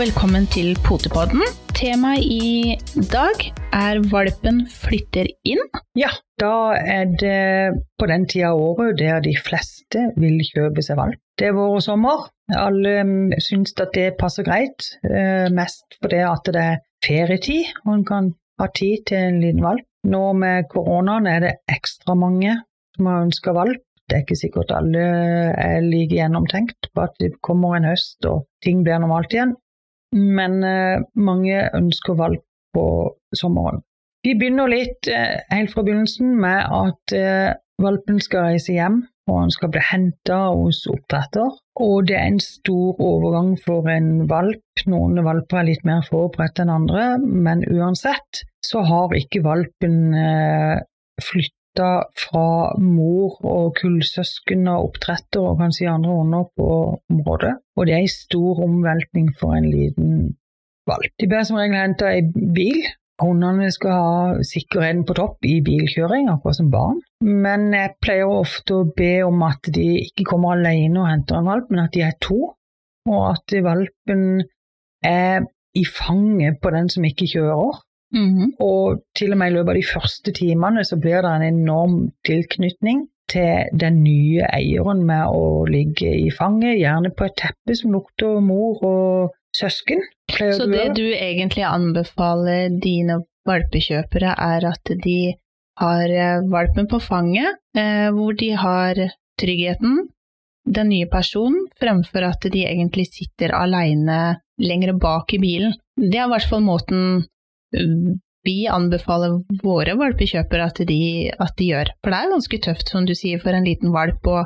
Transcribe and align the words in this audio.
velkommen 0.00 0.46
til 0.48 0.70
Potepodden. 0.80 1.42
Temaet 1.76 2.22
i 2.24 2.76
dag 3.12 3.42
er 3.76 3.98
valpen 4.08 4.62
flytter 4.72 5.28
inn. 5.44 5.60
Ja, 5.98 6.08
da 6.40 6.72
er 6.78 7.10
det 7.20 7.82
på 8.00 8.08
den 8.08 8.24
tida 8.30 8.54
av 8.54 8.62
året 8.64 8.96
der 9.02 9.20
de 9.26 9.34
fleste 9.36 10.06
vil 10.16 10.40
kjøpe 10.46 10.80
seg 10.86 10.96
valp. 11.02 11.20
Det 11.36 11.50
er 11.50 11.58
vår 11.58 11.76
og 11.82 11.84
sommer. 11.84 12.24
Alle 12.56 12.96
mm, 13.04 13.36
syns 13.44 13.76
at 13.76 13.92
det 13.98 14.16
passer 14.22 14.46
greit, 14.48 14.88
eh, 15.04 15.52
mest 15.52 16.00
fordi 16.00 16.24
at 16.30 16.48
det 16.48 16.64
er 16.64 16.82
ferietid 17.04 17.68
og 17.84 17.94
en 17.98 18.08
kan 18.08 18.34
ha 18.62 18.72
tid 18.72 19.04
til 19.10 19.20
en 19.20 19.40
liten 19.44 19.64
valp. 19.68 19.84
Nå 20.08 20.24
med 20.40 20.70
koronaen 20.72 21.28
er 21.28 21.44
det 21.44 21.56
ekstra 21.68 22.16
mange 22.16 22.56
som 22.96 23.10
har 23.10 23.26
ønska 23.28 23.52
valp. 23.52 23.84
Det 24.08 24.16
er 24.16 24.24
ikke 24.24 24.44
sikkert 24.48 24.72
alle 24.72 25.08
er 25.60 25.82
like 25.84 26.16
gjennomtenkt 26.16 26.88
på 26.94 27.04
at 27.04 27.20
det 27.20 27.36
kommer 27.44 27.76
en 27.76 27.92
høst 27.92 28.24
og 28.30 28.46
ting 28.64 28.80
blir 28.86 29.02
normalt 29.02 29.36
igjen 29.36 29.58
men 30.16 30.62
eh, 30.64 31.02
mange 31.14 31.62
ønsker 31.76 32.18
valp 32.18 32.44
på 32.74 32.84
sommeren. 33.36 33.82
Vi 34.24 34.34
begynner 34.36 34.68
litt 34.70 35.08
eh, 35.08 35.40
helt 35.52 35.72
fra 35.72 35.84
begynnelsen 35.86 36.34
med 36.40 36.60
at 36.60 37.14
eh, 37.16 37.52
valpen 37.80 38.20
skal 38.20 38.50
reise 38.50 38.74
hjem, 38.74 39.00
og 39.30 39.38
han 39.44 39.54
skal 39.54 39.70
bli 39.72 39.82
henta 39.90 40.40
hos 40.50 40.82
oppdretter. 40.90 41.54
Og 41.80 42.08
det 42.10 42.18
er 42.18 42.26
en 42.28 42.42
stor 42.42 42.98
overgang 43.00 43.54
for 43.62 43.88
en 43.88 44.26
valp. 44.28 44.84
Noen 44.90 45.22
valper 45.24 45.62
er 45.62 45.70
litt 45.70 45.86
mer 45.88 46.02
forberedt 46.04 46.60
enn 46.60 46.72
andre, 46.74 47.14
men 47.20 47.64
uansett 47.70 48.44
så 48.66 48.82
har 48.84 49.14
ikke 49.16 49.44
valpen 49.46 50.12
flytta 51.24 51.59
flytta 51.70 52.04
fra 52.16 52.74
mor 52.78 53.38
og 53.44 53.74
kullsøsken 53.80 54.68
og 54.68 54.90
oppdretter 54.90 55.40
og 55.40 55.58
kanskje 55.58 55.90
andre 55.90 56.10
hunder 56.10 56.44
på 56.56 57.00
området. 57.10 57.58
Og 57.76 57.86
det 57.86 57.94
er 57.94 57.98
en 57.98 58.08
stor 58.08 58.62
omveltning 58.64 59.32
for 59.38 59.54
en 59.54 59.70
liten 59.70 60.36
valp. 60.86 61.12
De 61.20 61.28
blir 61.28 61.44
som 61.44 61.56
regel 61.56 61.76
henta 61.76 62.10
i 62.16 62.22
bil. 62.54 62.82
Hundene 63.20 63.70
skal 63.70 63.92
ha 63.92 64.42
sikkerheten 64.42 65.04
på 65.04 65.14
topp 65.14 65.44
i 65.44 65.60
bilkjøring, 65.60 66.30
akkurat 66.30 66.56
som 66.56 66.70
barn. 66.70 67.00
Men 67.20 67.72
jeg 67.74 67.96
pleier 68.00 68.26
ofte 68.26 68.74
å 68.74 68.88
be 68.96 69.22
om 69.26 69.42
at 69.42 69.60
de 69.68 70.06
ikke 70.06 70.24
kommer 70.24 70.56
alene 70.56 71.02
og 71.02 71.10
henter 71.10 71.36
en 71.36 71.50
valp, 71.50 71.68
men 71.70 71.84
at 71.84 71.92
de 71.92 72.06
er 72.06 72.16
to. 72.20 72.54
Og 73.10 73.22
at 73.28 73.52
valpen 73.64 74.40
er 75.04 75.44
i 75.76 75.84
fanget 75.84 76.58
på 76.62 76.72
den 76.72 76.88
som 76.88 77.04
ikke 77.04 77.28
kjører. 77.28 77.82
Mm 78.14 78.30
-hmm. 78.34 78.50
Og 78.60 79.02
til 79.16 79.32
og 79.32 79.38
med 79.38 79.50
i 79.50 79.54
løpet 79.54 79.68
av 79.68 79.74
de 79.74 79.92
første 79.94 80.32
timene 80.32 80.84
så 80.84 80.96
blir 80.96 81.22
det 81.22 81.30
en 81.30 81.54
enorm 81.54 82.12
tilknytning 82.26 83.06
til 83.28 83.78
den 83.80 84.02
nye 84.02 84.46
eieren 84.52 85.04
med 85.06 85.26
å 85.30 85.64
ligge 85.70 86.10
i 86.26 86.30
fanget, 86.30 86.80
gjerne 86.80 87.10
på 87.10 87.24
et 87.24 87.36
teppe 87.36 87.76
som 87.78 87.92
lukter 87.92 88.40
mor 88.40 88.84
og 88.84 89.30
søsken. 89.56 90.02
Så 90.30 90.66
det 90.66 90.96
du 90.96 91.06
egentlig 91.14 91.64
anbefaler 91.66 92.68
dine 92.82 93.20
valpekjøpere, 93.48 94.34
er 94.38 94.66
at 94.72 94.92
de 95.04 95.34
har 95.80 96.04
eh, 96.10 96.44
valpen 96.52 96.88
på 96.90 97.00
fanget, 97.00 97.58
eh, 97.76 98.10
hvor 98.14 98.36
de 98.36 98.50
har 98.50 98.94
tryggheten, 99.40 100.08
den 100.66 100.90
nye 100.92 101.08
personen, 101.10 101.66
fremfor 101.80 102.26
at 102.28 102.44
de 102.52 102.66
egentlig 102.68 103.06
sitter 103.08 103.54
aleine 103.56 104.40
lenger 104.60 104.92
bak 105.00 105.32
i 105.34 105.40
bilen. 105.40 105.72
Det 105.96 106.18
er 106.18 106.26
i 106.28 106.32
hvert 106.34 106.48
fall 106.50 106.62
måten 106.62 107.24
vi 108.46 108.56
anbefaler 108.72 109.36
våre 109.62 109.96
valpekjøpere 110.00 110.68
at 110.70 110.80
de, 110.88 111.00
at 111.30 111.56
de 111.58 111.70
gjør. 111.72 111.92
For 112.00 112.12
det 112.12 112.20
er 112.20 112.32
ganske 112.34 112.60
tøft, 112.66 112.92
som 112.92 113.08
du 113.08 113.14
sier, 113.16 113.42
for 113.42 113.56
en 113.56 113.68
liten 113.68 113.92
valp 113.94 114.30
å 114.30 114.44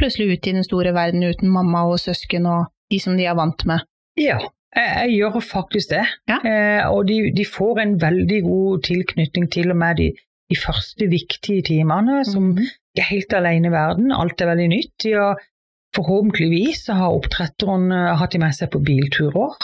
plutselig 0.00 0.36
ut 0.36 0.50
i 0.50 0.56
den 0.58 0.66
store 0.66 0.92
verden 0.96 1.24
uten 1.24 1.52
mamma 1.52 1.86
og 1.88 2.00
søsken 2.02 2.48
og 2.50 2.68
de 2.92 3.00
som 3.00 3.16
de 3.16 3.28
er 3.28 3.38
vant 3.38 3.64
med. 3.68 3.86
Ja, 4.20 4.38
jeg, 4.76 5.14
gjør 5.16 5.40
faktisk 5.44 5.94
det. 5.94 6.04
Ja. 6.28 6.38
Eh, 6.44 6.84
og 6.90 7.06
de, 7.08 7.24
de, 7.36 7.48
får 7.48 7.80
en 7.80 7.96
veldig 8.02 8.42
god 8.44 8.84
tilknytning 8.88 9.48
til 9.52 9.72
og 9.72 9.80
med 9.80 10.00
de, 10.00 10.10
de 10.52 10.58
første 10.60 11.08
viktige 11.08 11.64
timene, 11.72 12.20
som 12.28 12.52
mm 12.52 12.62
er 12.98 13.08
helt 13.08 13.32
alene 13.36 13.70
i 13.70 13.72
verden. 13.74 14.12
Alt 14.12 14.42
er 14.42 14.52
veldig 14.52 14.68
nytt. 14.72 15.06
Ja, 15.08 15.32
forhåpentligvis 15.96 16.86
har 16.92 17.14
oppdretteren 17.16 17.92
eh, 17.92 18.10
hatt 18.20 18.34
de 18.34 18.42
med 18.42 18.56
seg 18.56 18.72
på 18.72 18.82
bilturer 18.84 19.56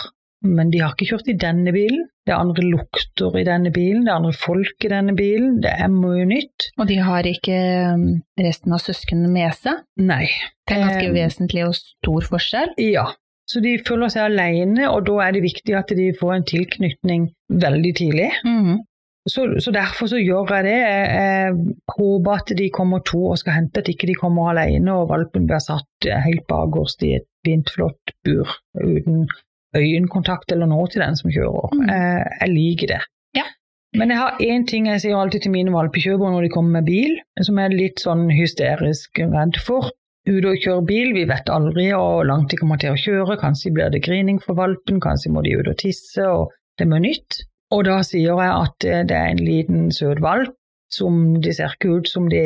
men 0.45 0.71
de 0.71 0.81
har 0.83 0.95
ikke 0.95 1.09
kjørt 1.13 1.31
i 1.33 1.37
denne 1.41 1.73
bilen. 1.75 2.07
Det 2.27 2.35
er 2.35 2.43
andre 2.43 2.65
lukter 2.67 3.39
i 3.41 3.45
denne 3.47 3.71
bilen, 3.75 4.05
det 4.05 4.13
er 4.13 4.19
andre 4.21 4.35
folk 4.37 4.85
i 4.85 4.91
denne 4.93 5.15
bilen, 5.17 5.57
det 5.65 5.71
er 5.73 5.89
mye 5.91 6.27
nytt. 6.29 6.69
Og 6.79 6.91
de 6.91 6.99
har 7.03 7.27
ikke 7.27 7.57
um, 7.95 8.05
resten 8.39 8.77
av 8.77 8.83
søsknene 8.85 9.31
med 9.33 9.57
seg? 9.57 9.81
Nei. 10.03 10.27
Det 10.69 10.77
er 10.77 10.85
ganske 10.85 11.07
eh, 11.09 11.15
vesentlig 11.17 11.65
og 11.67 11.73
stor 11.79 12.29
forskjell? 12.35 12.77
Ja. 12.85 13.09
Så 13.49 13.63
de 13.65 13.79
føler 13.81 14.13
seg 14.13 14.27
alene, 14.29 14.91
og 14.93 15.07
da 15.09 15.23
er 15.25 15.35
det 15.35 15.47
viktig 15.47 15.75
at 15.79 15.91
de 15.97 16.11
får 16.19 16.35
en 16.35 16.47
tilknytning 16.51 17.31
veldig 17.49 17.95
tidlig. 17.97 18.29
Mm 18.45 18.61
-hmm. 18.65 18.79
så, 19.27 19.49
så, 19.65 19.73
derfor 19.73 20.07
så 20.07 20.21
gjør 20.21 20.55
jeg 20.55 20.65
det. 20.65 20.79
Jeg, 20.85 21.09
jeg, 21.17 21.55
håper 21.97 22.33
at 22.33 22.53
de 22.59 22.71
kommer 22.71 22.99
to 22.99 23.25
og 23.25 23.39
skal 23.39 23.53
hente, 23.53 23.81
at 23.81 23.89
ikke 23.89 24.07
de 24.07 24.15
kommer 24.15 24.51
alene 24.51 24.93
og 24.93 25.09
valpen 25.09 25.47
blir 25.47 25.65
satt 25.65 26.13
helt 26.27 26.47
bakerst 26.47 27.03
i 27.03 27.15
et 27.15 27.29
fint, 27.47 27.71
flott 27.71 28.13
bur 28.25 28.49
uten 28.85 29.29
øyekontakt 29.77 30.53
eller 30.55 30.69
noe 30.71 30.89
til 30.89 31.05
den 31.05 31.17
som 31.19 31.31
kjører. 31.33 31.75
Mm. 31.75 31.87
Jeg, 31.91 32.27
jeg, 32.41 32.51
liker 32.55 32.93
det. 32.95 33.01
Ja. 33.37 33.47
Men 33.99 34.13
jeg 34.13 34.21
har 34.23 34.43
én 34.45 34.67
ting 34.69 34.89
jeg 34.91 35.05
sier 35.05 35.21
alltid 35.21 35.47
til 35.47 35.55
mine 35.55 35.73
valpekjøpere 35.75 36.35
når 36.35 36.47
de 36.47 36.53
kommer 36.55 36.81
med 36.81 36.89
bil, 36.89 37.17
som 37.41 37.61
jeg 37.61 37.71
er 37.71 37.79
litt 37.79 38.05
sånn 38.05 38.29
hysterisk 38.33 39.23
redd 39.23 39.61
for. 39.65 39.93
Ute 40.29 40.51
og 40.51 40.61
kjøre 40.61 40.85
bil, 40.85 41.15
vi 41.17 41.25
vet 41.29 41.49
aldri 41.49 41.87
hvor 41.95 42.27
langt 42.29 42.53
de 42.53 42.59
kommer 42.61 42.81
til 42.81 42.93
å 42.93 43.01
kjøre. 43.01 43.39
Kanskje 43.41 43.73
blir 43.77 43.93
det 43.93 44.05
grining 44.05 44.43
for 44.45 44.59
valpen, 44.59 45.01
kanskje 45.01 45.33
må 45.33 45.45
de 45.47 45.57
ut 45.57 45.71
og 45.71 45.79
tisse, 45.81 46.25
og 46.25 46.53
det 46.77 46.85
er 46.85 46.93
mye 46.93 47.07
nytt. 47.07 47.43
Og 47.73 47.85
da 47.89 47.99
sier 48.05 48.37
jeg 48.37 48.53
at 48.53 48.85
det 48.85 49.17
er 49.17 49.33
en 49.33 49.41
liten 49.45 49.89
søt 49.93 50.21
valp 50.25 50.58
som 50.93 51.37
de 51.43 51.53
ser 51.55 51.75
ikke 51.75 51.99
ut 51.99 52.11
som 52.11 52.29
de 52.33 52.43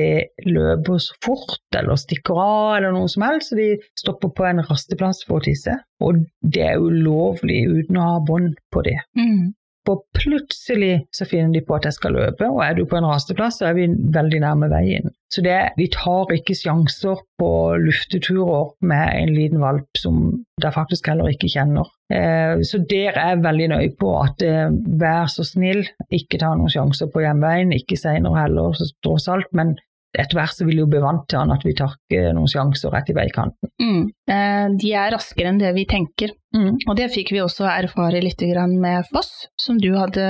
løper 0.48 1.00
så 1.02 1.16
fort 1.24 1.78
eller 1.78 1.98
stikker 2.00 2.38
av 2.42 2.76
eller 2.76 2.94
noe 2.96 3.10
som 3.10 3.24
helst, 3.26 3.52
så 3.52 3.58
de 3.58 3.70
stopper 3.98 4.32
på 4.34 4.46
en 4.48 4.62
rasteplass 4.66 5.22
for 5.28 5.38
å 5.38 5.46
tisse. 5.46 5.78
Og 6.02 6.24
det 6.42 6.66
er 6.72 6.82
ulovlig 6.82 7.64
uten 7.70 8.00
å 8.00 8.08
ha 8.14 8.22
bånd 8.26 8.56
på 8.74 8.84
det. 8.86 8.98
Mm. 9.18 9.52
Og 9.90 10.02
plutselig 10.14 11.08
så 11.14 11.26
finner 11.26 11.56
de 11.56 11.62
på 11.66 11.74
at 11.74 11.88
jeg 11.88 11.96
skal 11.96 12.14
løpe, 12.14 12.46
og 12.46 12.60
er 12.62 12.76
du 12.78 12.84
på 12.86 12.98
en 12.98 13.08
rasteplass, 13.08 13.58
så 13.58 13.70
er 13.70 13.78
vi 13.80 13.88
veldig 14.14 14.42
nærme 14.44 14.68
veien. 14.70 15.10
Så 15.32 15.42
det, 15.42 15.56
vi 15.78 15.88
tar 15.90 16.30
ikke 16.36 16.54
sjanser 16.54 17.24
på 17.40 17.50
lufteturer 17.82 18.70
med 18.86 19.16
en 19.16 19.34
liten 19.34 19.62
valp 19.62 19.98
som 19.98 20.20
de 20.62 20.72
faktisk 20.74 21.10
heller 21.10 21.32
ikke 21.32 21.50
kjenner. 21.50 21.90
Eh, 22.12 22.60
så 22.66 22.82
der 22.88 23.16
er 23.16 23.32
jeg 23.32 23.44
veldig 23.44 23.68
nøye 23.72 23.92
på 23.98 24.10
at 24.20 24.42
eh, 24.44 24.68
vær 25.00 25.30
så 25.32 25.46
snill, 25.46 25.84
ikke 26.12 26.40
ta 26.42 26.52
noen 26.56 26.72
sjanser 26.72 27.08
på 27.12 27.22
hjemveien, 27.24 27.72
ikke 27.76 27.96
senere 28.00 28.44
heller, 28.44 28.76
tross 29.04 29.30
alt, 29.32 29.48
men 29.56 29.76
etter 30.12 30.36
hvert 30.36 30.52
så 30.52 30.66
vil 30.68 30.82
jo 30.82 30.88
bli 30.92 31.00
vant 31.00 31.24
til 31.30 31.40
han 31.40 31.54
at 31.54 31.62
vi 31.64 31.72
tar 31.76 31.94
ikke 31.96 32.34
noen 32.36 32.50
sjanser 32.50 32.92
rett 32.92 33.08
i 33.08 33.16
veikanten. 33.16 33.70
Mm. 33.80 34.02
Eh, 34.28 34.66
de 34.82 34.90
er 34.92 35.14
raskere 35.14 35.52
enn 35.52 35.60
det 35.62 35.72
vi 35.76 35.86
tenker, 35.88 36.34
mm. 36.56 36.84
og 36.84 36.98
det 36.98 37.08
fikk 37.14 37.32
vi 37.32 37.40
også 37.44 37.68
erfare 37.70 38.20
litt 38.24 38.44
med 38.76 39.08
Foss, 39.08 39.48
som 39.60 39.78
du 39.80 39.94
hadde 39.96 40.26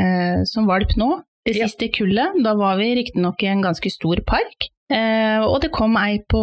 eh, 0.00 0.40
som 0.48 0.68
valp 0.70 0.96
nå. 0.96 1.10
Det 1.46 1.54
ja. 1.54 1.68
siste 1.68 1.90
kullet, 1.94 2.40
da 2.42 2.56
var 2.58 2.80
vi 2.80 2.94
riktignok 2.96 3.42
i 3.44 3.52
en 3.52 3.62
ganske 3.62 3.90
stor 3.92 4.22
park, 4.26 4.70
eh, 4.90 5.44
og 5.44 5.60
det 5.62 5.74
kom 5.76 5.98
ei 6.00 6.22
på 6.26 6.40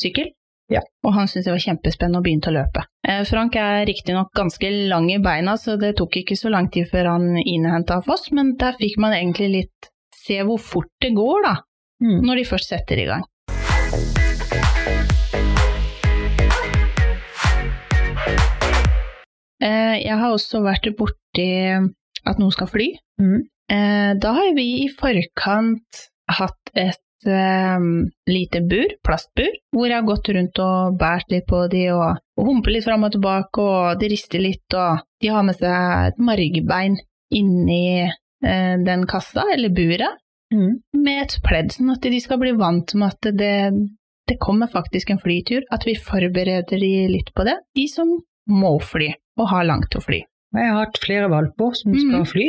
sykkel. 0.00 0.30
Ja. 0.70 0.84
Og 1.02 1.16
han 1.16 1.26
syntes 1.26 1.48
det 1.48 1.54
var 1.56 1.64
kjempespennende 1.64 2.20
og 2.20 2.26
begynte 2.26 2.52
å 2.52 2.54
løpe. 2.54 2.84
Eh, 3.02 3.24
Frank 3.26 3.56
er 3.58 3.82
riktignok 3.88 4.30
ganske 4.38 4.70
lang 4.90 5.08
i 5.10 5.18
beina, 5.22 5.56
så 5.58 5.74
det 5.80 5.96
tok 5.98 6.20
ikke 6.22 6.38
så 6.38 6.52
lang 6.52 6.70
tid 6.70 6.86
før 6.92 7.14
han 7.16 7.32
innhenta 7.42 7.98
Foss, 8.06 8.30
men 8.36 8.54
der 8.60 8.78
fikk 8.78 9.00
man 9.02 9.16
egentlig 9.16 9.50
litt 9.56 9.90
se 10.14 10.38
hvor 10.46 10.60
fort 10.62 10.92
det 11.02 11.10
går, 11.16 11.42
da 11.48 11.56
mm. 12.02 12.18
når 12.24 12.40
de 12.40 12.48
først 12.48 12.72
setter 12.72 13.02
i 13.02 13.08
gang. 13.08 13.26
Eh, 19.60 19.96
jeg 20.00 20.16
har 20.16 20.32
også 20.32 20.62
vært 20.64 20.88
borti 20.96 21.50
at 22.24 22.40
noen 22.40 22.54
skal 22.54 22.70
fly. 22.70 22.88
Mm. 23.20 23.40
Eh, 23.70 24.10
da 24.22 24.34
har 24.38 24.54
vi 24.56 24.66
i 24.86 24.88
forkant 24.92 26.06
hatt 26.30 26.74
et 26.78 27.02
um, 27.26 27.90
lite 28.30 28.62
bur, 28.70 28.96
plastbur, 29.04 29.50
hvor 29.74 29.88
jeg 29.88 29.98
har 29.98 30.08
gått 30.08 30.30
rundt 30.36 30.62
og 30.64 30.96
båret 31.00 31.34
litt 31.34 31.46
på 31.50 31.66
de 31.72 31.84
og, 31.94 32.22
og 32.40 32.48
humpet 32.48 32.76
litt 32.76 32.86
fram 32.86 33.04
og 33.08 33.14
tilbake, 33.16 33.66
og 33.66 34.00
de 34.00 34.10
rister 34.12 34.42
litt, 34.42 34.66
og 34.76 35.04
de 35.20 35.32
har 35.34 35.46
med 35.46 35.58
seg 35.58 36.10
et 36.12 36.24
margbein 36.30 36.98
inni 37.30 37.84
eh, 38.06 38.74
den 38.86 39.06
kassa, 39.10 39.46
eller 39.52 39.72
buret, 39.74 40.18
Mm. 40.50 40.80
Med 40.98 41.22
et 41.22 41.36
pledd, 41.46 41.70
sånn 41.76 41.92
at 41.94 42.02
de 42.02 42.20
skal 42.22 42.40
bli 42.42 42.52
vant 42.58 42.94
med 42.98 43.14
at 43.14 43.30
det, 43.38 43.54
det 44.26 44.38
kommer 44.42 44.70
faktisk 44.70 45.12
en 45.12 45.22
flytur, 45.22 45.62
at 45.70 45.86
vi 45.86 45.94
forbereder 45.94 46.82
de 46.82 46.92
litt 47.10 47.30
på 47.36 47.46
det, 47.46 47.56
de 47.78 47.86
som 47.90 48.16
må 48.50 48.74
fly 48.82 49.12
og 49.38 49.50
har 49.52 49.68
langt 49.68 49.94
å 49.94 50.02
fly. 50.02 50.24
Jeg 50.56 50.66
har 50.66 50.80
hatt 50.82 50.98
flere 50.98 51.28
valper 51.30 51.76
som 51.78 51.94
skal 51.94 52.24
mm. 52.24 52.30
fly, 52.32 52.48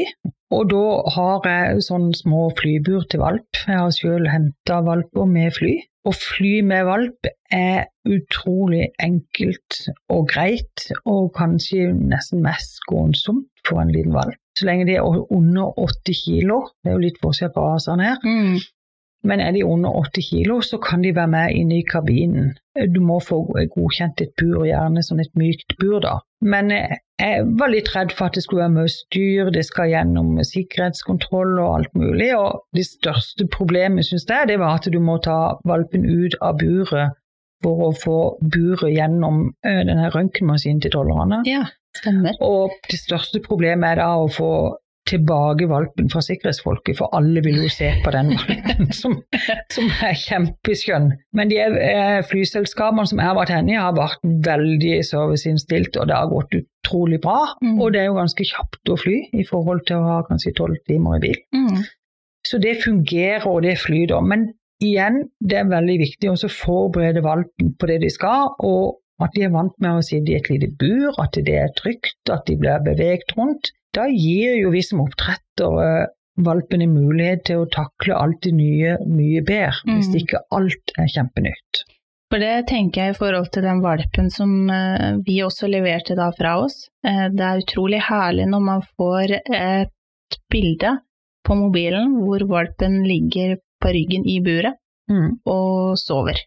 Og 0.52 0.68
da 0.72 0.86
har 1.16 1.46
jeg 1.48 1.84
sånne 1.86 2.18
små 2.18 2.50
flybur 2.58 3.06
til 3.10 3.22
valp. 3.24 3.62
Jeg 3.68 3.78
har 3.78 3.94
selv 3.96 4.28
henta 4.34 4.82
valper 4.84 5.30
med 5.30 5.54
fly. 5.56 5.78
Å 6.04 6.12
fly 6.18 6.54
med 6.66 6.88
valp 6.90 7.30
er 7.54 7.86
utrolig 8.10 8.88
enkelt 9.00 9.78
og 10.10 10.28
greit, 10.34 10.88
og 11.06 11.30
kanskje 11.38 11.92
nesten 11.94 12.42
mest 12.44 12.80
skånsomt 12.82 13.48
for 13.68 13.84
en 13.84 13.94
liten 13.94 14.16
valp. 14.16 14.36
Så 14.58 14.66
lenge 14.68 14.88
de 14.90 14.98
er 14.98 15.06
under 15.32 15.72
80 15.80 16.18
kilo, 16.26 16.58
det 16.82 16.92
er 16.92 16.98
jo 16.98 17.04
litt 17.06 17.22
forskjell 17.22 17.54
på 17.56 17.68
rasene 17.70 18.10
her, 18.10 18.18
Mm. 18.26 18.58
men 19.24 19.40
er 19.40 19.52
de 19.52 19.64
under 19.64 19.94
80 20.02 20.26
kilo, 20.32 20.60
så 20.62 20.82
kan 20.82 21.02
de 21.02 21.14
være 21.16 21.28
med 21.28 21.56
inne 21.56 21.78
i 21.80 21.86
kabinen. 21.88 22.56
Du 22.94 23.02
må 23.04 23.18
få 23.20 23.42
godkjent 23.52 24.22
et 24.24 24.32
bur, 24.40 24.64
gjerne 24.64 25.04
sånn 25.04 25.20
et 25.24 25.34
mykt 25.36 25.76
bur, 25.82 26.00
da. 26.04 26.20
Men 26.42 26.72
eh, 26.72 27.00
jeg 27.20 27.46
var 27.60 27.72
litt 27.74 27.92
redd 27.94 28.14
for 28.16 28.30
at 28.30 28.38
det 28.38 28.46
skulle 28.46 28.64
være 28.64 28.76
mye 28.78 28.92
styr, 28.92 29.52
det 29.54 29.66
skal 29.68 29.92
gjennom 29.92 30.38
sikkerhetskontroll 30.48 31.58
og 31.60 31.74
alt 31.76 31.98
mulig. 32.00 32.32
Og 32.38 32.64
det 32.78 32.88
største 32.88 33.48
problemet, 33.52 34.08
syns 34.08 34.26
jeg, 34.30 34.54
det 34.54 34.62
var 34.62 34.80
at 34.80 34.88
du 34.92 35.00
må 35.04 35.20
ta 35.24 35.58
valpen 35.68 36.08
ut 36.08 36.38
av 36.40 36.62
buret 36.64 37.18
for 37.62 37.90
å 37.90 37.92
få 37.94 38.18
buret 38.42 38.96
gjennom 38.96 39.44
eh, 39.68 39.84
denne 39.86 40.10
røntgenmaskinen 40.16 40.82
til 40.82 40.96
tollerne. 40.96 41.44
Ja, 41.50 41.66
stemmer. 41.98 42.40
Og 42.42 42.74
det 42.90 43.02
største 43.04 43.44
problemet 43.46 43.94
er 43.94 44.02
da 44.02 44.14
å 44.24 44.32
få 44.32 44.52
tilbake 45.12 45.68
valpen 45.70 46.10
fra 46.12 46.22
sikkerhetsfolket, 46.26 46.98
for 47.00 47.14
alle 47.18 47.44
vil 47.46 47.62
jo 47.64 47.70
se 47.72 47.92
på 48.04 48.14
den 48.16 48.34
valpen 48.34 48.92
som, 49.02 49.18
som 49.74 49.90
er 50.08 50.18
kjempeskjønn. 50.18 51.10
Men 51.38 51.52
de 51.52 51.60
eh, 51.62 52.20
flyselskapene 52.28 53.08
som 53.10 53.22
jeg 53.22 53.30
har 53.30 53.38
vært 53.38 53.54
henne 53.56 53.76
i, 53.76 53.80
har 53.80 53.98
vært 53.98 54.24
veldig 54.48 54.96
serviceinnstilt, 55.08 56.00
og 56.00 56.10
det 56.10 56.18
har 56.18 56.32
gått 56.32 56.58
utrolig 56.62 57.22
bra. 57.24 57.54
Mm. 57.64 57.76
Og 57.78 57.94
det 57.94 58.04
er 58.04 58.10
jo 58.10 58.20
ganske 58.20 58.48
kjapt 58.54 58.94
å 58.94 59.00
fly 59.00 59.18
i 59.38 59.48
forhold 59.48 59.86
til 59.90 60.00
å 60.00 60.08
ha 60.08 60.22
kanskje 60.30 60.56
tolv 60.58 60.80
timer 60.90 61.20
i 61.20 61.26
bil. 61.28 61.44
Mm. 61.56 61.84
Så 62.48 62.58
det 62.62 62.80
fungerer, 62.82 63.46
og 63.48 63.62
det 63.68 63.78
flyter. 63.84 64.24
Men 64.26 64.50
igjen, 64.82 65.28
det 65.40 65.60
er 65.62 65.70
veldig 65.70 66.00
viktig 66.02 66.32
å 66.32 66.50
forberede 66.50 67.24
valpen 67.26 67.76
på 67.78 67.90
det 67.92 68.02
de 68.06 68.10
skal, 68.14 68.56
og 68.66 68.98
at 69.22 69.36
de 69.36 69.46
er 69.46 69.54
vant 69.54 69.76
med 69.84 70.00
å 70.00 70.06
sitte 70.06 70.34
i 70.34 70.40
et 70.40 70.50
lite 70.50 70.72
bur, 70.82 71.14
at 71.22 71.38
det 71.38 71.58
er 71.62 71.74
trygt, 71.78 72.18
at 72.34 72.48
de 72.48 72.58
blir 72.58 72.82
beveget 72.86 73.36
rundt. 73.38 73.70
Da 73.94 74.08
gir 74.08 74.56
jo 74.62 74.72
vi 74.72 74.82
som 74.88 75.02
oppdrettere 75.04 75.88
eh, 76.04 76.10
valpene 76.42 76.88
mulighet 76.88 77.44
til 77.50 77.64
å 77.64 77.70
takle 77.72 78.16
alt 78.16 78.40
det 78.46 78.54
nye 78.56 78.98
mye 79.06 79.42
bedre, 79.44 79.74
hvis 79.86 80.08
Mm. 80.14 80.20
ikke 80.22 80.40
alt 80.58 80.94
er 80.98 81.10
kjempenytt. 81.12 81.82
For 82.32 82.40
det 82.40 82.68
tenker 82.70 83.02
jeg 83.04 83.12
i 83.16 83.18
forhold 83.20 83.50
til 83.52 83.64
den 83.68 83.82
valpen 83.84 84.30
som 84.32 84.70
eh, 84.72 85.18
vi 85.28 85.42
også 85.44 85.68
leverte 85.68 86.16
da 86.16 86.30
fra 86.32 86.54
oss. 86.64 86.88
Eh, 87.06 87.28
det 87.36 87.44
er 87.44 87.60
utrolig 87.66 88.00
herlig 88.08 88.48
når 88.48 88.62
man 88.70 88.82
får 88.96 89.36
et 89.52 90.40
bilde 90.50 90.94
på 91.44 91.58
mobilen 91.60 92.16
hvor 92.24 92.40
valpen 92.48 93.02
ligger 93.04 93.58
på 93.82 93.92
ryggen 93.92 94.24
i 94.26 94.40
buret 94.40 94.78
Mm. 95.12 95.42
og 95.46 95.98
sover. 96.00 96.38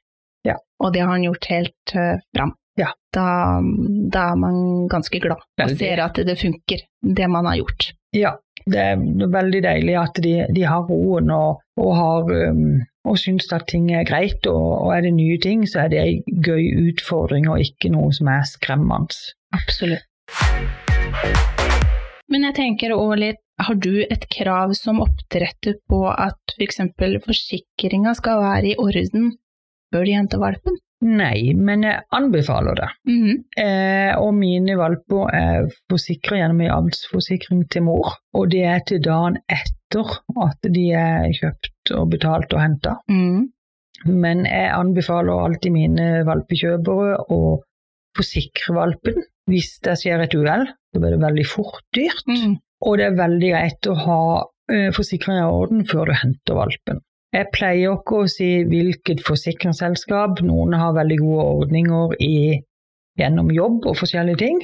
Ja. 0.46 0.54
Og 0.80 0.94
det 0.94 1.02
har 1.02 1.10
han 1.10 1.24
gjort 1.26 1.44
helt 1.50 1.92
uh, 1.94 2.16
fram. 2.34 2.54
Ja. 2.80 2.90
Da, 3.14 3.26
da 4.10 4.30
er 4.32 4.38
man 4.40 4.88
ganske 4.90 5.20
glad 5.22 5.42
og 5.62 5.76
ser 5.78 6.02
at 6.02 6.18
det 6.26 6.34
funker, 6.40 6.82
det 7.00 7.28
man 7.30 7.46
har 7.46 7.60
gjort. 7.60 7.92
Ja, 8.14 8.34
det 8.64 8.80
er 8.80 9.30
veldig 9.30 9.60
deilig 9.64 9.94
at 10.00 10.18
de, 10.24 10.34
de 10.56 10.64
har 10.66 10.86
roen 10.88 11.30
og, 11.34 11.60
og, 11.78 11.90
har, 11.98 12.32
um, 12.50 12.82
og 13.04 13.18
syns 13.20 13.50
at 13.52 13.66
ting 13.70 13.90
er 13.92 14.06
greit. 14.08 14.46
Og, 14.50 14.66
og 14.86 14.94
er 14.96 15.06
det 15.06 15.14
nye 15.18 15.38
ting, 15.42 15.66
så 15.68 15.84
er 15.84 15.92
det 15.92 16.02
en 16.02 16.42
gøy 16.46 16.70
utfordring 16.88 17.48
og 17.52 17.62
ikke 17.62 17.92
noe 17.94 18.12
som 18.16 18.30
er 18.32 18.46
skremmende. 18.48 19.34
Absolutt. 19.54 20.08
Men 22.32 22.48
jeg 22.48 22.56
tenker 22.56 22.94
òg 22.96 23.18
litt, 23.20 23.42
har 23.60 23.76
du 23.78 24.00
et 24.02 24.24
krav 24.32 24.72
som 24.74 25.02
oppdretter 25.04 25.76
på 25.90 26.00
at 26.10 26.56
f.eks. 26.56 26.80
For 26.98 27.20
forsikringa 27.28 28.16
skal 28.18 28.40
være 28.42 28.72
i 28.72 28.78
orden 28.80 29.28
før 29.94 30.08
de 30.08 30.16
henter 30.16 30.42
valpen? 30.42 30.80
Nei, 31.04 31.52
men 31.58 31.82
jeg 31.84 32.04
anbefaler 32.16 32.78
det. 32.78 32.88
Mhm. 33.10 33.32
Eh, 33.60 34.12
og 34.16 34.32
mine 34.38 34.76
valper 34.78 35.34
er 35.34 35.66
forsikra 35.90 36.38
gjennom 36.38 36.62
en 36.64 36.76
avlsforsikring 36.78 37.66
til 37.68 37.82
mor. 37.82 38.14
Og 38.34 38.48
det 38.50 38.62
er 38.64 38.80
til 38.86 39.02
dagen 39.04 39.36
etter 39.48 40.14
at 40.46 40.70
de 40.74 40.86
er 40.96 41.28
kjøpt 41.36 41.92
og 41.98 42.08
betalt 42.14 42.54
og 42.54 42.62
henta. 42.62 42.96
Mm. 43.10 43.50
Men 44.06 44.44
jeg 44.46 44.72
anbefaler 44.74 45.44
alltid 45.44 45.72
mine 45.72 46.08
valpekjøpere 46.26 47.20
å 47.30 47.40
forsikre 48.16 48.74
valpen 48.76 49.22
hvis 49.50 49.78
det 49.84 49.98
skjer 50.00 50.24
et 50.24 50.34
uhell. 50.34 50.66
Da 50.94 51.00
blir 51.00 51.16
det 51.16 51.24
veldig 51.24 51.46
fort 51.48 51.84
dyrt. 51.94 52.24
mm. 52.28 52.58
Og 52.84 52.98
det 53.00 53.06
er 53.06 53.16
veldig 53.16 53.50
greit 53.50 53.86
å 53.88 53.94
ha 53.96 54.20
eh, 54.72 54.90
forsikringa 54.92 55.44
i 55.46 55.52
orden 55.52 55.84
før 55.88 56.10
du 56.10 56.16
henter 56.20 56.58
valpen. 56.58 57.00
Jeg 57.34 57.50
pleier 57.54 57.96
ikke 57.96 58.20
å 58.22 58.28
si 58.30 58.50
hvilket 58.70 59.24
forsikringsselskap. 59.26 60.42
Noen 60.46 60.76
har 60.78 60.94
veldig 60.94 61.18
gode 61.18 61.46
ordninger 61.64 62.14
i, 62.22 62.34
gjennom 63.18 63.50
jobb 63.54 63.88
og 63.90 63.98
forskjellige 63.98 64.42
ting. 64.44 64.60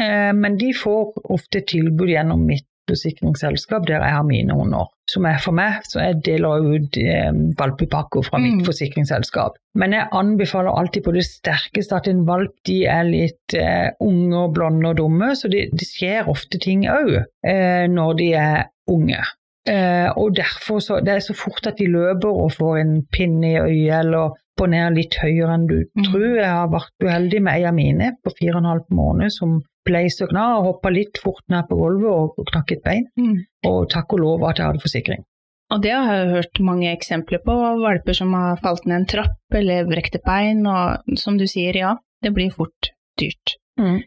Eh, 0.00 0.32
men 0.34 0.56
de 0.60 0.72
får 0.74 1.12
ofte 1.30 1.60
tilbud 1.68 2.08
gjennom 2.10 2.46
mitt 2.48 2.66
forsikringsselskap 2.88 3.86
der 3.88 4.02
jeg 4.02 4.12
har 4.12 4.24
mine 4.28 4.56
hunder. 4.56 4.88
Som 5.08 5.24
er 5.28 5.38
for 5.40 5.56
meg, 5.56 5.84
så 5.88 6.00
jeg 6.00 6.18
deler 6.24 6.64
ut 6.64 6.96
eh, 7.00 7.30
valpepakker 7.60 8.24
fra 8.26 8.40
mitt 8.40 8.58
Mm. 8.58 8.64
forsikringsselskap. 8.64 9.56
Men 9.74 9.92
jeg 9.92 10.08
anbefaler 10.12 10.72
alltid 10.72 11.04
på 11.04 11.12
det 11.12 11.24
sterkeste 11.28 11.96
at 11.96 12.08
en 12.08 12.24
valp 12.26 12.52
de 12.66 12.84
er 12.88 13.04
litt 13.08 13.56
eh, 13.56 13.90
unge 14.00 14.36
og 14.46 14.54
blonde 14.56 14.88
og 14.92 14.96
dumme, 15.00 15.34
så 15.36 15.48
det, 15.52 15.68
de 15.72 15.84
skjer 15.88 16.28
ofte 16.28 16.60
ting 16.60 16.84
òg 16.88 17.14
eh, 17.20 17.86
når 17.88 18.14
de 18.20 18.32
er 18.32 18.64
unge. 18.88 19.20
Eh, 19.64 20.08
og 20.20 20.34
derfor 20.36 20.80
så, 20.84 20.98
Det 21.00 21.12
er 21.14 21.22
så 21.24 21.32
fort 21.32 21.66
at 21.66 21.78
de 21.80 21.86
løper 21.88 22.28
og 22.28 22.52
får 22.52 22.80
en 22.82 22.96
pinne 23.12 23.54
i 23.54 23.60
øyet 23.60 24.00
eller 24.02 24.34
på 24.58 24.66
ned 24.70 24.98
litt 24.98 25.16
høyere 25.18 25.54
enn 25.56 25.68
du 25.70 25.78
mm. 25.82 26.04
tror. 26.08 26.26
Jeg 26.36 26.50
har 26.50 26.72
vært 26.72 27.06
uheldig 27.06 27.40
med 27.42 27.54
ei 27.58 27.68
av 27.70 27.76
mine 27.76 28.10
på 28.22 28.34
fire 28.38 28.58
og 28.58 28.62
en 28.62 28.72
halv 28.74 28.90
måned 28.94 29.34
som 29.34 29.62
ble 29.84 30.04
så 30.12 30.28
kna 30.30 30.44
og 30.58 30.68
hoppa 30.68 30.92
litt 30.92 31.20
fort 31.20 31.44
ned 31.52 31.66
på 31.68 31.78
gulvet 31.80 32.10
og, 32.10 32.38
og 32.40 32.50
knakk 32.52 32.74
et 32.76 32.84
bein. 32.84 33.08
Mm. 33.20 33.38
Og 33.70 33.80
takk 33.92 34.14
og 34.16 34.22
lov 34.22 34.46
at 34.48 34.60
jeg 34.60 34.70
hadde 34.70 34.84
forsikring. 34.84 35.24
Og 35.72 35.80
det 35.82 35.94
har 35.96 36.18
jeg 36.18 36.32
hørt 36.34 36.60
mange 36.62 36.90
eksempler 36.92 37.40
på, 37.44 37.54
valper 37.80 38.16
som 38.16 38.34
har 38.36 38.60
falt 38.62 38.84
ned 38.86 39.00
en 39.00 39.06
trapp 39.10 39.56
eller 39.58 39.88
brekt 39.88 40.18
et 40.18 40.26
bein, 40.26 40.60
og 40.68 41.16
som 41.18 41.38
du 41.40 41.46
sier, 41.50 41.76
ja, 41.80 41.94
det 42.22 42.34
blir 42.36 42.52
fort 42.54 42.92
dyrt. 43.20 43.56
Mm. 43.80 44.02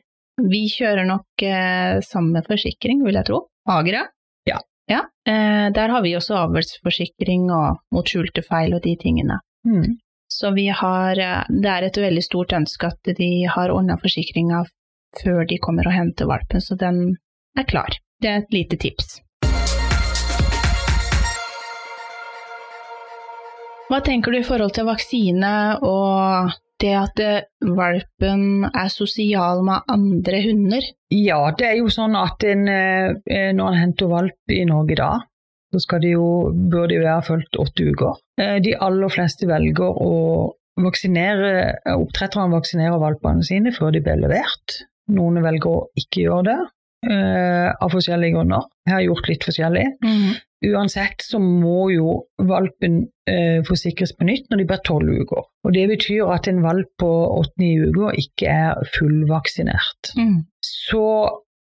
Vi 0.48 0.68
kjører 0.70 1.08
nok 1.10 1.44
eh, 1.44 1.98
samme 2.06 2.44
forsikring, 2.46 3.02
vil 3.06 3.18
jeg 3.18 3.30
tro. 3.32 3.42
Agra? 3.74 4.06
Ja. 4.88 5.04
Eh, 5.28 5.68
der 5.76 5.90
har 5.90 6.02
vi 6.02 6.16
også 6.16 6.38
avlsforsikring 6.46 7.50
og 7.52 7.82
mot 7.92 8.08
skjulte 8.08 8.44
feil 8.46 8.76
og 8.78 8.84
de 8.86 8.96
tingene. 9.00 9.42
Mm. 9.68 9.98
Så 10.32 10.52
vi 10.56 10.68
har 10.68 11.20
eh, 11.20 11.44
Det 11.50 11.70
er 11.72 11.88
et 11.88 11.98
veldig 11.98 12.24
stort 12.24 12.54
ønske 12.56 12.88
at 12.88 13.14
de 13.20 13.32
har 13.52 13.72
ordna 13.72 13.98
forsikringa 14.00 14.64
før 15.24 15.46
de 15.48 15.58
kommer 15.58 15.88
og 15.88 15.96
henter 15.96 16.28
valpen, 16.28 16.62
så 16.62 16.76
den 16.76 17.18
er 17.58 17.64
klar. 17.68 17.96
Det 18.22 18.30
er 18.30 18.44
et 18.44 18.54
lite 18.54 18.78
tips. 18.78 19.20
Hva 23.88 24.02
tenker 24.04 24.32
du 24.32 24.40
i 24.40 24.48
forhold 24.48 24.74
til 24.76 24.88
vaksine 24.88 25.52
og 25.80 26.52
det 26.84 26.94
at 26.98 27.22
eh, 27.24 27.46
valpen 27.78 28.68
er 28.70 28.92
sosial 28.94 29.64
med 29.66 29.88
andre 29.92 30.42
hunder? 30.46 30.86
Ja, 31.14 31.40
det 31.58 31.70
er 31.72 31.80
jo 31.80 31.90
sånn 31.94 32.16
at 32.20 32.44
en, 32.48 32.68
eh, 32.70 33.50
når 33.56 33.72
en 33.72 33.82
henter 33.82 34.12
valp 34.12 34.54
i 34.54 34.64
Norge 34.70 35.00
da, 35.00 35.12
så 35.76 36.00
de 36.02 36.14
jo, 36.14 36.28
bør 36.72 36.88
de 36.92 37.02
være 37.04 37.26
fulgt 37.28 37.60
åtte 37.60 37.90
uker. 37.92 38.22
Eh, 38.42 38.58
De 38.64 38.76
aller 38.80 39.14
fleste 39.14 39.50
velger 39.50 39.90
å 39.92 40.14
vaksinere, 40.78 41.52
oppdretterne 41.98 42.54
vaksinerer 42.54 43.02
valpene 43.02 43.44
sine 43.46 43.74
før 43.74 43.96
de 43.96 44.04
blir 44.06 44.22
levert. 44.22 44.82
Noen 45.10 45.42
velger 45.42 45.72
å 45.72 45.86
ikke 45.98 46.28
gjøre 46.28 46.46
det, 46.52 46.58
eh, 47.12 47.70
av 47.72 47.94
forskjellige 47.94 48.36
grunner. 48.36 48.68
Jeg 48.88 48.96
har 48.96 49.06
gjort 49.06 49.32
litt 49.32 49.48
forskjellig. 49.48 49.88
Uansett 50.68 51.22
så 51.22 51.40
må 51.42 51.90
jo 51.94 52.14
valpen 52.50 53.04
eh, 53.30 53.60
forsikres 53.68 54.16
på 54.18 54.26
nytt 54.26 54.48
når 54.50 54.62
de 54.62 54.70
blir 54.72 54.82
tolv 54.88 55.12
uker. 55.22 55.44
Og 55.68 55.76
Det 55.76 55.86
betyr 55.92 56.32
at 56.34 56.50
en 56.50 56.64
valp 56.66 56.90
på 57.02 57.12
åtte-ni 57.38 57.76
uker 57.86 58.18
ikke 58.18 58.56
er 58.70 58.90
fullvaksinert. 58.96 60.14
Mm. 60.18 60.40
Så 60.66 61.04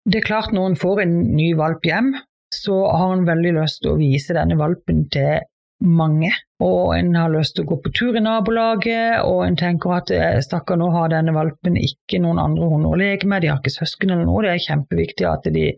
det 0.09 0.21
er 0.21 0.27
klart 0.27 0.51
når 0.55 0.71
en 0.71 0.81
får 0.81 1.05
en 1.05 1.15
ny 1.37 1.53
valp 1.59 1.85
hjem, 1.87 2.13
så 2.51 2.81
har 2.91 3.15
en 3.15 3.27
veldig 3.27 3.55
lyst 3.61 3.79
til 3.83 3.93
å 3.93 3.99
vise 4.01 4.35
denne 4.35 4.57
valpen 4.59 5.05
til 5.13 5.39
mange. 5.81 6.31
Og 6.61 6.93
en 6.95 7.15
har 7.17 7.31
lyst 7.33 7.55
til 7.57 7.65
å 7.65 7.71
gå 7.71 7.77
på 7.83 7.91
tur 7.97 8.17
i 8.17 8.23
nabolaget, 8.23 9.21
og 9.25 9.45
en 9.45 9.57
tenker 9.59 9.95
at 9.97 10.11
eh, 10.15 10.39
stakkar, 10.45 10.79
nå 10.79 10.91
har 10.93 11.11
denne 11.13 11.33
valpen 11.35 11.79
ikke 11.79 12.21
noen 12.21 12.41
andre 12.41 12.69
hunder 12.69 12.93
å 12.93 13.01
leke 13.01 13.29
med, 13.29 13.41
de 13.41 13.51
har 13.51 13.61
ikke 13.61 13.73
søsken 13.73 14.13
eller 14.13 14.27
noe. 14.29 14.43
Det 14.45 14.53
er 14.53 14.67
kjempeviktig 14.67 15.27
at 15.29 15.49
de 15.53 15.71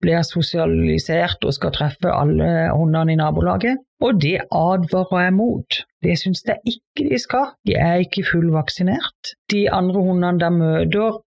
blir 0.00 0.22
sosialisert 0.24 1.44
og 1.44 1.52
skal 1.52 1.74
treffe 1.76 2.12
alle 2.12 2.70
hundene 2.72 3.14
i 3.14 3.20
nabolaget. 3.20 3.82
Og 4.00 4.20
det 4.22 4.38
advarer 4.48 5.26
jeg 5.26 5.34
mot. 5.36 5.80
Det 6.00 6.16
syns 6.16 6.40
jeg 6.48 6.62
ikke 6.72 7.08
de 7.10 7.18
skal. 7.20 7.50
De 7.68 7.76
er 7.76 8.00
ikke 8.06 8.24
fullvaksinert. 8.30 9.34
De 9.52 9.66
andre 9.68 10.04
hundene 10.06 10.40
de 10.40 10.50
møter, 10.54 11.20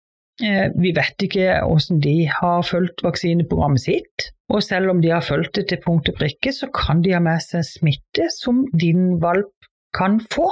vi 0.42 0.92
vet 0.96 1.26
ikke 1.26 1.62
hvordan 1.66 2.02
de 2.04 2.16
har 2.32 2.64
fulgt 2.68 3.04
vaksineprogrammet 3.06 3.84
sitt. 3.86 4.32
Og 4.52 4.64
selv 4.66 4.92
om 4.92 5.00
de 5.04 5.14
har 5.14 5.24
fulgt 5.24 5.56
det 5.56 5.68
til 5.70 5.80
punkt 5.86 6.10
og 6.12 6.18
prikke, 6.20 6.52
så 6.54 6.68
kan 6.76 7.04
de 7.06 7.14
ha 7.16 7.22
med 7.24 7.40
seg 7.44 7.64
smitte 7.68 8.28
som 8.36 8.66
din 8.74 9.16
valp 9.24 9.54
kan 9.96 10.20
få. 10.34 10.50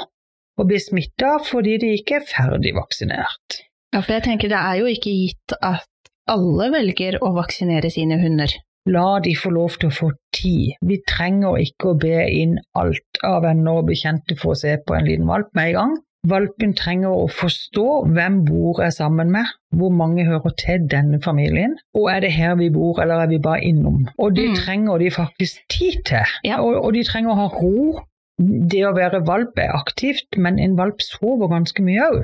Og 0.60 0.68
bli 0.68 0.80
smitta 0.82 1.38
fordi 1.48 1.78
de 1.82 1.94
ikke 1.98 2.20
er 2.20 2.28
ferdig 2.28 2.74
vaksinert. 2.76 3.62
Ja, 3.94 4.02
for 4.02 4.16
jeg 4.16 4.26
tenker 4.28 4.52
det 4.52 4.60
er 4.60 4.82
jo 4.82 4.90
ikke 4.92 5.12
gitt 5.12 5.56
at 5.60 5.88
alle 6.30 6.70
velger 6.74 7.18
å 7.26 7.32
vaksinere 7.38 7.90
sine 7.92 8.20
hunder. 8.22 8.52
La 8.90 9.20
de 9.24 9.34
få 9.38 9.52
lov 9.54 9.76
til 9.80 9.90
å 9.90 9.96
få 9.96 10.10
tid. 10.36 10.78
Vi 10.86 11.00
trenger 11.08 11.60
ikke 11.62 11.92
å 11.92 11.98
be 12.00 12.22
inn 12.32 12.56
alt 12.80 13.24
av 13.26 13.44
venner 13.46 13.82
og 13.82 13.90
bekjente 13.90 14.38
for 14.40 14.56
å 14.56 14.60
se 14.60 14.78
på 14.86 14.96
en 14.96 15.08
liten 15.10 15.28
valp 15.30 15.52
med 15.58 15.72
en 15.72 15.78
gang. 15.80 15.98
Valpen 16.28 16.74
trenger 16.76 17.14
å 17.16 17.28
forstå 17.32 17.86
hvem 18.12 18.42
bor 18.48 18.82
jeg 18.84 18.92
sammen 18.98 19.30
med, 19.32 19.48
hvor 19.72 19.94
mange 19.96 20.26
hører 20.28 20.52
til 20.60 20.84
denne 20.92 21.22
familien, 21.24 21.78
og 21.96 22.10
er 22.12 22.26
det 22.26 22.34
her 22.36 22.58
vi 22.60 22.68
bor, 22.76 23.00
eller 23.00 23.24
er 23.24 23.32
vi 23.32 23.40
bare 23.40 23.64
innom? 23.64 24.02
Og 24.18 24.36
det 24.36 24.50
mm. 24.50 24.58
trenger 24.60 25.00
de 25.00 25.12
faktisk 25.16 25.62
tid 25.72 26.02
til, 26.10 26.34
ja. 26.44 26.60
og, 26.60 26.76
og 26.84 26.98
de 26.98 27.06
trenger 27.08 27.32
å 27.32 27.40
ha 27.40 27.48
ro. 27.54 28.04
Det 28.40 28.84
å 28.88 28.96
være 28.96 29.24
valp 29.28 29.58
er 29.60 29.72
aktivt, 29.76 30.36
men 30.40 30.60
en 30.60 30.76
valp 30.80 31.02
sover 31.04 31.52
ganske 31.52 31.84
mye 31.84 32.12
òg. 32.12 32.20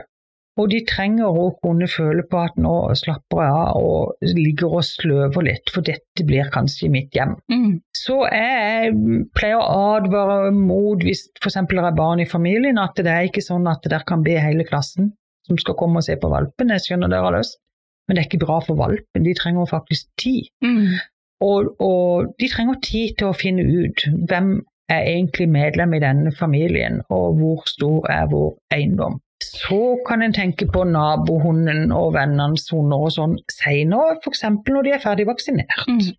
Og 0.55 0.69
de 0.71 0.79
trenger 0.87 1.35
å 1.35 1.49
kunne 1.59 1.87
føle 1.91 2.23
på 2.31 2.39
at 2.39 2.55
nå 2.61 2.73
slapper 2.95 3.41
jeg 3.43 3.55
av 3.55 3.79
og 3.79 4.29
ligger 4.37 4.77
og 4.77 4.85
sløver 4.87 5.43
litt, 5.49 5.71
for 5.73 5.83
dette 5.83 6.23
blir 6.27 6.47
kanskje 6.53 6.87
mitt 6.93 7.15
hjem. 7.15 7.33
Mm. 7.51 7.81
Så 7.97 8.21
jeg 8.29 8.93
pleier 9.35 9.59
å 9.59 9.81
advare 9.97 10.53
mot, 10.55 11.03
hvis 11.03 11.25
f.eks. 11.41 11.59
det 11.67 11.81
er 11.83 11.97
barn 11.97 12.23
i 12.23 12.29
familien, 12.29 12.79
at 12.79 12.95
det 12.95 13.11
er 13.11 13.27
ikke 13.27 13.43
sånn 13.43 13.67
at 13.67 13.83
dere 13.83 14.07
kan 14.07 14.23
be 14.23 14.37
hele 14.39 14.67
klassen 14.67 15.11
som 15.45 15.59
skal 15.61 15.75
komme 15.77 15.99
og 15.99 16.07
se 16.07 16.15
på 16.21 16.31
valpen. 16.31 16.71
Jeg 16.73 16.85
skjønner 16.85 17.11
dere 17.11 17.27
har 17.27 17.35
lyst, 17.35 17.59
men 18.07 18.15
det 18.15 18.23
er 18.23 18.29
ikke 18.29 18.45
bra 18.45 18.61
for 18.63 18.79
valpen. 18.79 19.27
De 19.27 19.35
trenger 19.35 19.67
faktisk 19.69 20.07
tid. 20.21 20.47
Mm. 20.63 20.95
Og, 21.43 21.75
og 21.83 22.31
de 22.39 22.47
trenger 22.49 22.79
tid 22.79 23.19
til 23.19 23.29
å 23.33 23.35
finne 23.35 23.65
ut 23.67 24.07
hvem 24.29 24.55
er 24.89 25.09
egentlig 25.09 25.49
medlem 25.49 25.93
i 25.97 26.01
denne 26.01 26.31
familien, 26.31 27.01
og 27.09 27.39
hvor 27.39 27.63
stor 27.69 28.05
er 28.11 28.27
vår 28.31 28.53
eiendom. 28.73 29.19
Så 29.43 29.97
kan 30.07 30.21
en 30.21 30.33
tenke 30.33 30.65
på 30.71 30.85
nabohunden 30.87 31.91
og 31.91 32.13
vennenes 32.15 32.69
hunder 32.71 33.01
og 33.03 33.11
sånn 33.11 33.33
seinere, 33.51 34.15
f.eks. 34.23 34.45
når 34.71 34.85
de 34.87 34.93
er 34.95 35.01
ferdig 35.03 35.25
vaksinert. 35.27 35.89
Mm. 35.89 36.13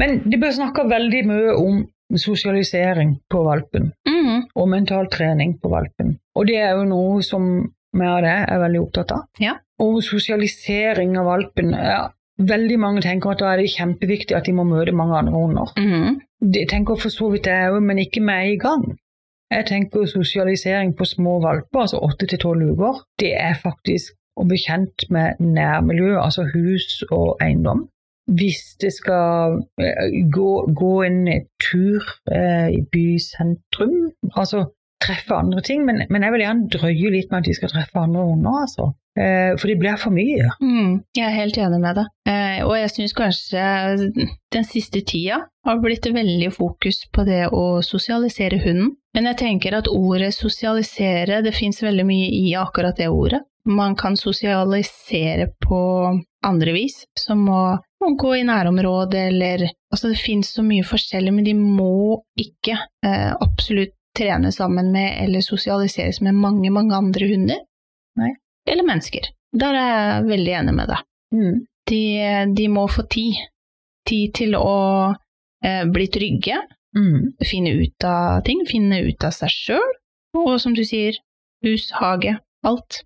Men 0.00 0.22
de 0.24 0.38
bør 0.40 0.54
snakke 0.56 0.86
veldig 0.88 1.20
mye 1.28 1.52
om 1.60 1.84
sosialisering 2.16 3.18
på 3.30 3.42
valpen, 3.44 3.92
mm. 4.08 4.48
og 4.56 4.72
mental 4.72 5.12
trening 5.12 5.58
på 5.60 5.68
valpen. 5.72 6.16
Og 6.34 6.48
det 6.48 6.56
er 6.64 6.72
jo 6.72 6.88
noe 6.88 7.20
som 7.26 7.52
vi 7.92 8.08
av 8.08 8.22
det 8.24 8.32
er 8.48 8.64
veldig 8.64 8.80
opptatt 8.80 9.12
av. 9.12 9.28
Ja. 9.44 9.58
Og 9.84 10.00
sosialisering 10.04 11.18
av 11.20 11.28
valpen 11.28 11.76
ja, 11.76 12.06
Veldig 12.48 12.78
mange 12.80 13.02
tenker 13.04 13.32
at 13.32 13.40
da 13.42 13.52
er 13.52 13.62
det 13.62 13.72
kjempeviktig 13.72 14.36
at 14.36 14.48
de 14.48 14.54
må 14.56 14.64
møte 14.66 14.94
mange 14.96 15.18
andre 15.18 15.32
hunder. 15.32 15.72
Mm. 15.78 16.20
Det 16.54 16.66
tenker 16.70 16.98
for 16.98 17.12
så 17.12 17.28
vidt 17.32 17.46
jeg 17.50 17.70
òg, 17.70 17.80
men 17.84 18.00
ikke 18.02 18.22
med 18.24 18.54
i 18.54 18.58
gang. 18.60 18.84
Jeg 19.52 19.66
tenker 19.68 20.06
sosialisering 20.08 20.94
på 20.96 21.04
små 21.04 21.38
valper, 21.42 21.84
altså 21.84 22.00
åtte 22.02 22.26
til 22.26 22.40
tolv 22.40 22.72
uker, 22.72 23.02
det 23.20 23.34
er 23.36 23.58
faktisk 23.62 24.14
å 24.40 24.46
bli 24.48 24.56
kjent 24.56 25.04
med 25.12 25.42
nærmiljøet, 25.44 26.20
altså 26.22 26.46
hus 26.54 27.02
og 27.10 27.36
eiendom. 27.44 27.86
Hvis 28.32 28.62
det 28.80 28.92
skal 28.94 29.58
eh, 29.82 30.14
gå, 30.32 30.52
gå 30.72 30.92
en 31.04 31.26
tur 31.60 32.06
eh, 32.32 32.70
i 32.78 32.80
bysentrum, 32.92 34.12
altså 34.32 34.64
treffe 35.02 35.36
andre 35.36 35.62
ting, 35.66 35.84
men, 35.86 36.04
men, 36.08 36.24
jeg 36.24 36.34
vil 36.34 36.44
gjerne 36.44 36.72
drøye 36.72 37.12
litt 37.14 37.30
med 37.30 37.42
at 37.42 37.48
de 37.48 37.56
skal 37.58 37.72
treffe 37.72 38.02
andre 38.02 38.26
hunder, 38.28 38.58
altså. 38.64 38.88
Eh, 39.18 39.52
for 39.60 39.68
det 39.68 39.76
blir 39.80 39.98
for 40.00 40.14
mye. 40.14 40.48
Mm, 40.62 41.02
jeg 41.16 41.26
er 41.26 41.36
helt 41.36 41.58
enig 41.60 41.80
med 41.82 41.98
deg. 42.00 42.10
Eh, 42.32 42.60
og 42.64 42.74
jeg 42.78 42.92
syns 42.94 43.14
kanskje 43.16 43.64
den 44.54 44.66
siste 44.68 45.02
tida 45.04 45.42
har 45.66 45.80
blitt 45.82 46.08
veldig 46.08 46.48
fokus 46.54 47.02
på 47.12 47.26
det 47.28 47.44
å 47.52 47.82
sosialisere 47.84 48.62
hunden. 48.64 48.94
Men 49.12 49.28
jeg 49.28 49.40
tenker 49.42 49.76
at 49.76 49.90
ordet 49.92 50.32
sosialisere, 50.34 51.42
det 51.44 51.54
fins 51.56 51.82
veldig 51.84 52.06
mye 52.08 52.30
i 52.32 52.54
akkurat 52.56 52.96
det 52.96 53.10
ordet. 53.12 53.42
Man 53.68 53.94
kan 53.94 54.16
sosialisere 54.18 55.52
på 55.62 55.82
andre 56.42 56.72
vis, 56.74 57.04
som 57.20 57.44
å 57.52 57.62
gå 58.18 58.34
i 58.40 58.46
nærområdet 58.48 59.28
eller 59.28 59.68
Altså, 59.92 60.08
det 60.08 60.22
fins 60.24 60.54
så 60.54 60.62
mye 60.64 60.86
forskjellig, 60.88 61.32
men 61.36 61.44
de 61.44 61.52
må 61.52 62.16
ikke 62.40 62.78
eh, 63.04 63.32
absolutt 63.44 63.92
trene 64.16 64.52
sammen 64.52 64.92
med 64.92 65.18
eller 65.24 65.44
sosialiseres 65.44 66.20
med 66.20 66.36
mange, 66.36 66.70
mange 66.70 66.96
andre 66.96 67.28
hunder. 67.30 67.60
Nei 68.20 68.34
eller 68.68 68.86
mennesker. 68.86 69.28
Der 69.52 69.76
er 69.76 69.90
jeg 69.90 70.28
veldig 70.30 70.54
enig 70.60 70.74
med 70.76 70.92
deg. 70.92 71.08
Mm. 71.34 71.58
De, 71.90 72.02
de, 72.56 72.68
må 72.72 72.86
få 72.90 73.04
tid. 73.10 73.40
Tid 74.08 74.34
til 74.38 74.56
å 74.58 74.76
eh, 75.64 75.84
bli 75.90 76.08
trygge, 76.10 76.58
mm. 76.96 77.44
finne 77.46 77.74
ut 77.78 78.06
av 78.06 78.42
ting, 78.46 78.64
finne 78.68 79.02
ut 79.06 79.26
av 79.26 79.34
seg 79.36 79.52
sjøl, 79.52 79.94
og 80.38 80.56
som 80.62 80.74
du 80.74 80.82
sier, 80.86 81.18
hus, 81.66 81.90
hage, 81.98 82.36
alt. 82.66 83.02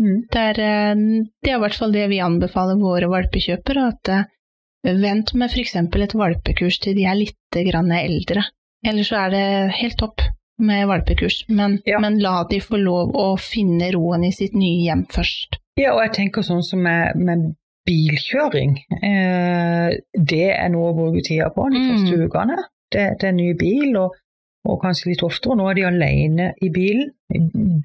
Mm. 0.00 0.26
Det, 0.32 0.40
er, 0.40 0.62
eh, 0.64 1.04
det, 1.42 1.52
er, 1.52 1.58
i 1.58 1.62
hvert 1.66 1.78
fall 1.78 1.94
det 1.94 2.08
vi 2.10 2.22
anbefaler 2.24 2.80
våre 2.80 3.10
valpekjøpere, 3.12 3.86
at 3.92 4.12
eh, 4.14 4.26
vent 4.98 5.34
med 5.36 5.52
f.eks. 5.52 5.76
et 5.76 6.18
valpekurs 6.18 6.80
til 6.82 6.96
de 6.98 7.06
er 7.06 7.20
litt 7.20 7.60
eldre. 7.60 8.46
Ellers 8.86 9.10
så 9.12 9.26
er 9.26 9.34
det 9.34 9.46
helt 9.76 9.98
topp 10.00 10.24
med 10.64 10.86
valpekurs, 10.90 11.42
men, 11.48 11.78
ja. 11.88 12.00
men, 12.02 12.18
la 12.22 12.42
de 12.50 12.60
få 12.62 12.80
lov 12.80 13.14
å 13.16 13.32
finne 13.40 13.90
roen 13.94 14.26
i 14.28 14.32
sitt 14.34 14.56
nye 14.58 14.84
hjem 14.86 15.06
først. 15.12 15.60
Ja, 15.80 15.94
og 15.94 16.02
jeg 16.04 16.14
tenker 16.18 16.44
sånn 16.44 16.64
som 16.66 16.82
med, 16.84 17.16
med 17.16 17.52
bilkjøring. 17.88 18.74
Eh, 19.00 20.00
det 20.32 20.48
er 20.54 20.72
noe 20.72 20.90
å 20.90 20.96
bruke 20.96 21.22
tida 21.26 21.50
på 21.54 21.68
de 21.72 21.80
mm. 21.80 21.86
første 21.92 22.26
ukene. 22.26 22.58
Det, 22.90 23.06
det, 23.20 23.30
er 23.30 23.36
ny 23.36 23.52
bil, 23.58 23.96
og, 24.00 24.18
og, 24.66 24.76
kanskje 24.82 25.12
litt 25.12 25.24
oftere. 25.26 25.56
Nå 25.58 25.70
er 25.70 25.78
de 25.78 25.86
alene 25.88 26.50
i 26.60 26.70
bilen, 26.74 27.12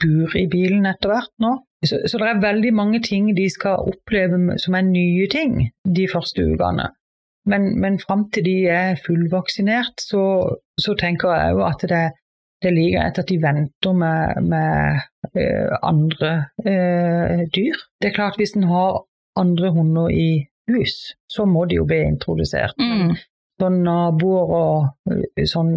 bor 0.01 0.35
i 0.37 0.47
bilen 0.51 0.89
etter 0.89 1.13
hvert 1.13 1.33
nå. 1.43 1.55
Så, 1.85 1.99
så, 2.09 2.17
det 2.17 2.29
er 2.31 2.41
veldig 2.41 2.71
mange 2.73 3.01
ting 3.05 3.29
de 3.37 3.45
skal 3.51 3.83
oppleve 3.91 4.57
som 4.61 4.77
er 4.77 4.87
nye 4.87 5.27
ting 5.29 5.67
de 5.85 6.07
første 6.09 6.45
ukene. 6.47 6.89
Men, 7.45 7.67
men 7.77 7.99
fram 8.01 8.25
til 8.33 8.47
de 8.47 8.55
er 8.73 8.95
fullvaksinert, 9.05 10.01
så, 10.01 10.23
så 10.81 10.95
tenker 10.97 11.35
jeg 11.35 11.53
jo 11.53 11.65
at 11.67 11.85
det 11.85 11.99
er 12.07 12.15
det 12.63 12.71
liker 12.73 12.97
jeg 12.97 13.13
at 13.13 13.29
de 13.29 13.37
venter 13.41 13.95
med, 13.99 14.49
med 14.51 15.01
uh, 15.35 15.75
andre 15.83 16.31
uh, 16.65 17.43
dyr. 17.55 17.79
Det 18.01 18.09
er 18.09 18.15
klart 18.15 18.39
Hvis 18.39 18.55
en 18.55 18.67
har 18.69 19.03
andre 19.35 19.71
hunder 19.75 20.09
i 20.09 20.45
hus, 20.71 21.15
så 21.29 21.45
må 21.45 21.65
de 21.65 21.79
jo 21.81 21.85
bli 21.85 21.99
introdusert. 22.07 22.77
Mm. 22.79 23.15
Sånn 23.61 23.81
naboer 23.85 24.53
og 24.59 25.11
uh, 25.11 25.45
sånn 25.45 25.75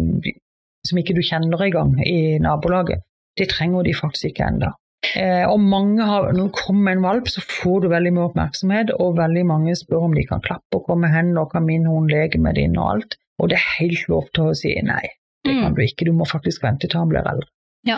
som 0.87 0.99
ikke 1.01 1.15
du 1.17 1.23
kjenner 1.25 1.61
engang 1.65 1.97
i 2.07 2.39
nabolaget, 2.41 3.03
det 3.37 3.49
trenger 3.51 3.83
de 3.83 3.95
faktisk 3.95 4.31
ikke 4.31 4.47
ennå. 4.47 4.71
Eh, 5.15 5.45
og 5.47 5.59
mange 5.63 6.03
har, 6.03 6.31
Når 6.33 6.47
du 6.47 6.51
kommer 6.51 6.83
med 6.83 6.97
en 6.97 7.03
valp, 7.03 7.27
så 7.27 7.41
får 7.41 7.81
du 7.81 7.87
veldig 7.87 8.11
mye 8.13 8.27
oppmerksomhet, 8.29 8.91
og 8.99 9.17
veldig 9.17 9.45
mange 9.45 9.75
spør 9.75 10.09
om 10.09 10.15
de 10.15 10.25
kan 10.27 10.43
klappe 10.43 10.79
og 10.79 10.85
komme 10.89 11.07
hen, 11.07 11.37
og 11.37 11.51
kan 11.51 11.65
min 11.65 11.85
hund 11.87 12.11
leke 12.11 12.39
med 12.39 12.59
din 12.59 12.77
og 12.77 12.91
alt. 12.93 13.15
Og 13.39 13.49
det 13.49 13.59
er 13.59 13.69
helt 13.79 14.07
lov 14.11 14.27
til 14.35 14.51
å 14.51 14.57
si 14.57 14.75
nei. 14.83 15.05
Det 15.49 15.55
kan 15.57 15.71
mm. 15.71 15.77
du 15.77 15.81
ikke, 15.81 16.05
du 16.05 16.13
må 16.13 16.29
faktisk 16.29 16.63
vente 16.63 16.85
til 16.85 17.01
han 17.01 17.09
blir 17.09 17.25
eldre. 17.25 17.49
Ja. 17.87 17.97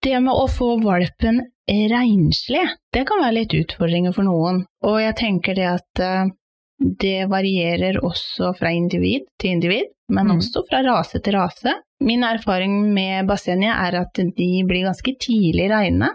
Det 0.00 0.16
med 0.24 0.32
å 0.32 0.46
få 0.50 0.74
valpen 0.82 1.42
renslig, 1.70 2.64
det 2.90 3.04
kan 3.06 3.20
være 3.22 3.36
litt 3.36 3.54
utfordringer 3.54 4.14
for 4.16 4.26
noen. 4.26 4.64
Og 4.88 4.96
jeg 4.98 5.16
tenker 5.20 5.54
det 5.54 5.68
at 5.70 6.02
eh, 6.02 6.32
det 7.04 7.28
varierer 7.30 8.00
også 8.02 8.54
fra 8.58 8.72
individ 8.74 9.28
til 9.38 9.54
individ, 9.58 9.92
men 10.10 10.32
mm. 10.32 10.38
også 10.40 10.64
fra 10.66 10.80
rase 10.82 11.20
til 11.22 11.36
rase. 11.36 11.76
Min 12.02 12.24
erfaring 12.26 12.80
med 12.94 13.28
bassenget 13.28 13.76
er 13.76 14.00
at 14.00 14.18
de 14.18 14.50
blir 14.66 14.88
ganske 14.88 15.14
tidlig 15.20 15.68
reine. 15.70 16.14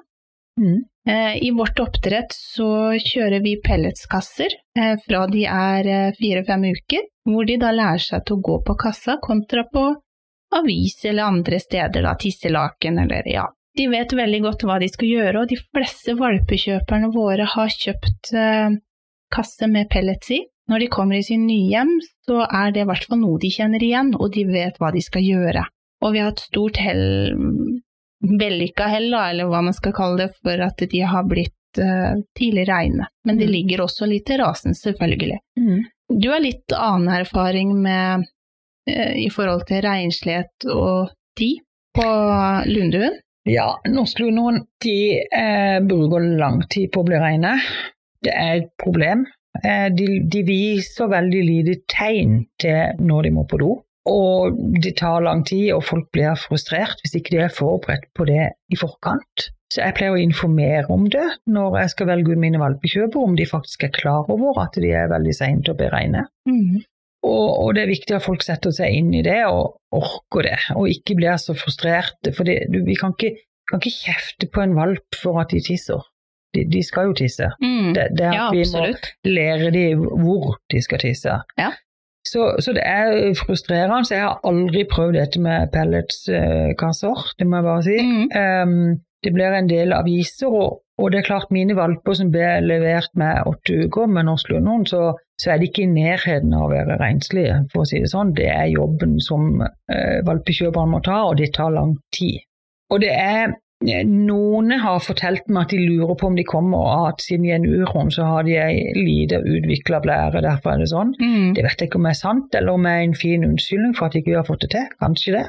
Mm. 0.61 0.83
Eh, 1.07 1.43
I 1.43 1.51
vårt 1.51 1.79
oppdrett 1.79 2.33
så 2.33 2.95
kjører 2.97 3.43
vi 3.43 3.57
pelletskasser 3.61 4.55
eh, 4.79 4.95
fra 5.07 5.25
de 5.27 5.43
er 5.45 5.89
eh, 5.91 6.15
fire-fem 6.17 6.63
uker, 6.71 7.03
hvor 7.29 7.45
de 7.45 7.59
da 7.61 7.73
lærer 7.75 8.01
seg 8.01 8.23
til 8.25 8.37
å 8.37 8.45
gå 8.47 8.55
på 8.65 8.77
kassa 8.79 9.17
kontra 9.21 9.65
på 9.71 9.85
avis 10.55 10.97
eller 11.05 11.27
andre 11.27 11.59
steder, 11.59 12.05
da, 12.07 12.15
tisselaken 12.17 13.03
eller 13.03 13.27
ja. 13.29 13.45
De 13.75 13.89
vet 13.91 14.13
veldig 14.15 14.41
godt 14.45 14.63
hva 14.63 14.79
de 14.79 14.87
skal 14.87 15.09
gjøre, 15.11 15.41
og 15.41 15.51
de 15.51 15.59
fleste 15.59 16.15
valpekjøperne 16.15 17.09
våre 17.11 17.47
har 17.51 17.73
kjøpt 17.73 18.29
kasse 19.35 19.67
med 19.67 19.89
pellets 19.91 20.31
i. 20.31 20.37
Når 20.71 20.85
de 20.85 20.87
kommer 20.93 21.19
i 21.19 21.25
sin 21.27 21.43
nye 21.43 21.67
hjem, 21.73 21.91
så 22.23 22.45
er 22.45 22.71
det 22.71 22.85
i 22.85 22.87
hvert 22.87 23.03
fall 23.09 23.19
noe 23.19 23.41
de 23.41 23.51
kjenner 23.51 23.83
igjen, 23.83 24.13
og 24.15 24.31
de 24.31 24.45
vet 24.47 24.79
hva 24.79 24.93
de 24.95 25.03
skal 25.03 25.27
gjøre. 25.27 25.65
Og 26.05 26.15
vi 26.15 26.21
har 26.23 26.31
hatt 26.31 26.45
stort 26.47 26.79
hell 26.79 27.03
vellykka 28.23 28.87
hell, 28.87 29.13
eller 29.13 29.49
hva 29.51 29.61
man 29.65 29.73
skal 29.73 29.93
kalle 29.93 30.23
det, 30.25 30.29
for 30.43 30.61
at 30.65 30.77
de 30.91 31.01
har 31.01 31.23
blitt 31.27 31.79
uh, 31.81 32.15
tidlig 32.39 32.67
reine. 32.69 33.07
Men 33.25 33.37
det 33.37 33.47
Mm. 33.49 33.51
ligger 33.51 33.81
også 33.83 34.07
litt 34.07 34.29
i 34.29 34.37
rasen, 34.37 34.73
selvfølgelig. 34.73 35.39
Mm. 35.59 35.83
Du 36.21 36.29
har 36.31 36.39
litt 36.39 36.71
annen 36.73 37.09
erfaring 37.19 37.73
med 37.81 38.23
uh, 38.89 39.13
i 39.17 39.29
forhold 39.29 39.65
til 39.67 39.81
renslighet 39.83 40.69
og 40.71 41.11
tid 41.37 41.59
på 41.95 42.07
lundehund? 42.67 43.19
Ja, 43.45 43.75
norsk 43.87 44.19
lundehund 44.19 44.63
de 44.81 45.21
eh, 45.21 45.79
bruker 45.85 46.23
lang 46.39 46.63
tid 46.67 46.89
på 46.91 47.03
å 47.03 47.05
bli 47.05 47.19
reine. 47.21 47.51
Det 48.25 48.31
er 48.33 48.55
et 48.63 48.71
problem. 48.81 49.21
Eh, 49.63 49.85
de, 49.93 50.07
de 50.25 50.41
viser 50.47 51.11
veldig 51.11 51.43
lite 51.45 51.75
tegn 51.93 52.39
til 52.59 52.97
når 53.05 53.27
de 53.27 53.31
må 53.37 53.43
på 53.47 53.59
do. 53.61 53.69
Og 54.05 54.57
det 54.83 54.97
tar 54.99 55.23
lang 55.25 55.41
tid, 55.47 55.71
og 55.73 55.83
folk 55.87 56.11
blir 56.13 56.37
frustrert 56.37 56.99
hvis 57.01 57.15
ikke 57.17 57.33
de 57.33 57.43
er 57.47 57.53
forberedt 57.53 58.11
på 58.17 58.27
det 58.29 58.51
i 58.69 58.77
forkant. 58.77 59.49
Så 59.73 59.81
jeg 59.81 59.95
pleier 59.97 60.13
å 60.13 60.21
informere 60.21 60.85
om 60.93 61.07
det 61.11 61.25
når 61.51 61.79
jeg 61.81 61.93
skal 61.95 62.11
velge 62.11 62.35
ut 62.35 62.41
mine 62.41 62.61
valpekjøpere, 62.61 63.23
om 63.23 63.33
de 63.37 63.47
faktisk 63.49 63.87
er 63.87 63.95
klar 63.95 64.29
over 64.31 64.61
at 64.61 64.77
de 64.77 64.91
er 64.93 65.09
veldig 65.11 65.33
seine 65.35 65.65
til 65.65 65.73
å 65.73 65.79
beregne. 65.79 66.27
Mm. 66.47 66.83
Og, 67.25 67.47
og 67.49 67.73
det 67.73 67.85
er 67.85 67.89
viktig 67.89 68.15
at 68.17 68.25
folk 68.25 68.45
setter 68.45 68.73
seg 68.75 68.93
inn 68.93 69.09
i 69.17 69.23
det 69.25 69.41
og 69.49 69.79
orker 69.95 70.45
det, 70.45 70.57
og 70.77 70.91
ikke 70.91 71.17
blir 71.17 71.39
så 71.41 71.55
frustrerte. 71.57 72.33
For 72.35 72.47
det, 72.47 72.67
du, 72.69 72.83
vi 72.85 72.97
kan 72.99 73.15
ikke, 73.17 73.39
kan 73.71 73.81
ikke 73.81 73.95
kjefte 73.95 74.49
på 74.53 74.61
en 74.61 74.75
valp 74.77 75.17
for 75.17 75.41
at 75.41 75.55
de 75.55 75.63
tisser. 75.65 76.05
De, 76.55 76.63
de 76.71 76.83
skal 76.85 77.09
jo 77.09 77.17
tisse. 77.17 77.49
Mm. 77.63 77.95
Det, 77.97 78.05
det 78.19 78.27
er 78.29 78.37
Ja, 78.37 78.45
at 78.51 78.55
vi 78.55 78.67
må 78.69 78.85
lære 79.33 79.73
dem 79.73 80.05
hvor 80.21 80.59
de 80.71 80.83
skal 80.85 81.01
tisse. 81.01 81.39
Ja. 81.57 81.73
Så, 82.25 82.55
så 82.59 82.73
det 82.73 82.83
er 82.85 83.33
frustrerende. 83.37 84.05
Så 84.05 84.15
jeg 84.17 84.23
har 84.25 84.39
aldri 84.47 84.85
prøvd 84.89 85.17
dette 85.19 85.41
med 85.41 85.69
pelletskasser, 85.73 87.27
det 87.39 87.47
må 87.47 87.59
jeg 87.59 87.67
bare 87.67 87.83
si. 87.85 87.99
Mm. 88.01 88.23
Um, 88.39 88.95
det 89.25 89.33
blir 89.33 89.53
en 89.57 89.69
del 89.69 89.93
aviser, 89.93 90.53
og, 90.53 90.81
og 91.01 91.11
det 91.11 91.19
er 91.19 91.27
klart 91.29 91.53
mine 91.53 91.75
valper 91.77 92.17
som 92.17 92.31
ble 92.33 92.59
levert 92.61 93.09
med 93.17 93.47
åtte 93.49 93.85
uker 93.85 94.09
med 94.11 94.27
norsk 94.27 94.51
lønnhund, 94.53 94.85
så, 94.91 95.15
så 95.41 95.53
er 95.53 95.61
de 95.61 95.69
ikke 95.69 95.85
i 95.85 95.93
nærheten 95.93 96.53
av 96.53 96.67
å 96.67 96.73
være 96.73 96.99
renslige, 97.01 97.63
for 97.73 97.83
å 97.83 97.89
si 97.89 98.03
det 98.03 98.11
sånn. 98.13 98.35
Det 98.37 98.49
er 98.53 98.73
jobben 98.73 99.17
som 99.23 99.61
uh, 99.61 100.19
valpekjøperne 100.27 100.93
må 100.93 101.01
ta, 101.05 101.23
og 101.29 101.39
det 101.41 101.53
tar 101.57 101.73
lang 101.73 101.95
tid. 102.13 102.43
Og 102.93 103.01
det 103.01 103.13
er 103.17 103.55
noen 104.09 104.71
har 104.81 104.99
fortalt 105.03 105.47
meg 105.49 105.65
at 105.67 105.73
de 105.75 105.79
lurer 105.83 106.15
på 106.19 106.27
om 106.29 106.35
de 106.37 106.43
kommer 106.47 106.77
og 106.85 107.09
at 107.11 107.21
siden 107.23 107.43
de 107.45 107.51
er 107.53 107.59
en 107.59 107.67
urhund, 107.69 108.11
så 108.15 108.25
har 108.29 108.43
de 108.47 108.55
ei 108.59 108.93
lite 108.97 109.39
utvikla 109.41 109.99
blære, 110.03 110.41
derfor 110.45 110.73
er 110.73 110.81
det 110.83 110.89
sånn. 110.91 111.13
Mm. 111.19 111.53
Det 111.57 111.63
vet 111.65 111.81
jeg 111.83 111.89
ikke 111.91 112.01
om 112.01 112.09
er 112.09 112.17
sant, 112.19 112.55
eller 112.57 112.73
om 112.77 112.87
det 112.87 112.93
er 112.95 113.05
en 113.05 113.15
fin 113.19 113.45
unnskyldning 113.47 113.95
for 113.97 114.07
at 114.09 114.17
ikke 114.19 114.33
vi 114.33 114.39
har 114.39 114.47
fått 114.47 114.65
det 114.65 114.71
til. 114.75 114.89
Kanskje 115.03 115.35
det. 115.37 115.45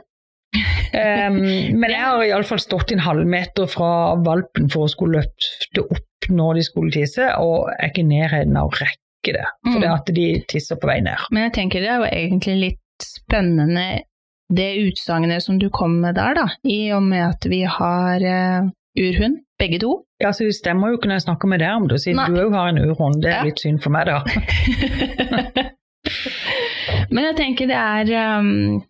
Um, 0.96 1.40
men 1.80 1.88
jeg 1.90 2.00
har 2.02 2.24
iallfall 2.24 2.60
stått 2.62 2.92
en 2.94 3.02
halvmeter 3.04 3.68
fra 3.70 3.90
valpen 4.24 4.70
for 4.72 4.86
å 4.86 4.92
skulle 4.92 5.20
løfte 5.24 5.84
opp 5.86 6.30
når 6.32 6.58
de 6.60 6.66
skulle 6.66 6.94
tisse, 6.94 7.26
og 7.42 7.70
er 7.76 7.90
ikke 7.90 8.02
i 8.04 8.10
nærheten 8.10 8.56
av 8.58 8.70
å 8.72 8.76
rekke 8.80 9.34
det. 9.36 9.46
For 9.66 9.76
Mm. 9.76 9.82
det 9.82 9.90
at 9.90 10.12
de 10.14 10.26
tisser 10.48 10.78
på 10.80 10.86
vei 10.88 11.00
ned. 11.02 11.28
Men 11.34 11.48
jeg 11.48 11.56
tenker 11.58 11.82
det 11.82 11.90
er 11.90 12.02
jo 12.02 12.10
egentlig 12.10 12.56
litt 12.62 13.04
spennende 13.04 13.86
det 14.52 14.68
utsagnet 14.86 15.42
som 15.42 15.58
du 15.58 15.68
kom 15.70 16.00
med 16.00 16.14
der, 16.14 16.34
da, 16.38 16.46
i 16.64 16.92
og 16.94 17.02
med 17.02 17.24
at 17.32 17.46
vi 17.50 17.62
har 17.66 18.22
uh, 18.22 18.68
urhund, 18.98 19.40
begge 19.58 19.80
to. 19.82 19.92
Ja, 20.22 20.30
så 20.32 20.44
Det 20.46 20.54
stemmer 20.56 20.88
jo 20.92 20.96
ikke 20.98 21.08
når 21.10 21.18
jeg 21.18 21.26
snakker 21.26 21.48
med 21.50 21.60
deg 21.60 21.74
om 21.76 21.88
det, 21.90 21.98
siden 22.00 22.16
Nei. 22.22 22.28
du 22.32 22.38
òg 22.46 22.54
har 22.56 22.68
en 22.72 22.78
urhund. 22.84 23.22
Det 23.22 23.30
er 23.32 23.36
Ja. 23.40 23.44
litt 23.44 23.60
synd 23.60 23.82
for 23.82 23.90
meg, 23.90 24.06
da. 24.06 24.22
Men 27.10 27.24
jeg 27.30 27.36
tenker 27.38 27.68
det 27.70 27.76
er 27.78 28.38
um, 28.40 28.82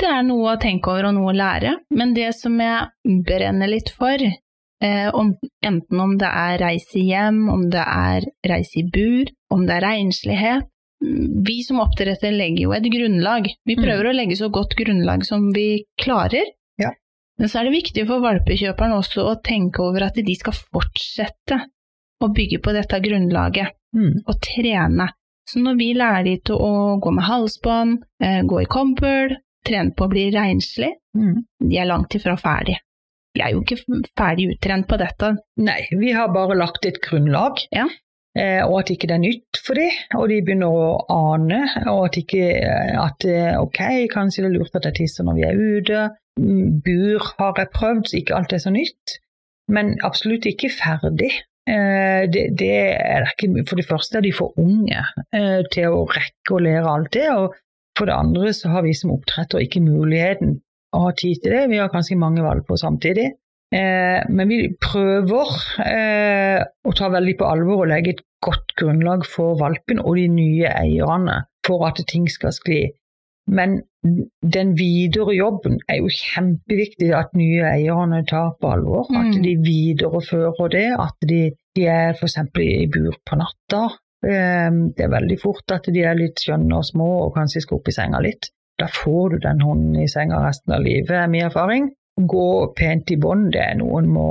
det 0.00 0.08
er 0.08 0.22
noe 0.26 0.54
å 0.54 0.60
tenke 0.60 0.90
over 0.92 1.10
og 1.10 1.16
noe 1.18 1.32
å 1.32 1.36
lære. 1.36 1.74
Men 1.94 2.14
det 2.16 2.30
som 2.38 2.56
jeg 2.60 3.20
brenner 3.26 3.68
litt 3.70 3.90
for, 3.92 4.16
eh, 4.82 5.08
om, 5.14 5.34
enten 5.66 6.00
om 6.00 6.16
det 6.20 6.30
er 6.30 6.58
reise 6.62 7.02
hjem, 7.04 7.42
om 7.52 7.66
det 7.72 7.84
er 7.84 8.24
reise 8.48 8.80
i 8.80 8.86
bur, 8.88 9.28
om 9.52 9.66
det 9.68 9.76
er 9.76 9.84
renslighet 9.86 10.68
Vi 11.00 11.62
som 11.64 11.80
oppdretter 11.80 12.32
legger 12.32 12.62
jo 12.66 12.72
et 12.76 12.84
grunnlag. 12.92 13.46
Vi 13.64 13.76
Mm. 13.76 13.84
prøver 13.84 14.04
å 14.10 14.14
legge 14.14 14.36
så 14.36 14.50
godt 14.52 14.74
grunnlag 14.76 15.24
som 15.24 15.50
vi 15.52 15.84
klarer. 15.98 16.44
Ja. 16.78 16.90
Men 17.38 17.48
så 17.48 17.60
er 17.60 17.64
det 17.70 17.82
viktig 17.82 18.06
for 18.06 18.20
valpekjøperen 18.20 18.92
også 18.98 19.24
å 19.24 19.40
tenke 19.42 19.80
over 19.80 20.02
at 20.04 20.14
de 20.14 20.34
skal 20.34 20.52
fortsette 20.52 21.60
å 22.22 22.28
bygge 22.34 22.60
på 22.60 22.72
dette 22.76 23.00
grunnlaget 23.00 23.72
Mm. 23.94 24.20
og 24.28 24.40
trene. 24.40 25.08
Så 25.48 25.58
når 25.62 25.78
vi 25.78 25.94
lærer 25.94 26.24
de 26.24 26.36
til 26.44 26.56
å 26.56 27.00
gå 27.00 27.10
med 27.12 27.24
halsbånd, 27.24 28.02
eh, 28.20 28.42
gå 28.42 28.60
i 28.62 28.66
kompøl, 28.66 29.36
trene 29.64 29.94
på 29.96 30.04
å 30.06 30.10
bli 30.10 30.30
renslig, 30.30 30.92
Mm. 31.16 31.44
de 31.68 31.76
er 31.78 31.86
langt 31.86 32.10
ifra 32.14 32.36
ferdig. 32.38 32.76
De 33.34 33.42
er 33.42 33.52
jo 33.52 33.62
ikke 33.62 33.78
ferdig 34.16 34.50
uttrent 34.58 34.86
på 34.86 34.98
dette. 34.98 35.36
Nei, 35.56 35.86
vi 35.92 36.12
har 36.12 36.28
bare 36.28 36.54
lagt 36.56 36.84
et 36.84 37.00
grunnlag, 37.00 37.56
Ja. 37.72 37.88
Eh, 38.38 38.62
og 38.64 38.80
at 38.80 38.92
ikke 38.94 39.10
det 39.10 39.16
er 39.16 39.24
nytt 39.24 39.60
for 39.64 39.78
dem. 39.78 39.98
Og 40.18 40.28
de 40.30 40.40
begynner 40.46 40.70
å 40.70 40.88
ane, 41.14 41.60
og 41.90 42.08
at 42.08 42.18
ikke 42.20 42.48
at 43.00 43.26
eh, 43.28 43.54
ok, 43.60 43.80
kanskje 44.12 44.44
det 44.44 44.50
er 44.50 44.56
lurt 44.58 44.80
at 44.80 44.90
jeg 44.90 44.98
tisser 45.00 45.26
når 45.26 45.38
vi 45.38 45.46
er 45.48 45.60
ute. 45.60 46.06
Mm, 46.40 46.80
Bur 46.84 47.30
har 47.38 47.58
jeg 47.58 47.74
prøvd, 47.76 48.04
så 48.08 48.20
ikke 48.20 48.38
alt 48.38 48.56
er 48.56 48.64
så 48.64 48.74
nytt. 48.74 49.20
Men 49.70 49.94
absolutt 50.06 50.48
ikke 50.50 50.72
ferdig. 50.74 51.32
Eh, 51.70 52.26
det, 52.32 52.46
det 52.58 52.74
er 52.96 53.28
ikke, 53.28 53.66
for 53.68 53.78
det 53.78 53.88
første 53.88 54.18
er 54.18 54.26
de 54.26 54.32
for 54.34 54.56
unge 54.58 55.02
eh, 55.36 55.60
til 55.72 55.92
å 55.94 56.06
rekke 56.08 56.56
å 56.56 56.62
lære 56.64 56.94
alt 56.94 57.12
det. 57.14 57.28
og 57.34 57.58
for 57.98 58.08
det 58.08 58.16
andre 58.16 58.52
så 58.56 58.70
har 58.72 58.84
vi 58.86 58.94
som 58.96 59.12
oppdretter 59.12 59.60
ikke 59.60 59.82
muligheten 59.84 60.60
å 60.96 61.04
ha 61.04 61.10
tid 61.18 61.42
til 61.42 61.54
det. 61.54 61.66
Vi 61.72 61.80
har 61.80 61.90
ganske 61.92 62.16
mange 62.18 62.44
valg 62.44 62.64
på 62.66 62.78
samtidig. 62.80 63.26
Eh, 63.72 64.22
men 64.28 64.48
vi 64.50 64.62
prøver 64.82 65.52
eh, 65.86 66.62
å 66.84 66.92
ta 66.98 67.10
veldig 67.12 67.36
på 67.38 67.46
alvor 67.46 67.84
og 67.84 67.90
legge 67.92 68.16
et 68.16 68.24
godt 68.42 68.72
grunnlag 68.80 69.22
for 69.28 69.54
valpen 69.60 70.00
og 70.02 70.16
de 70.18 70.24
nye 70.32 70.72
eierne 70.74 71.44
for 71.66 71.84
at 71.86 72.00
ting 72.10 72.26
skal 72.32 72.50
skli. 72.56 72.80
Men 73.50 73.80
den 74.42 74.74
videre 74.78 75.34
jobben 75.36 75.78
er 75.90 76.00
jo 76.00 76.10
kjempeviktig 76.14 77.10
at 77.16 77.32
nye 77.38 77.62
eierne 77.68 78.22
tar 78.28 78.52
på 78.60 78.70
alvor. 78.74 79.06
At 79.10 79.34
Mm. 79.36 79.42
de 79.42 79.54
viderefører 79.64 80.70
det, 80.70 80.86
at 80.98 81.16
de, 81.28 81.40
de 81.76 81.86
er 81.86 82.14
f.eks. 82.14 82.36
i 82.58 82.86
bur 82.86 83.14
på 83.26 83.36
natta. 83.38 83.82
Eh, 84.24 84.70
Det 84.96 85.04
er 85.06 85.14
veldig 85.14 85.38
fort 85.40 85.70
at 85.72 85.86
de 85.92 86.02
er 86.02 86.14
litt 86.18 86.38
skjønne 86.42 86.74
og 86.76 86.84
små 86.84 87.10
og 87.26 87.34
kanskje 87.36 87.62
skal 87.62 87.78
opp 87.78 87.88
i 87.88 87.92
senga 87.92 88.20
litt. 88.20 88.50
Da 88.78 88.86
får 88.86 89.30
du 89.30 89.38
den 89.38 89.60
hunden 89.60 89.96
i 90.02 90.08
senga 90.08 90.40
resten 90.46 90.72
av 90.72 90.80
livet, 90.82 91.10
er 91.10 91.28
min 91.28 91.44
erfaring. 91.46 91.90
Gå 92.28 92.72
pent 92.76 93.10
i 93.10 93.18
bånd, 93.20 93.52
det 93.54 93.62
er 93.64 93.78
noe 93.80 94.00
en 94.02 94.10
må 94.12 94.30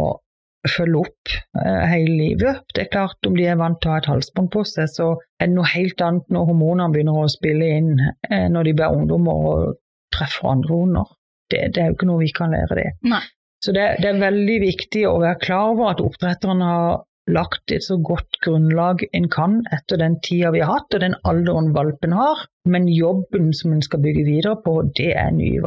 følge 0.68 1.04
opp 1.06 1.34
eh, 1.62 1.84
hele 1.88 2.16
livet. 2.20 2.64
Det 2.76 2.84
er 2.84 2.92
klart, 2.92 3.18
om 3.28 3.38
de 3.38 3.48
er 3.48 3.60
vant 3.60 3.80
til 3.80 3.92
å 3.92 3.96
ha 3.96 4.02
et 4.02 4.10
halsbånd 4.12 4.52
på 4.54 4.66
seg, 4.68 4.90
så 4.92 5.12
er 5.40 5.48
det 5.48 5.56
noe 5.56 5.72
helt 5.72 6.02
annet 6.04 6.28
når 6.34 6.50
hormonene 6.52 6.92
begynner 6.94 7.22
å 7.22 7.32
spille 7.32 7.70
inn 7.80 7.94
eh, 8.02 8.48
når 8.52 8.70
de 8.70 8.76
blir 8.80 8.96
ungdommer 8.96 9.50
og 9.52 9.78
treffer 10.16 10.52
andre 10.52 10.82
hunder. 10.82 11.12
Det, 11.50 11.62
det 11.74 11.82
er 11.82 11.92
jo 11.92 11.98
ikke 11.98 12.10
noe 12.10 12.24
vi 12.24 12.34
kan 12.36 12.52
lære 12.54 12.82
det. 12.82 12.90
Nei. 13.10 13.24
Så 13.64 13.74
det, 13.76 13.86
det 14.04 14.12
er 14.12 14.22
veldig 14.22 14.58
viktig 14.64 15.06
å 15.10 15.20
være 15.20 15.40
klar 15.42 15.74
over 15.74 15.94
at 15.94 16.04
oppdretterne 16.04 16.68
har 16.68 17.00
lagt 17.30 17.72
et 17.76 17.84
så 17.86 18.00
godt 18.02 18.40
grunnlag 18.44 19.04
en 19.14 19.28
kan 19.32 19.60
etter 19.76 20.00
den 20.02 20.16
tida 20.26 20.52
vi 20.56 20.64
har 20.64 20.80
hatt, 20.80 20.96
og 20.96 21.04
den 21.04 21.18
alderen 21.30 21.74
valpen 21.76 22.16
har. 22.16 22.46
Men 22.70 22.88
jobben 22.92 23.52
som 23.56 23.76
en 23.76 23.84
skal 23.86 24.02
bygge 24.04 24.26
videre 24.28 24.56
på, 24.64 24.80
det 24.98 25.12
er 25.14 25.36
nye 25.36 25.62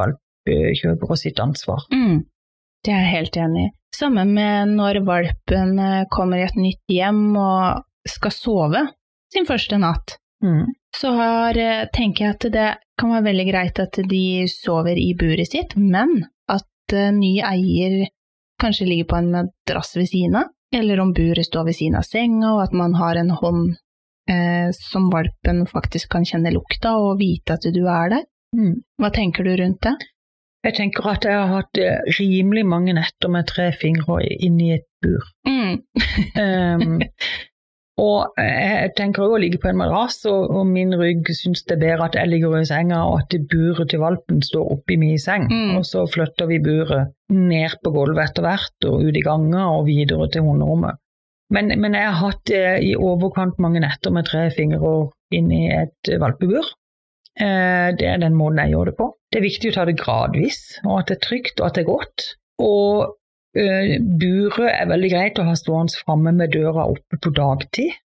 valpekjøpere 0.46 1.16
sitt 1.16 1.40
ansvar. 1.40 1.86
Mm. 1.92 2.24
Det 2.84 2.92
er 2.92 3.04
jeg 3.04 3.14
helt 3.16 3.36
enig 3.36 3.66
i. 3.66 3.72
Samme 3.94 4.24
med 4.24 4.72
når 4.76 5.02
valpen 5.04 5.78
eh, 5.78 6.04
kommer 6.10 6.38
i 6.38 6.46
et 6.46 6.56
nytt 6.56 6.82
hjem 6.88 7.36
og 7.36 7.82
skal 8.08 8.32
sove 8.32 8.86
sin 9.32 9.46
første 9.46 9.78
natt. 9.78 10.16
Mm. 10.42 10.72
Så 10.96 11.12
har, 11.12 11.56
eh, 11.56 11.88
tenker 11.92 12.24
jeg 12.24 12.34
at 12.34 12.46
det 12.52 12.70
kan 12.98 13.12
være 13.12 13.28
veldig 13.30 13.46
greit 13.50 13.78
at 13.78 14.00
de 14.08 14.48
sover 14.48 14.96
i 14.96 15.14
buret 15.14 15.52
sitt, 15.52 15.76
men 15.76 16.24
at 16.48 16.92
eh, 16.92 17.12
ny 17.12 17.38
eier 17.44 18.08
kanskje 18.60 18.88
ligger 18.88 19.10
på 19.12 19.20
en 19.20 19.30
madrass 19.32 19.96
ved 19.96 20.08
siden 20.08 20.40
av, 20.40 20.50
eller 20.74 21.00
om 21.00 21.12
buret 21.12 21.46
står 21.46 21.68
ved 21.68 21.76
siden 21.76 22.00
av 22.00 22.08
senga, 22.08 22.54
og 22.56 22.62
at 22.64 22.72
man 22.72 22.96
har 22.96 23.20
en 23.20 23.30
hånd 23.30 23.76
eh, 24.30 24.72
som 24.72 25.10
valpen 25.12 25.66
faktisk 25.68 26.10
kan 26.16 26.24
kjenne 26.24 26.54
lukta 26.54 26.96
og 26.96 27.18
vite 27.20 27.58
at 27.58 27.68
du 27.68 27.84
er 27.84 28.16
der. 28.16 28.26
Mm. 28.56 28.80
Hva 29.00 29.12
tenker 29.12 29.44
du 29.44 29.52
rundt 29.56 29.84
det? 29.84 29.96
Jeg 30.62 30.76
tenker 30.78 31.06
at 31.10 31.24
jeg 31.26 31.34
har 31.34 31.48
hatt 31.50 31.78
eh, 31.82 32.02
rimelig 32.20 32.62
mange 32.70 32.94
netter 32.94 33.30
med 33.34 33.48
tre 33.50 33.72
fingre 33.74 34.20
inni 34.22 34.70
et 34.76 34.86
bur. 35.02 35.24
Mm. 35.48 35.80
Um, 36.38 37.00
og 38.06 38.38
jeg 38.38 38.92
tenker 38.98 39.24
òg 39.24 39.34
å 39.34 39.40
ligge 39.42 39.58
på 39.62 39.72
en 39.72 39.80
madrass, 39.80 40.20
og, 40.30 40.52
og 40.54 40.68
min 40.70 40.94
rygg 40.98 41.26
syns 41.34 41.64
det 41.66 41.76
er 41.76 41.82
bedre 41.82 42.06
at 42.06 42.18
jeg 42.20 42.30
ligger 42.30 42.54
i 42.60 42.68
senga, 42.68 43.00
og 43.10 43.24
at 43.24 43.34
buret 43.50 43.90
til 43.90 44.04
valpen 44.04 44.38
står 44.46 44.70
oppi 44.76 44.98
min 45.02 45.18
seng. 45.18 45.48
Mm. 45.50 45.80
Og 45.80 45.88
så 45.88 46.04
flytter 46.06 46.50
vi 46.50 46.62
buret 46.62 47.10
ned 47.34 47.74
på 47.82 47.94
gulvet 47.96 48.30
etter 48.30 48.46
hvert, 48.46 48.76
og 48.86 49.02
ut 49.02 49.18
i 49.18 49.24
ganger 49.26 49.64
og 49.66 49.88
videre 49.90 50.30
til 50.30 50.46
hunderommet. 50.46 51.02
Men, 51.52 51.74
men 51.82 51.98
jeg 51.98 52.06
har 52.06 52.20
hatt 52.22 52.54
eh, 52.54 52.78
i 52.86 52.94
overkant 52.96 53.58
mange 53.60 53.82
netter 53.82 54.14
med 54.14 54.30
tre 54.30 54.46
fingre 54.54 54.94
inni 55.34 55.66
et 55.74 56.14
valpebur. 56.22 56.70
Eh, 57.40 57.88
det 57.96 58.06
er 58.08 58.20
den 58.20 58.36
måten 58.36 58.60
jeg 58.60 58.74
gjør 58.74 58.90
det 58.90 58.98
på. 58.98 59.08
Det 59.32 59.40
er 59.40 59.48
viktig 59.48 59.72
å 59.72 59.76
ta 59.78 59.88
det 59.88 59.98
gradvis, 60.00 60.60
og 60.84 61.00
at 61.00 61.10
det 61.10 61.18
er 61.18 61.26
trygt 61.26 61.60
og 61.60 61.68
at 61.68 61.76
det 61.78 61.84
er 61.84 61.92
godt. 61.94 62.30
Og 62.62 63.18
Uh, 63.52 63.98
buret 64.00 64.70
er 64.72 64.86
veldig 64.88 65.08
greit 65.12 65.36
å 65.36 65.44
ha 65.44 65.52
stående 65.60 65.98
framme 66.06 66.32
med 66.32 66.54
døra 66.54 66.86
oppe 66.88 67.18
på 67.20 67.34
dagtid. 67.36 67.98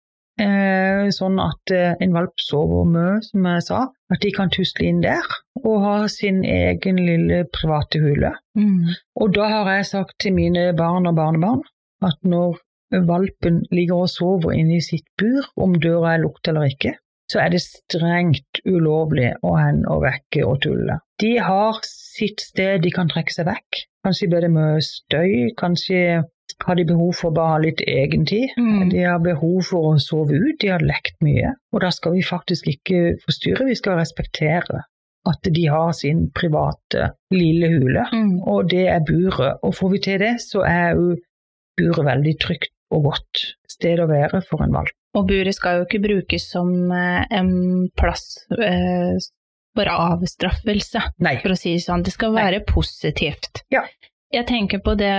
Uh, 0.41 1.05
sånn 1.13 1.37
at 1.37 1.71
en 1.75 2.15
valp 2.15 2.41
sover 2.41 2.89
mye, 2.89 3.19
som 3.27 3.45
jeg 3.51 3.65
sa. 3.67 3.83
At 4.09 4.23
de 4.25 4.31
kan 4.33 4.49
tusle 4.49 4.87
inn 4.89 5.03
der 5.03 5.21
og 5.61 5.85
ha 5.85 5.93
sin 6.09 6.41
egen 6.49 6.97
lille 6.97 7.43
private 7.53 8.01
hule. 8.01 8.33
Mm. 8.57 8.91
Og 9.21 9.37
da 9.37 9.51
har 9.53 9.71
jeg 9.77 9.87
sagt 9.91 10.17
til 10.25 10.33
mine 10.33 10.71
barn 10.77 11.05
og 11.05 11.13
barnebarn 11.17 11.63
at 12.05 12.17
når 12.25 12.57
valpen 13.05 13.63
ligger 13.71 14.05
og 14.05 14.11
sover 14.11 14.53
inne 14.57 14.77
i 14.77 14.83
sitt 14.83 15.07
bur, 15.21 15.45
om 15.61 15.77
døra 15.81 16.15
er 16.15 16.25
lukket 16.25 16.51
eller 16.51 16.69
ikke, 16.73 16.93
så 17.31 17.41
er 17.41 17.51
det 17.53 17.63
strengt 17.63 18.61
ulovlig 18.67 19.31
å 19.45 19.55
hende 19.57 19.89
og 19.91 20.05
vekke 20.05 20.45
og 20.45 20.61
tulle. 20.65 20.99
De 21.21 21.35
har 21.41 21.81
sitt 21.87 22.43
sted 22.43 22.83
de 22.83 22.91
kan 22.93 23.09
trekke 23.11 23.33
seg 23.33 23.49
vekk. 23.49 23.83
Kanskje 24.05 24.29
blir 24.29 24.45
det 24.45 24.53
mye 24.53 24.81
støy, 24.85 25.51
kanskje 25.57 26.23
har 26.63 26.77
de 26.77 26.85
behov 26.87 27.15
for 27.17 27.35
bare 27.35 27.55
ha 27.55 27.61
litt 27.63 27.81
egentid. 27.89 28.53
Mm. 28.59 28.89
De 28.93 29.01
har 29.03 29.23
behov 29.23 29.63
for 29.69 29.93
å 29.93 30.01
sove 30.01 30.37
ut, 30.37 30.57
de 30.61 30.71
har 30.71 30.85
lekt 30.85 31.17
mye. 31.25 31.55
Og 31.73 31.81
da 31.83 31.91
skal 31.91 32.15
vi 32.15 32.25
faktisk 32.25 32.69
ikke 32.71 33.17
forstyrre, 33.25 33.67
vi 33.69 33.79
skal 33.79 33.99
respektere 33.99 34.85
at 35.25 35.49
de 35.49 35.65
har 35.73 35.91
sin 35.97 36.27
private 36.37 37.09
lille 37.33 37.71
hule. 37.73 38.05
Mm. 38.13 38.37
Og 38.45 38.69
det 38.69 38.85
er 38.93 39.05
buret. 39.07 39.57
Og 39.65 39.73
får 39.75 39.95
vi 39.95 40.03
til 40.05 40.21
det, 40.21 40.35
så 40.43 40.61
er 40.69 40.93
jo 40.93 41.15
buret 41.79 42.07
veldig 42.11 42.35
trygt 42.45 42.71
og 42.93 43.09
godt 43.09 43.47
sted 43.69 43.99
å 43.99 44.09
være 44.09 44.43
for 44.45 44.63
en 44.63 44.75
valp. 44.75 44.93
Og 45.15 45.27
buret 45.29 45.55
skal 45.55 45.79
jo 45.79 45.85
ikke 45.87 46.01
brukes 46.03 46.49
som 46.51 46.69
eh, 46.91 47.25
en 47.31 47.87
plass 47.95 48.25
eh, 48.51 49.15
for 49.75 49.91
avstraffelse, 49.91 51.01
Nei. 51.23 51.37
for 51.43 51.53
å 51.55 51.57
si 51.59 51.73
det 51.77 51.83
sånn. 51.85 52.03
Det 52.03 52.13
skal 52.15 52.33
være 52.35 52.61
positivt. 52.67 53.63
Ja. 53.71 53.83
Jeg 54.33 54.47
tenker 54.49 54.79
på 54.83 54.95
det 54.99 55.13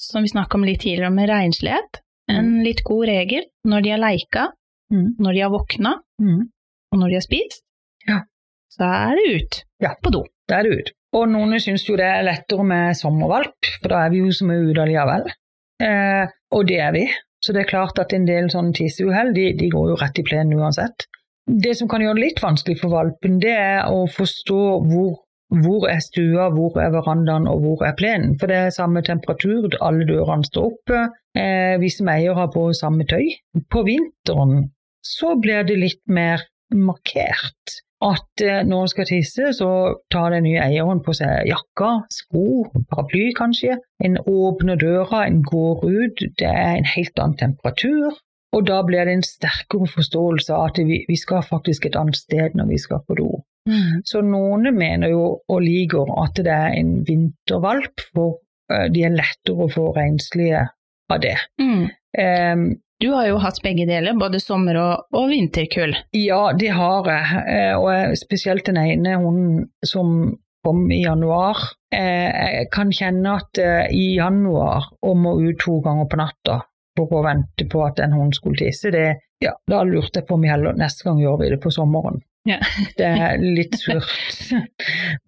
som 0.00 0.22
vi 0.24 0.30
snakka 0.32 0.58
om 0.58 0.64
litt 0.66 0.80
tidligere, 0.82 1.10
med 1.14 1.28
renslighet. 1.30 2.00
En 2.30 2.60
litt 2.64 2.82
god 2.86 3.06
regel 3.10 3.44
når 3.66 3.82
de 3.86 3.90
har 3.96 4.02
leika, 4.02 4.48
Mm. 4.90 5.14
når 5.22 5.32
de 5.34 5.40
har 5.44 5.50
våkna, 5.50 5.90
Mm. 6.20 6.48
og 6.92 6.98
når 6.98 7.08
de 7.08 7.14
har 7.14 7.22
spist. 7.22 7.62
Ja. 8.08 8.20
Så 8.74 8.82
er 8.82 9.14
det 9.14 9.26
ut 9.36 9.64
Ja. 9.80 9.94
på 10.02 10.10
do. 10.10 10.24
Det 10.48 10.56
er 10.56 10.62
det 10.64 10.78
ut. 10.80 10.90
Og 11.12 11.28
noen 11.28 11.52
syns 11.60 11.84
jo 11.88 11.96
det 11.96 12.06
er 12.06 12.22
lettere 12.26 12.64
med 12.66 12.94
sommervalp, 12.96 13.54
for 13.82 13.88
da 13.88 14.06
er 14.06 14.10
vi 14.10 14.18
jo 14.18 14.32
som 14.32 14.50
er 14.50 14.62
ute 14.66 14.80
allikevel. 14.82 15.30
Eh, 15.80 16.26
og 16.52 16.66
det 16.66 16.80
er 16.80 16.92
vi. 16.92 17.04
Så 17.40 17.54
det 17.56 17.64
er 17.64 17.70
klart 17.70 17.98
at 18.02 18.12
en 18.12 18.26
del 18.28 18.50
sånne 18.52 18.74
tisseuhell, 18.76 19.32
de, 19.36 19.50
de 19.56 19.70
går 19.72 19.92
jo 19.92 19.98
rett 20.00 20.20
i 20.20 20.26
plenen 20.26 20.60
uansett. 20.60 21.06
Det 21.50 21.72
som 21.78 21.88
kan 21.90 22.02
gjøre 22.04 22.18
det 22.18 22.26
litt 22.26 22.42
vanskelig 22.42 22.76
for 22.82 22.94
valpen, 22.94 23.40
det 23.42 23.54
er 23.56 23.88
å 23.90 24.04
forstå 24.12 24.60
hvor, 24.90 25.14
hvor 25.62 25.86
er 25.90 26.02
stua, 26.04 26.50
hvor 26.54 26.76
er 26.82 26.92
verandaen 26.94 27.48
og 27.50 27.64
hvor 27.64 27.86
er 27.88 27.96
plenen. 27.98 28.36
For 28.38 28.52
det 28.52 28.58
er 28.66 28.76
samme 28.76 29.02
temperatur, 29.06 29.72
alle 29.80 30.06
dørene 30.08 30.46
står 30.46 30.68
oppe. 30.68 31.06
Eh, 31.38 31.76
vi 31.80 31.90
som 31.92 32.12
eier 32.12 32.36
har 32.36 32.52
på 32.52 32.68
samme 32.76 33.08
tøy. 33.08 33.32
På 33.72 33.82
vinteren 33.88 34.68
så 35.06 35.34
blir 35.40 35.64
det 35.66 35.80
litt 35.80 36.02
mer 36.12 36.44
markert 36.76 37.80
at 38.04 38.44
eh, 38.44 38.62
når 38.64 38.86
en 38.86 38.92
skal 38.92 39.08
tisse, 39.10 39.52
så 39.56 39.70
tar 40.12 40.32
den 40.34 40.46
nye 40.48 40.62
eieren 40.64 41.02
på 41.04 41.14
seg 41.16 41.48
jakka, 41.50 41.92
sko, 42.12 42.64
paraply 42.92 43.30
kanskje. 43.36 43.76
En 44.04 44.16
åpner 44.24 44.80
døra, 44.80 45.26
en 45.26 45.42
går 45.44 45.84
ut, 45.84 46.24
det 46.40 46.48
er 46.48 46.78
en 46.78 46.88
helt 46.94 47.20
annen 47.20 47.38
temperatur. 47.40 48.16
Og 48.56 48.64
da 48.66 48.80
blir 48.82 49.06
det 49.06 49.12
en 49.14 49.26
sterkere 49.26 49.86
forståelse 49.86 50.56
av 50.56 50.72
at 50.72 50.80
vi, 50.82 51.04
vi 51.06 51.16
skal 51.20 51.44
faktisk 51.46 51.86
et 51.86 51.98
annet 51.98 52.18
sted 52.18 52.56
når 52.58 52.72
vi 52.72 52.80
skal 52.82 53.04
på 53.06 53.20
do. 53.20 53.30
Så 54.08 54.22
noen 54.24 54.70
mener 54.74 55.12
jo 55.12 55.24
og 55.46 55.62
liker 55.62 56.08
at 56.22 56.38
det 56.40 56.52
er 56.52 56.76
en 56.78 57.00
vintervalp, 57.06 58.02
for 58.14 58.40
eh, 58.72 58.88
de 58.92 59.04
er 59.06 59.16
lettere 59.16 59.66
å 59.66 59.72
få 59.72 59.90
renslige 59.96 60.64
av 61.10 61.20
det. 61.22 61.36
Mm. 61.60 61.84
Em, 62.18 62.64
Du 63.00 63.08
har 63.14 63.26
jo 63.30 63.38
hatt 63.40 63.60
begge 63.64 63.86
deler, 63.88 64.12
både 64.20 64.40
sommer- 64.42 64.76
og, 64.76 65.06
og 65.16 65.28
vinterkull. 65.32 65.94
Ja, 66.12 66.52
det 66.52 66.68
har 66.76 67.06
jeg. 67.08 67.42
Eh, 67.48 67.74
Og 67.80 68.16
spesielt 68.20 68.66
den 68.68 68.76
ene 68.76 69.14
hunden 69.22 69.70
som 69.88 70.36
kom 70.64 70.82
i 70.92 71.02
januar. 71.06 71.56
Eh, 71.94 72.28
Jeg 72.60 72.68
kan 72.74 72.90
kjenne 72.92 73.38
at 73.40 73.58
eh, 73.58 73.86
i 73.96 74.16
januar 74.18 74.90
å 75.02 75.14
må 75.16 75.32
ut 75.40 75.58
to 75.64 75.78
ganger 75.80 76.10
på 76.12 76.20
natta 76.20 76.58
for 76.98 77.08
å 77.16 77.22
vente 77.24 77.64
på 77.72 77.80
at 77.86 78.00
en 78.04 78.12
hund 78.12 78.34
skulle 78.36 78.58
tisse, 78.60 78.90
det, 78.92 79.06
ja, 79.40 79.54
da 79.70 79.78
lurte 79.88 80.20
jeg 80.20 80.26
på 80.28 80.34
om 80.36 80.42
vi 80.44 80.50
heller 80.52 80.76
neste 80.76 81.06
gang 81.06 81.22
gjør 81.22 81.38
vi 81.40 81.48
det 81.54 81.60
på 81.62 81.72
sommeren. 81.72 82.20
Ja. 82.48 82.58
Det 82.98 83.06
er 83.06 83.40
litt 83.40 83.74
surt. 83.80 84.10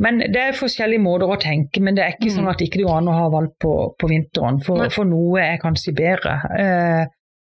Men 0.02 0.18
det 0.32 0.40
er 0.42 0.56
forskjellige 0.58 1.00
måter 1.04 1.32
å 1.32 1.38
tenke, 1.40 1.80
men 1.80 1.96
det 1.96 2.04
er 2.04 2.12
ikke 2.18 2.28
Mm. 2.28 2.36
sånn 2.36 2.50
at 2.52 2.60
ikke 2.64 2.80
det 2.82 2.86
går 2.90 2.98
an 3.00 3.08
å 3.12 3.16
ha 3.16 3.26
valp 3.32 3.56
på, 3.60 3.72
på 4.00 4.08
vinteren, 4.12 4.60
for, 4.64 4.84
for 4.92 5.08
noe 5.08 5.40
er 5.40 5.58
kanskje 5.62 5.94
bedre, 5.96 6.36
eh, 6.60 7.04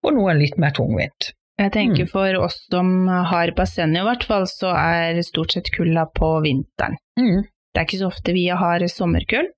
og 0.05 0.15
noen 0.15 0.39
litt 0.39 0.57
mer 0.59 0.71
tungvint. 0.77 1.33
Jeg 1.59 1.73
tenker 1.73 2.05
Mm. 2.05 2.11
for 2.11 2.35
oss 2.45 2.67
som 2.71 3.07
har 3.09 3.51
basseng 3.57 3.97
i 3.97 4.03
hvert 4.05 4.25
fall, 4.25 4.45
så 4.45 4.75
er 4.77 5.23
stort 5.23 5.53
sett 5.53 5.71
kulla 5.73 6.05
på 6.15 6.43
vinteren. 6.45 6.97
Mm. 7.19 7.45
Det 7.73 7.81
er 7.81 7.87
ikke 7.87 8.01
så 8.03 8.11
ofte 8.13 8.33
vi 8.33 8.47
har 8.49 8.81
sommerkull, 8.89 9.49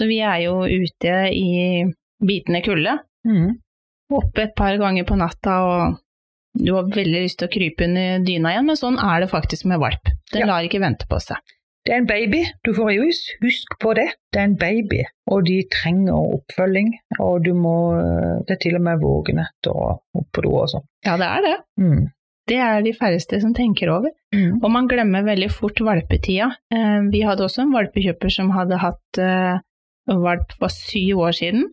så 0.00 0.06
vi 0.06 0.20
er 0.20 0.44
jo 0.44 0.62
ute 0.62 1.16
i 1.34 1.84
bitende 2.22 2.62
kulde. 2.64 2.98
Mm. 3.26 3.58
Oppe 4.12 4.42
et 4.42 4.54
par 4.56 4.76
ganger 4.78 5.04
på 5.04 5.16
natta, 5.18 5.58
og 5.62 5.98
du 6.64 6.72
har 6.74 6.84
veldig 6.84 7.22
lyst 7.24 7.38
til 7.38 7.48
å 7.48 7.52
krype 7.52 7.84
under 7.86 8.18
dyna 8.24 8.50
igjen, 8.54 8.66
men 8.66 8.76
sånn 8.76 8.98
er 8.98 9.20
det 9.20 9.30
faktisk 9.30 9.66
med 9.66 9.78
valp. 9.80 10.04
Den 10.32 10.40
Ja. 10.42 10.46
lar 10.46 10.62
ikke 10.62 10.80
vente 10.80 11.06
på 11.06 11.20
seg. 11.20 11.36
Det 11.86 11.94
er 11.94 12.02
en 12.02 12.06
baby 12.06 12.42
du 12.66 12.74
får 12.76 12.90
i 12.92 12.98
hus, 13.00 13.18
husk 13.40 13.78
på 13.80 13.94
det. 13.96 14.08
Det 14.32 14.40
er 14.42 14.48
en 14.50 14.56
baby, 14.60 15.00
og 15.32 15.46
de 15.46 15.62
trenger 15.72 16.12
oppfølging. 16.36 16.90
Og 17.18 17.44
du 17.44 17.54
må 17.56 17.76
Det 18.46 18.56
er 18.56 18.60
til 18.60 18.76
og 18.76 18.82
med 18.84 19.00
vågenetter 19.00 19.72
og 19.72 20.02
opp 20.20 20.28
på 20.36 20.42
do 20.44 20.52
og 20.60 20.68
sånn. 20.74 20.84
Ja, 21.06 21.16
det 21.16 21.28
er 21.30 21.46
det. 21.46 21.56
Mm. 21.80 22.02
Det 22.50 22.58
er 22.58 22.82
de 22.82 22.92
færreste 22.92 23.40
som 23.40 23.54
tenker 23.54 23.88
over. 23.94 24.10
Mm. 24.34 24.58
Og 24.62 24.70
man 24.74 24.88
glemmer 24.90 25.22
veldig 25.24 25.50
fort 25.54 25.80
valpetida. 25.86 26.50
Eh, 26.74 27.00
Vi 27.12 27.20
hadde 27.22 27.44
også 27.46 27.62
en 27.62 27.72
valpekjøper 27.72 28.30
som 28.34 28.50
hadde 28.50 28.76
hatt 28.82 29.18
eh, 29.22 29.60
valp 30.10 30.52
for 30.58 30.68
syv 30.68 31.18
år 31.28 31.32
siden, 31.32 31.68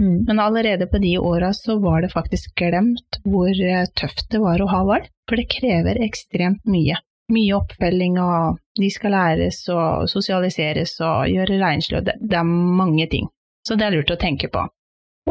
Mm. 0.00 0.24
men 0.26 0.38
allerede 0.40 0.86
på 0.88 0.98
de 1.02 1.18
åra 1.20 1.50
så 1.52 1.74
var 1.78 2.00
det 2.00 2.08
faktisk 2.14 2.54
glemt 2.56 3.18
hvor 3.28 3.50
eh, 3.52 3.84
tøft 3.94 4.24
det 4.32 4.40
var 4.40 4.58
å 4.64 4.68
ha 4.70 4.78
valp, 4.88 5.10
for 5.28 5.36
det 5.36 5.50
krever 5.52 6.00
ekstremt 6.00 6.64
mye. 6.64 6.96
Mye 7.32 7.56
oppfølging, 7.56 8.18
og 8.20 8.58
de 8.80 8.90
skal 8.92 9.14
læres 9.16 9.62
og 9.72 10.08
sosialiseres 10.10 10.98
og 11.00 11.28
gjøre 11.32 11.58
og 11.96 12.04
det, 12.06 12.16
det 12.20 12.38
er 12.38 12.44
mange 12.44 13.06
ting. 13.08 13.28
Så 13.66 13.76
det 13.78 13.86
er 13.86 13.96
lurt 13.96 14.10
å 14.10 14.20
tenke 14.20 14.50
på. 14.52 14.66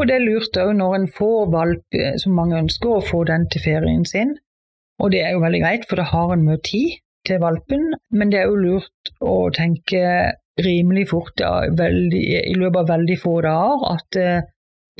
Og 0.00 0.08
det 0.08 0.16
er 0.16 0.24
lurt 0.24 0.56
òg 0.56 0.72
når 0.78 0.94
en 0.96 1.08
får 1.18 1.50
valp 1.52 1.98
eh, 1.98 2.16
som 2.20 2.36
mange 2.36 2.58
ønsker, 2.58 2.88
å 2.88 3.04
få 3.04 3.24
den 3.28 3.44
til 3.52 3.64
ferien 3.64 4.04
sin. 4.08 4.36
Og 5.02 5.12
det 5.12 5.20
er 5.24 5.34
jo 5.34 5.42
veldig 5.42 5.60
greit, 5.64 5.88
for 5.88 6.00
da 6.00 6.06
har 6.08 6.32
en 6.32 6.46
mye 6.46 6.60
tid 6.64 6.96
til 7.28 7.42
valpen. 7.42 7.90
Men 8.10 8.32
det 8.32 8.40
er 8.40 8.48
jo 8.48 8.62
lurt 8.62 9.12
å 9.20 9.50
tenke 9.54 10.32
rimelig 10.62 11.08
fort, 11.12 11.34
ja, 11.40 11.68
veldig, 11.76 12.22
i 12.52 12.56
løpet 12.56 12.82
av 12.82 12.90
veldig 12.92 13.18
få 13.20 13.36
dager, 13.44 13.86
at 13.92 14.20
eh, 14.20 14.48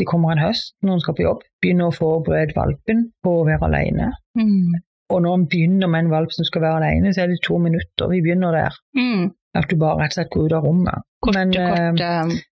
det 0.01 0.09
kommer 0.09 0.33
en 0.33 0.45
høst 0.47 0.73
når 0.85 0.97
en 0.97 1.05
skal 1.05 1.17
på 1.17 1.27
jobb. 1.27 1.43
Begynne 1.63 1.89
å 1.89 1.97
forberede 1.97 2.57
valpen 2.57 3.07
på 3.25 3.37
å 3.41 3.45
være 3.49 3.69
alene. 3.69 4.13
Mm. 4.39 4.81
Og 5.13 5.21
når 5.25 5.35
en 5.39 5.47
begynner 5.53 5.91
med 5.93 6.07
en 6.07 6.11
valp 6.13 6.33
som 6.33 6.47
skal 6.49 6.63
være 6.65 6.81
alene, 6.81 7.13
så 7.13 7.23
er 7.25 7.33
det 7.33 7.43
to 7.45 7.59
minutter. 7.61 8.09
Vi 8.09 8.23
begynner 8.25 8.55
der. 8.57 8.79
Mm. 8.97 9.31
At 9.55 9.69
du 9.69 9.77
bare 9.77 9.99
rett 10.01 10.15
og 10.15 10.19
slett 10.19 10.31
går 10.33 10.47
ut 10.49 10.55
av 10.57 10.65
rommet. 10.65 11.05
Korte, 11.23 11.39
Men, 11.39 11.53
eh, 11.53 11.91
korte 11.93 12.43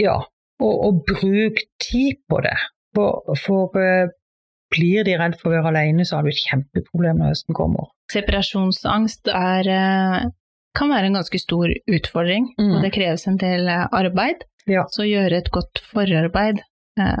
Ja, 0.00 0.16
og, 0.60 0.74
og 0.86 0.98
bruk 1.08 1.62
tid 1.80 2.18
på 2.28 2.42
det. 2.44 2.56
For, 2.94 3.22
for 3.40 3.78
eh, 3.80 4.10
blir 4.74 5.06
de 5.08 5.16
redd 5.18 5.38
for 5.40 5.50
å 5.50 5.56
være 5.56 5.72
alene, 5.72 6.04
så 6.06 6.18
har 6.18 6.26
du 6.26 6.30
et 6.34 6.42
kjempeproblem 6.44 7.18
når 7.22 7.32
høsten 7.32 7.56
kommer. 7.56 7.88
Separasjonsangst 8.12 9.28
er, 9.32 9.68
eh, 9.72 10.28
kan 10.76 10.92
være 10.92 11.08
en 11.10 11.16
ganske 11.18 11.40
stor 11.42 11.72
utfordring, 11.90 12.50
Mm. 12.58 12.76
og 12.76 12.82
det 12.84 12.92
kreves 12.94 13.26
en 13.26 13.36
del 13.40 13.66
eh, 13.68 13.86
arbeid. 13.92 14.44
Ja. 14.68 14.84
Så 14.92 15.02
å 15.02 15.08
gjøre 15.08 15.40
et 15.40 15.50
godt 15.50 15.80
forarbeid 15.90 16.60
eh, 17.00 17.16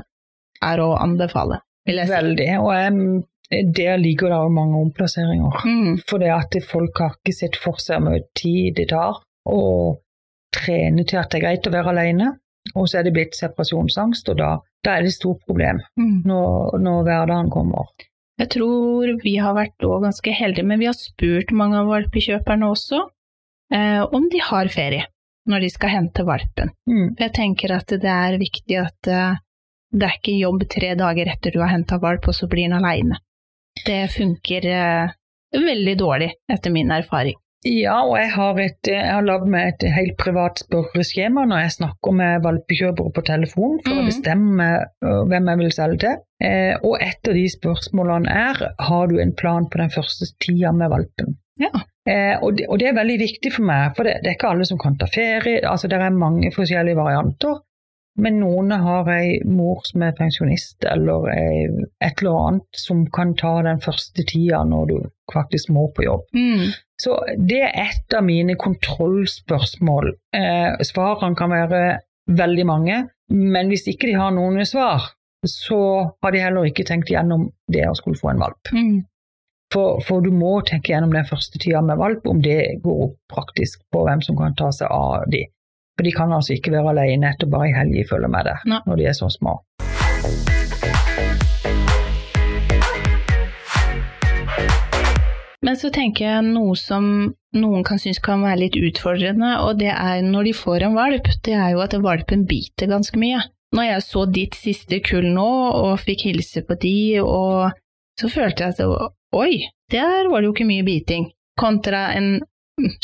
er 0.62 0.78
å 0.84 0.92
anbefale. 1.00 1.62
Veldig. 1.88 2.48
Og 2.60 2.70
jeg, 2.76 2.92
der 3.50 3.98
ligger 3.98 4.30
det 4.30 4.52
mange 4.54 4.78
omplasseringer. 4.78 5.64
Mm. 5.66 5.98
For 6.06 6.22
det 6.22 6.30
at 6.34 6.54
folk 6.66 7.00
har 7.02 7.16
ikke 7.18 7.34
sett 7.34 7.58
for 7.58 7.80
seg 7.82 7.98
hvor 8.00 8.12
mye 8.12 8.22
tid 8.38 8.76
det 8.78 8.90
tar 8.92 9.18
å 9.50 9.62
trene 10.54 11.04
til 11.06 11.18
at 11.20 11.30
det 11.30 11.40
er 11.40 11.46
greit 11.48 11.66
å 11.66 11.74
være 11.74 11.94
alene. 11.94 12.30
Og 12.76 12.86
så 12.90 13.00
er 13.00 13.06
det 13.06 13.14
blitt 13.16 13.34
separasjonsangst, 13.38 14.28
og 14.30 14.36
da, 14.38 14.50
da 14.84 14.94
er 14.94 15.02
det 15.02 15.14
et 15.14 15.16
stort 15.16 15.40
problem 15.48 15.80
Mm. 15.98 16.22
når, 16.28 16.78
når 16.84 17.04
hverdagen 17.06 17.50
kommer. 17.50 17.88
Jeg 18.40 18.50
tror 18.54 19.14
vi 19.22 19.36
har 19.36 19.54
vært 19.56 19.84
òg 19.84 20.04
ganske 20.06 20.32
heldige, 20.32 20.64
men 20.64 20.78
vi 20.80 20.88
har 20.88 20.96
spurt 20.96 21.50
mange 21.56 21.80
av 21.80 21.88
valpekjøperne 21.90 22.68
også 22.70 23.00
eh, 23.74 24.00
om 24.00 24.28
de 24.32 24.40
har 24.44 24.68
ferie 24.72 25.06
når 25.50 25.64
de 25.64 25.70
skal 25.72 25.92
hente 25.96 26.24
valpen. 26.24 26.70
Mm. 26.88 27.16
For 27.16 27.24
jeg 27.26 27.34
tenker 27.36 27.74
at 27.74 27.92
det 28.00 28.12
er 28.12 28.38
viktig 28.40 28.78
at 28.80 29.10
eh, 29.10 29.40
det 29.90 30.06
er 30.06 30.16
ikke 30.20 30.36
jobb 30.38 30.64
tre 30.70 30.94
dager 31.00 31.32
etter 31.32 31.56
du 31.56 31.60
har 31.64 31.72
henta 31.72 31.98
valp, 31.98 32.28
og 32.28 32.36
så 32.36 32.46
blir 32.46 32.68
den 32.68 32.78
aleine. 32.78 33.18
Det 33.86 34.02
funker 34.14 34.66
eh, 34.70 35.14
veldig 35.56 35.96
dårlig, 35.98 36.32
etter 36.52 36.74
min 36.74 36.90
erfaring. 36.94 37.38
Ja, 37.66 37.98
og 38.08 38.14
jeg 38.16 38.30
har, 38.32 38.58
et, 38.62 38.88
jeg 38.88 39.04
har 39.04 39.24
lagd 39.26 39.48
meg 39.52 39.74
et 39.74 39.82
helt 39.92 40.14
privat 40.20 40.62
spørreskjema 40.62 41.42
når 41.48 41.66
jeg 41.66 41.74
snakker 41.74 42.14
med 42.16 42.46
valpekjøpere 42.46 43.12
på 43.12 43.24
telefon 43.26 43.74
for 43.84 43.92
mm. 43.92 44.00
å 44.00 44.06
bestemme 44.08 44.68
øh, 44.80 45.18
hvem 45.28 45.50
jeg 45.52 45.60
vil 45.60 45.74
selge 45.76 46.00
til. 46.06 46.22
Eh, 46.40 46.72
og 46.80 46.96
et 47.04 47.28
av 47.28 47.36
de 47.36 47.44
spørsmålene 47.52 48.32
er 48.46 48.62
har 48.88 49.12
du 49.12 49.18
en 49.20 49.34
plan 49.36 49.68
på 49.68 49.82
den 49.82 49.92
første 49.92 50.30
tida 50.40 50.72
med 50.72 50.88
valpen. 50.94 51.36
Ja. 51.60 51.84
Eh, 52.08 52.40
og, 52.40 52.56
det, 52.56 52.64
og 52.72 52.80
det 52.80 52.88
er 52.88 52.96
veldig 52.96 53.18
viktig 53.26 53.52
for 53.52 53.68
meg, 53.68 53.92
for 53.96 54.08
det, 54.08 54.22
det 54.24 54.32
er 54.32 54.38
ikke 54.38 54.54
alle 54.54 54.68
som 54.70 54.80
kan 54.80 54.96
ta 54.96 55.10
ferie. 55.12 55.60
altså 55.60 55.90
Det 55.90 56.00
er 56.00 56.16
mange 56.16 56.54
forskjellige 56.56 56.96
varianter. 56.96 57.60
Men 58.18 58.40
noen 58.42 58.72
har 58.74 59.08
ei 59.14 59.38
mor 59.46 59.84
som 59.86 60.02
er 60.02 60.16
pensjonist, 60.18 60.82
eller 60.88 61.28
et 61.30 62.20
eller 62.20 62.38
annet 62.40 62.80
som 62.82 63.04
kan 63.14 63.36
ta 63.38 63.60
den 63.64 63.80
første 63.82 64.24
tida 64.26 64.64
når 64.66 64.90
du 64.90 64.96
faktisk 65.32 65.70
må 65.74 65.86
på 65.94 66.04
jobb. 66.08 66.26
Mm. 66.34 66.72
Så 67.00 67.16
det 67.38 67.62
er 67.68 67.78
et 67.86 68.16
av 68.16 68.26
mine 68.26 68.58
kontrollspørsmål. 68.60 70.10
Eh, 70.36 70.82
svarene 70.84 71.38
kan 71.38 71.54
være 71.54 71.84
veldig 72.30 72.66
mange, 72.66 72.98
men 73.30 73.70
hvis 73.70 73.86
ikke 73.88 74.10
de 74.10 74.18
har 74.18 74.34
noen 74.34 74.66
svar, 74.68 75.12
så 75.46 75.80
har 76.22 76.34
de 76.34 76.42
heller 76.42 76.68
ikke 76.68 76.84
tenkt 76.84 77.12
gjennom 77.12 77.48
det 77.72 77.86
å 77.88 77.96
skulle 77.96 78.20
få 78.20 78.34
en 78.34 78.42
valp. 78.42 78.74
Mm. 78.74 78.98
For, 79.70 80.00
for 80.02 80.24
du 80.24 80.32
må 80.34 80.58
tenke 80.66 80.92
gjennom 80.92 81.14
den 81.14 81.28
første 81.28 81.60
tida 81.62 81.80
med 81.86 82.00
valp, 82.00 82.26
om 82.26 82.42
det 82.42 82.82
går 82.82 83.04
opp 83.06 83.16
praktisk 83.30 83.84
på 83.94 84.02
hvem 84.06 84.22
som 84.26 84.38
kan 84.38 84.56
ta 84.58 84.72
seg 84.74 84.90
av 84.90 85.28
de. 85.30 85.44
For 86.00 86.06
de 86.08 86.14
kan 86.16 86.30
altså 86.32 86.54
ikke 86.54 86.70
være 86.72 86.94
alene 86.94 87.28
etter 87.28 87.48
bare 87.52 87.66
ei 87.68 87.72
helg 87.76 88.06
følge 88.08 88.28
med 88.32 88.46
det, 88.48 88.54
Nei. 88.72 88.78
når 88.88 88.96
de 88.96 89.06
er 89.10 89.16
så 89.18 89.26
små. 89.28 89.50
Men 95.60 95.76
så 95.76 95.90
tenker 95.92 96.24
jeg 96.24 96.46
noe 96.46 96.72
som 96.80 97.04
noen 97.52 97.84
kan 97.84 98.00
synes 98.00 98.22
kan 98.24 98.40
være 98.40 98.62
litt 98.62 98.78
utfordrende, 98.80 99.50
og 99.60 99.76
det 99.82 99.90
er 99.92 100.22
når 100.24 100.48
de 100.48 100.54
får 100.56 100.86
en 100.86 100.96
valp, 100.96 101.28
det 101.44 101.58
er 101.58 101.74
jo 101.74 101.84
at 101.84 101.98
valpen 102.00 102.46
biter 102.48 102.88
ganske 102.88 103.20
mye. 103.20 103.44
Når 103.76 103.88
jeg 103.90 104.06
så 104.06 104.24
ditt 104.38 104.56
siste 104.56 105.02
kull 105.04 105.28
nå, 105.36 105.50
og 105.82 106.00
fikk 106.00 106.30
hilse 106.30 106.64
på 106.64 106.78
de, 106.80 106.94
og 107.20 107.76
så 108.16 108.32
følte 108.32 108.70
jeg 108.70 108.78
at 108.88 109.36
oi, 109.36 109.68
der 109.92 110.32
var 110.32 110.40
det 110.40 110.48
jo 110.48 110.56
ikke 110.56 110.70
mye 110.72 110.88
biting. 110.88 111.28
Kontra 111.60 112.06
en 112.16 112.38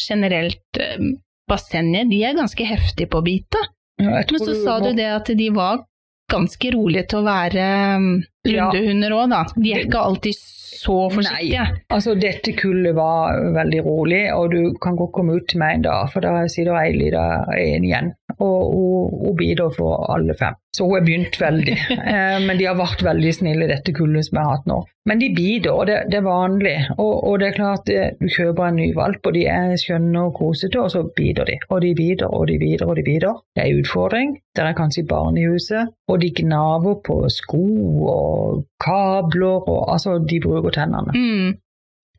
generelt 0.01 0.81
eh, 0.81 1.13
bassenget, 1.51 2.11
de 2.11 2.23
er 2.27 2.37
ganske 2.39 2.67
heftige 2.67 3.11
på 3.11 3.21
å 3.23 3.27
bite. 3.27 3.63
Ja, 4.03 4.21
Men 4.21 4.43
så 4.43 4.55
sa 4.61 4.81
du 4.83 4.91
det 4.97 5.07
at 5.09 5.31
de 5.39 5.51
var 5.55 5.85
ganske 6.31 6.71
rolige 6.75 7.07
til 7.11 7.23
å 7.23 7.27
være 7.27 7.67
lundehunder 8.47 9.15
òg, 9.17 9.31
da. 9.33 9.43
De 9.57 9.73
er 9.73 9.85
ikke 9.87 10.03
alltid 10.03 10.37
så 10.37 10.97
forsiktige. 11.11 11.63
Nei, 11.71 11.83
Altså, 11.95 12.15
dette 12.19 12.53
kullet 12.59 12.95
var 12.97 13.39
veldig 13.57 13.83
rolig, 13.87 14.23
og 14.35 14.53
du 14.53 14.75
kan 14.83 14.99
godt 14.99 15.15
komme 15.17 15.39
ut 15.39 15.47
til 15.51 15.63
meg 15.63 15.79
en 15.79 15.87
dag, 15.87 16.11
for 16.13 16.27
da 16.27 16.45
sitter 16.53 16.77
ei 16.81 16.93
lita 16.97 17.25
en 17.57 17.87
igjen, 17.87 18.13
og 18.43 18.73
hun, 18.73 19.19
hun 19.23 19.37
biter 19.39 19.71
for 19.75 20.07
alle 20.13 20.35
fem. 20.39 20.57
Så 20.77 20.85
hun 20.85 20.99
har 20.99 21.07
begynt 21.07 21.41
veldig. 21.41 21.77
Eh, 22.07 22.37
men 22.45 22.59
de 22.59 22.67
har 22.69 22.77
vært 22.79 23.01
veldig 23.03 23.33
snille, 23.35 23.67
dette 23.67 23.93
kullet 23.97 24.27
som 24.27 24.37
jeg 24.39 24.47
har 24.47 24.59
hatt 24.59 24.69
nå. 24.71 24.77
Men 25.09 25.19
de 25.19 25.29
biter, 25.35 25.73
og 25.73 25.89
det, 25.89 25.97
det 26.13 26.19
er 26.21 26.27
vanlig. 26.27 26.75
Og, 26.97 27.13
og 27.27 27.41
det 27.41 27.49
er 27.49 27.57
klart, 27.57 27.91
eh, 27.91 28.13
du 28.21 28.29
kjøper 28.31 28.69
en 28.69 28.79
ny 28.79 28.89
valp, 28.95 29.27
og 29.27 29.35
de 29.35 29.45
er 29.51 29.75
skjønne 29.81 30.23
og 30.29 30.35
kosete, 30.39 30.81
og 30.83 30.93
så 30.93 31.03
biter 31.17 31.49
de. 31.49 31.57
Og 31.71 31.83
de 31.83 31.93
biter, 31.99 32.31
og 32.31 32.47
de 32.51 32.59
biter, 32.63 32.87
og 32.87 33.01
de 33.01 33.07
biter. 33.07 33.41
Det 33.57 33.65
er 33.65 33.73
en 33.73 33.83
utfordring. 33.83 34.37
Det 34.57 34.65
er 34.65 34.79
kanskje 34.79 35.07
barn 35.09 35.41
i 35.41 35.47
huset, 35.49 35.93
og 36.09 36.21
de 36.23 36.31
gnaver 36.41 37.01
på 37.07 37.19
sko 37.33 37.65
og 38.13 38.65
kabler, 38.83 39.67
og 39.67 39.93
altså, 39.95 40.19
de 40.31 40.41
bruker 40.45 40.77
tennene. 40.79 41.17
Mm. 41.17 41.57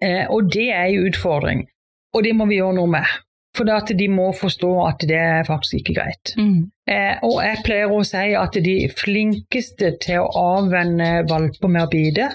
Eh, 0.01 0.25
og 0.29 0.51
det 0.53 0.69
er 0.73 0.91
en 0.91 1.07
utfordring, 1.07 1.65
og 2.13 2.23
det 2.23 2.35
må 2.37 2.45
vi 2.49 2.59
gjøre 2.59 2.77
noe 2.77 2.91
med. 2.97 3.15
For 3.57 3.69
at 3.73 3.89
de 3.97 4.07
må 4.11 4.27
forstå 4.37 4.71
at 4.85 5.05
det 5.09 5.17
er 5.17 5.47
faktisk 5.47 5.79
ikke 5.79 5.95
greit. 5.97 6.33
Mm. 6.37 6.67
Eh, 6.87 7.15
og 7.25 7.39
jeg 7.41 7.63
pleier 7.65 7.93
å 7.93 8.03
si 8.05 8.35
at 8.37 8.57
de 8.63 8.75
flinkeste 8.99 9.95
til 10.03 10.21
å 10.21 10.43
avvenne 10.59 11.23
valper 11.29 11.71
med 11.73 11.87
å 11.87 11.91
bite, 11.91 12.27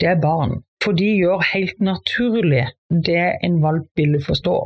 det 0.00 0.08
er 0.14 0.22
barn. 0.22 0.62
For 0.82 0.96
de 0.96 1.10
gjør 1.18 1.44
helt 1.52 1.80
naturlig 1.84 2.64
det 2.88 3.26
en 3.44 3.60
valp 3.62 3.88
ville 3.96 4.20
forstå. 4.24 4.56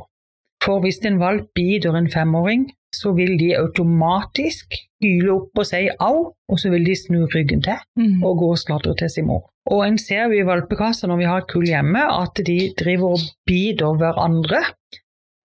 For 0.65 0.83
hvis 0.83 1.03
en 1.07 1.21
valp 1.21 1.51
biter 1.55 1.95
en 1.95 2.11
femåring, 2.11 2.69
så 2.95 3.13
vil 3.15 3.37
de 3.39 3.53
automatisk 3.59 4.75
hyle 5.03 5.35
opp 5.35 5.61
og 5.61 5.67
si 5.69 5.85
au, 6.03 6.33
og 6.49 6.59
så 6.59 6.73
vil 6.73 6.87
de 6.89 6.97
snu 6.97 7.27
ryggen 7.35 7.63
til 7.63 7.79
Mm. 7.99 8.23
og 8.25 8.39
gå 8.39 8.51
og 8.55 8.59
sladre 8.59 8.95
til 8.97 9.11
sin 9.11 9.27
mor. 9.27 9.51
Og 9.71 9.85
en 9.87 9.99
ser 9.99 10.25
jo 10.31 10.39
i 10.39 10.47
valpekassa 10.47 11.07
når 11.07 11.19
vi 11.19 11.29
har 11.29 11.39
et 11.43 11.51
kull 11.53 11.67
hjemme, 11.67 12.01
at 12.23 12.41
de 12.47 12.73
driver 12.79 13.19
og 13.19 13.21
biter 13.47 13.99
hverandre. 14.01 14.63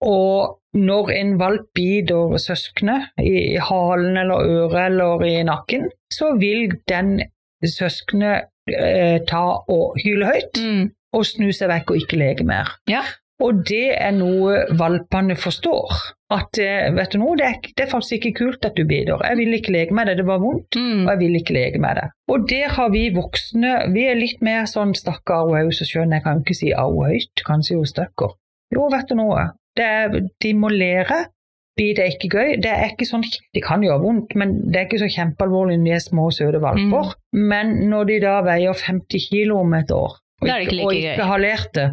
Og 0.04 0.58
når 0.76 1.10
en 1.14 1.34
valp 1.40 1.68
biter 1.74 2.34
søskenet 2.42 3.10
i 3.22 3.56
halen 3.62 4.16
eller 4.20 4.42
øret 4.44 4.86
eller 4.90 5.22
i 5.28 5.36
nakken, 5.46 5.88
så 6.12 6.32
vil 6.40 6.72
den 6.90 7.20
søskenet 7.64 8.48
eh, 8.68 9.20
ta 9.28 9.44
og 9.70 9.98
hyle 10.04 10.26
høyt 10.28 10.60
Mm. 10.60 10.90
og 11.14 11.24
snu 11.28 11.50
seg 11.54 11.70
vekk 11.70 11.90
og 11.94 12.00
ikke 12.02 12.18
leke 12.20 12.44
mer. 12.48 12.74
Ja. 12.90 13.02
Og 13.42 13.64
det 13.66 13.96
er 13.98 14.12
noe 14.14 14.60
valpene 14.78 15.34
forstår. 15.36 15.94
At 16.34 16.58
eh, 16.62 16.90
vet 16.94 17.12
du 17.14 17.18
noe, 17.20 17.36
det 17.38 17.46
er, 17.48 17.56
det 17.76 17.84
er 17.86 17.90
faktisk 17.90 18.18
ikke 18.18 18.32
kult 18.44 18.64
at 18.66 18.76
du 18.78 18.84
biter. 18.88 19.20
Jeg 19.26 19.38
vil 19.40 19.54
ikke 19.56 19.72
leke 19.74 19.94
med 19.94 20.06
det, 20.10 20.16
det 20.20 20.26
var 20.26 20.38
vondt 20.42 20.76
Mm. 20.78 21.04
og 21.06 21.10
jeg 21.14 21.18
vil 21.24 21.36
ikke 21.40 21.54
leke 21.56 21.80
med 21.82 21.98
det. 22.00 22.06
Og 22.30 22.46
der 22.50 22.68
har 22.76 22.88
vi 22.94 23.08
voksne 23.14 23.74
Vi 23.94 24.06
er 24.10 24.14
litt 24.18 24.42
mer 24.42 24.64
sånn 24.70 24.94
stakkar, 24.98 25.50
er 25.58 25.70
så 25.70 25.86
skjønner 25.86 26.18
jeg 26.18 26.24
kan 26.26 26.40
ikke 26.44 26.54
si 26.60 26.72
au 26.72 26.94
høyt, 27.04 27.44
kanskje 27.46 27.76
jo 27.78 27.84
støkker. 27.84 28.34
Jo, 28.74 28.88
vet 28.90 29.08
du 29.10 29.14
noe, 29.18 29.50
er, 29.82 30.20
de 30.42 30.52
må 30.54 30.68
lære. 30.68 31.24
Bit 31.76 31.98
er 31.98 32.04
ikke 32.12 32.28
gøy. 32.30 32.50
Det 32.62 32.70
er 32.70 32.92
ikke 32.92 33.06
sånn, 33.08 33.24
det 33.54 33.62
kan 33.64 33.82
gjøre 33.82 33.98
vondt, 34.00 34.36
men 34.38 34.70
det 34.70 34.76
er 34.78 34.84
ikke 34.86 35.00
så 35.02 35.08
kjempealvorlig 35.10 35.78
når 35.80 35.84
de 35.84 35.90
er 35.96 36.04
små, 36.04 36.28
søte 36.30 36.60
valper. 36.62 37.14
Men 37.34 37.72
når 37.90 38.04
de 38.12 38.20
da 38.22 38.36
veier 38.46 38.72
50 38.78 39.28
kilo 39.30 39.58
om 39.64 39.74
et 39.74 39.90
år, 39.90 40.14
og 40.42 40.48
er 40.48 40.62
ikke 40.62 40.76
like 40.76 40.86
og 40.86 40.94
ikke 40.94 41.24
har 41.32 41.38
lært 41.42 41.72
det, 41.74 41.88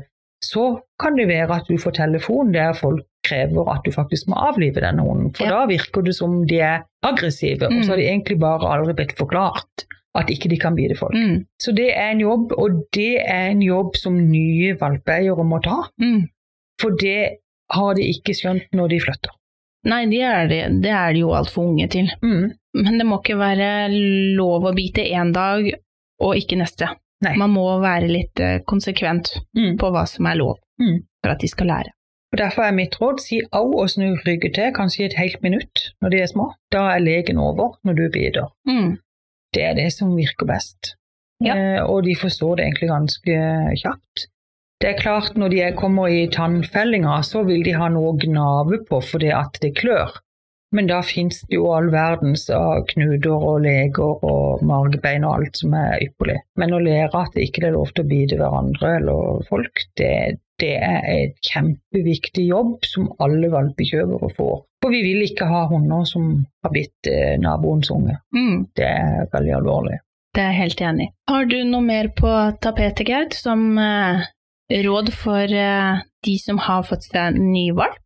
så 0.45 0.67
kan 1.01 1.15
det 1.17 1.27
være 1.29 1.55
at 1.55 1.65
du 1.69 1.77
får 1.81 1.91
telefon 1.97 2.51
der 2.53 2.73
folk 2.77 3.01
krever 3.25 3.67
at 3.73 3.81
du 3.85 3.91
faktisk 3.93 4.27
må 4.29 4.37
avlive 4.37 4.81
denne 4.81 5.01
hunden. 5.05 5.33
For 5.33 5.45
Ja. 5.45 5.49
da 5.61 5.65
virker 5.69 6.01
det 6.05 6.15
som 6.15 6.45
de 6.47 6.59
er 6.59 6.83
aggressive, 7.03 7.65
og 7.65 7.73
Mm. 7.73 7.83
så 7.83 7.89
har 7.89 7.97
de 7.97 8.05
egentlig 8.09 8.39
bare 8.39 8.69
aldri 8.73 8.93
blitt 8.93 9.17
forklart 9.17 9.85
at 10.15 10.29
ikke 10.29 10.49
de 10.49 10.57
kan 10.57 10.75
bite 10.75 10.95
folk. 10.97 11.13
Mm. 11.13 11.45
Så 11.59 11.71
det 11.75 11.89
er 11.97 12.11
en 12.11 12.19
jobb, 12.19 12.51
og 12.57 12.85
det 12.93 13.17
er 13.25 13.49
en 13.51 13.61
jobb 13.61 13.95
som 13.95 14.13
nye 14.29 14.75
valpeeiere 14.79 15.43
må 15.45 15.61
ta. 15.63 15.77
Mm. 16.01 16.27
For 16.81 16.89
det 16.89 17.37
har 17.73 17.93
de 17.97 18.07
ikke 18.13 18.33
skjønt 18.37 18.67
når 18.77 18.89
de 18.93 18.99
flytter. 19.03 19.31
Nei, 19.89 20.03
det 20.11 20.19
er, 20.21 20.47
de, 20.51 20.57
det 20.83 20.91
er 20.93 21.13
de 21.15 21.23
jo 21.23 21.31
altfor 21.33 21.65
unge 21.71 21.87
til. 21.89 22.09
Mm. 22.21 22.51
Men 22.77 22.99
det 23.01 23.05
må 23.09 23.17
ikke 23.21 23.37
være 23.39 23.69
lov 24.37 24.67
å 24.69 24.73
bite 24.77 25.01
én 25.09 25.31
dag 25.33 25.71
og 26.21 26.35
ikke 26.37 26.59
neste. 26.59 26.91
Nei. 27.25 27.33
Man 27.37 27.51
må 27.53 27.63
være 27.81 28.07
litt 28.09 28.39
eh, 28.41 28.59
konsekvent 28.69 29.31
Mm. 29.57 29.75
på 29.81 29.89
hva 29.93 30.05
som 30.09 30.25
er 30.29 30.37
lov, 30.39 30.57
Mm. 30.81 31.01
for 31.23 31.31
at 31.33 31.41
de 31.41 31.47
skal 31.49 31.67
lære. 31.67 31.91
Og 32.33 32.37
Derfor 32.39 32.63
er 32.63 32.71
mitt 32.77 32.95
råd 33.01 33.19
si 33.19 33.41
au 33.51 33.73
og 33.81 33.89
snu 33.89 34.15
ryggen 34.25 34.53
til, 34.53 34.71
kanskje 34.73 35.05
et 35.09 35.17
helt 35.19 35.41
minutt 35.43 35.89
når 36.01 36.09
de 36.13 36.21
er 36.21 36.29
små. 36.31 36.53
Da 36.71 36.85
er 36.95 36.99
leken 37.03 37.37
over 37.37 37.75
når 37.83 37.93
du 37.97 38.03
biter. 38.13 38.47
Mm. 38.69 38.97
Det 39.53 39.63
er 39.63 39.73
det 39.75 39.89
som 39.93 40.13
virker 40.15 40.45
best. 40.47 40.93
Ja. 41.43 41.55
Eh, 41.57 41.81
og 41.83 42.03
de 42.05 42.15
forstår 42.15 42.55
det 42.57 42.65
egentlig 42.69 42.89
ganske 42.89 43.35
kjapt. 43.81 44.27
Det 44.81 44.89
er 44.89 44.97
klart 45.01 45.35
Når 45.37 45.49
de 45.53 45.61
er- 45.61 45.75
kommer 45.77 46.09
i 46.09 46.27
tannfellinga, 46.27 47.21
så 47.23 47.45
vil 47.45 47.63
de 47.63 47.71
ha 47.77 47.87
noe 47.89 48.13
å 48.13 48.17
gnave 48.19 48.79
på 48.89 49.01
fordi 49.01 49.29
at 49.31 49.59
det 49.61 49.75
klør. 49.77 50.09
Men 50.73 50.87
da 50.87 51.01
fins 51.03 51.41
det 51.49 51.57
jo 51.57 51.67
all 51.75 51.89
verdens 51.91 52.49
av 52.49 52.85
knuter 52.87 53.35
og 53.35 53.61
leger 53.65 54.23
og 54.23 54.61
magebein 54.63 55.25
og 55.27 55.33
alt 55.35 55.57
som 55.59 55.73
er 55.75 55.99
ypperlig. 56.05 56.37
Men 56.57 56.71
å 56.71 56.79
lære 56.79 57.13
at 57.13 57.33
det 57.35 57.49
ikke 57.49 57.65
er 57.67 57.73
lov 57.75 57.91
til 57.91 58.05
å 58.05 58.07
bite 58.07 58.37
hverandre 58.39 58.93
eller 59.01 59.43
folk, 59.49 59.83
det, 59.99 60.39
det 60.63 60.71
er 60.79 61.01
et 61.11 61.35
kjempeviktig 61.51 62.47
jobb 62.47 62.87
som 62.87 63.11
alle 63.19 63.51
valpekjøpere 63.51 64.31
får. 64.37 64.61
For 64.81 64.95
vi 64.95 65.03
vil 65.03 65.25
ikke 65.27 65.45
ha 65.51 65.65
hunder 65.67 66.07
som 66.07 66.45
har 66.63 66.71
bitt 66.73 67.11
eh, 67.11 67.35
naboens 67.37 67.91
unge. 67.91 68.15
Mm. 68.33 68.69
Det 68.73 68.87
er 68.87 69.27
veldig 69.35 69.57
alvorlig. 69.59 69.99
Det 70.33 70.41
er 70.41 70.53
jeg 70.53 70.61
helt 70.63 70.81
enig 70.87 71.09
i. 71.09 71.13
Har 71.29 71.45
du 71.51 71.57
noe 71.67 71.83
mer 71.83 72.07
på 72.15 72.31
tapetet, 72.63 73.05
Gerd, 73.11 73.35
som 73.35 73.75
eh, 73.77 74.23
råd 74.85 75.11
for 75.13 75.51
eh, 75.51 76.01
de 76.25 76.35
som 76.39 76.57
har 76.67 76.83
fått 76.87 77.03
seg 77.09 77.37
ny 77.39 77.69
valp? 77.77 77.97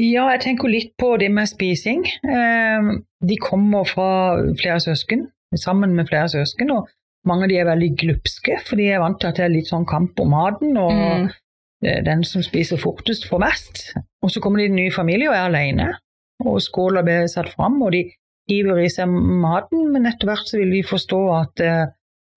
Ja, 0.00 0.30
jeg 0.32 0.40
tenker 0.46 0.70
litt 0.72 0.94
på 1.00 1.12
det 1.20 1.28
med 1.34 1.48
spising. 1.50 2.04
Eh, 2.24 2.90
De 3.20 3.36
kommer 3.36 3.84
fra 3.84 4.06
flere 4.56 4.80
søsken, 4.80 5.26
sammen 5.60 5.92
med 5.94 6.08
flere 6.08 6.28
søsken, 6.32 6.70
og 6.72 6.88
mange 7.28 7.44
av 7.44 7.50
de 7.52 7.58
er 7.60 7.68
veldig 7.68 7.90
glupske, 8.00 8.54
for 8.64 8.80
de 8.80 8.86
er 8.94 9.02
vant 9.02 9.18
til 9.20 9.28
at 9.28 9.36
det 9.36 9.44
er 9.44 9.52
litt 9.52 9.68
sånn 9.68 9.84
kamp 9.86 10.18
om 10.24 10.30
maten, 10.32 10.76
og 10.80 10.92
Mm. 10.92 11.28
den 12.04 12.24
som 12.24 12.42
spiser 12.42 12.76
fortest, 12.80 13.28
får 13.28 13.38
mest. 13.40 13.82
Og 14.22 14.30
så 14.30 14.40
kommer 14.40 14.58
de 14.58 14.64
i 14.64 14.68
en 14.68 14.76
ny 14.76 14.90
familie 14.92 15.28
og 15.28 15.34
er 15.36 15.48
alene, 15.48 15.86
og 16.44 16.60
skåla 16.60 17.02
blir 17.04 17.26
satt 17.28 17.48
fram, 17.54 17.82
og 17.82 17.92
de 17.92 18.02
hiver 18.48 18.80
i 18.84 18.88
seg 18.88 19.08
maten, 19.08 19.92
men 19.92 20.06
etter 20.06 20.26
hvert 20.28 20.48
så 20.48 20.58
vil 20.58 20.70
de 20.72 20.82
forstå 20.82 21.20
at 21.40 21.60
eh, 21.60 21.86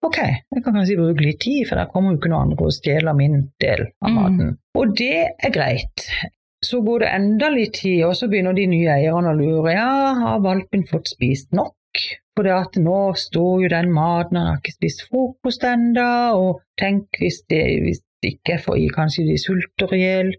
ok, 0.03 0.17
jeg 0.53 0.63
kan 0.63 0.73
kanskje 0.77 0.97
bruke 0.99 1.23
litt 1.25 1.39
tid, 1.43 1.65
for 1.69 1.79
der 1.79 1.89
kommer 1.91 2.13
jo 2.13 2.19
ikke 2.19 2.31
noen 2.33 2.49
andre 2.51 2.65
og 2.69 2.75
stjeler 2.75 3.15
min 3.17 3.37
del 3.63 3.85
av 4.03 4.09
Mm. 4.11 4.15
maten. 4.19 4.57
Og 4.75 4.95
det 4.97 5.29
er 5.39 5.51
greit. 5.51 6.07
Så 6.63 6.79
går 6.85 6.99
det 7.03 7.09
enda 7.13 7.49
litt 7.51 7.73
tid, 7.73 8.03
og 8.07 8.13
så 8.15 8.29
begynner 8.31 8.55
de 8.55 8.67
nye 8.67 8.87
eierne 8.95 9.33
å 9.33 9.37
lure. 9.37 9.73
Ja, 9.73 10.13
har 10.15 10.39
valpen 10.39 10.85
fått 10.87 11.09
spist 11.11 11.51
nok? 11.51 11.75
For 12.35 12.43
det 12.47 12.53
at 12.55 12.77
nå 12.81 13.13
står 13.19 13.63
jo 13.63 13.67
den 13.69 13.91
maten, 13.93 14.37
han 14.37 14.47
har 14.47 14.61
ikke 14.61 14.73
spist 14.77 15.03
frokost 15.09 15.61
ennå, 15.63 16.07
og 16.39 16.61
tenk 16.79 17.05
hvis 17.19 17.43
det, 17.49 17.63
hvis 17.83 17.99
det 18.23 18.31
ikke 18.37 18.53
er 18.55 18.63
for 18.63 18.75
i, 18.79 18.87
kanskje 18.87 19.27
de 19.27 19.35
sulter 19.37 19.93
i 19.93 19.99
hjel, 19.99 20.31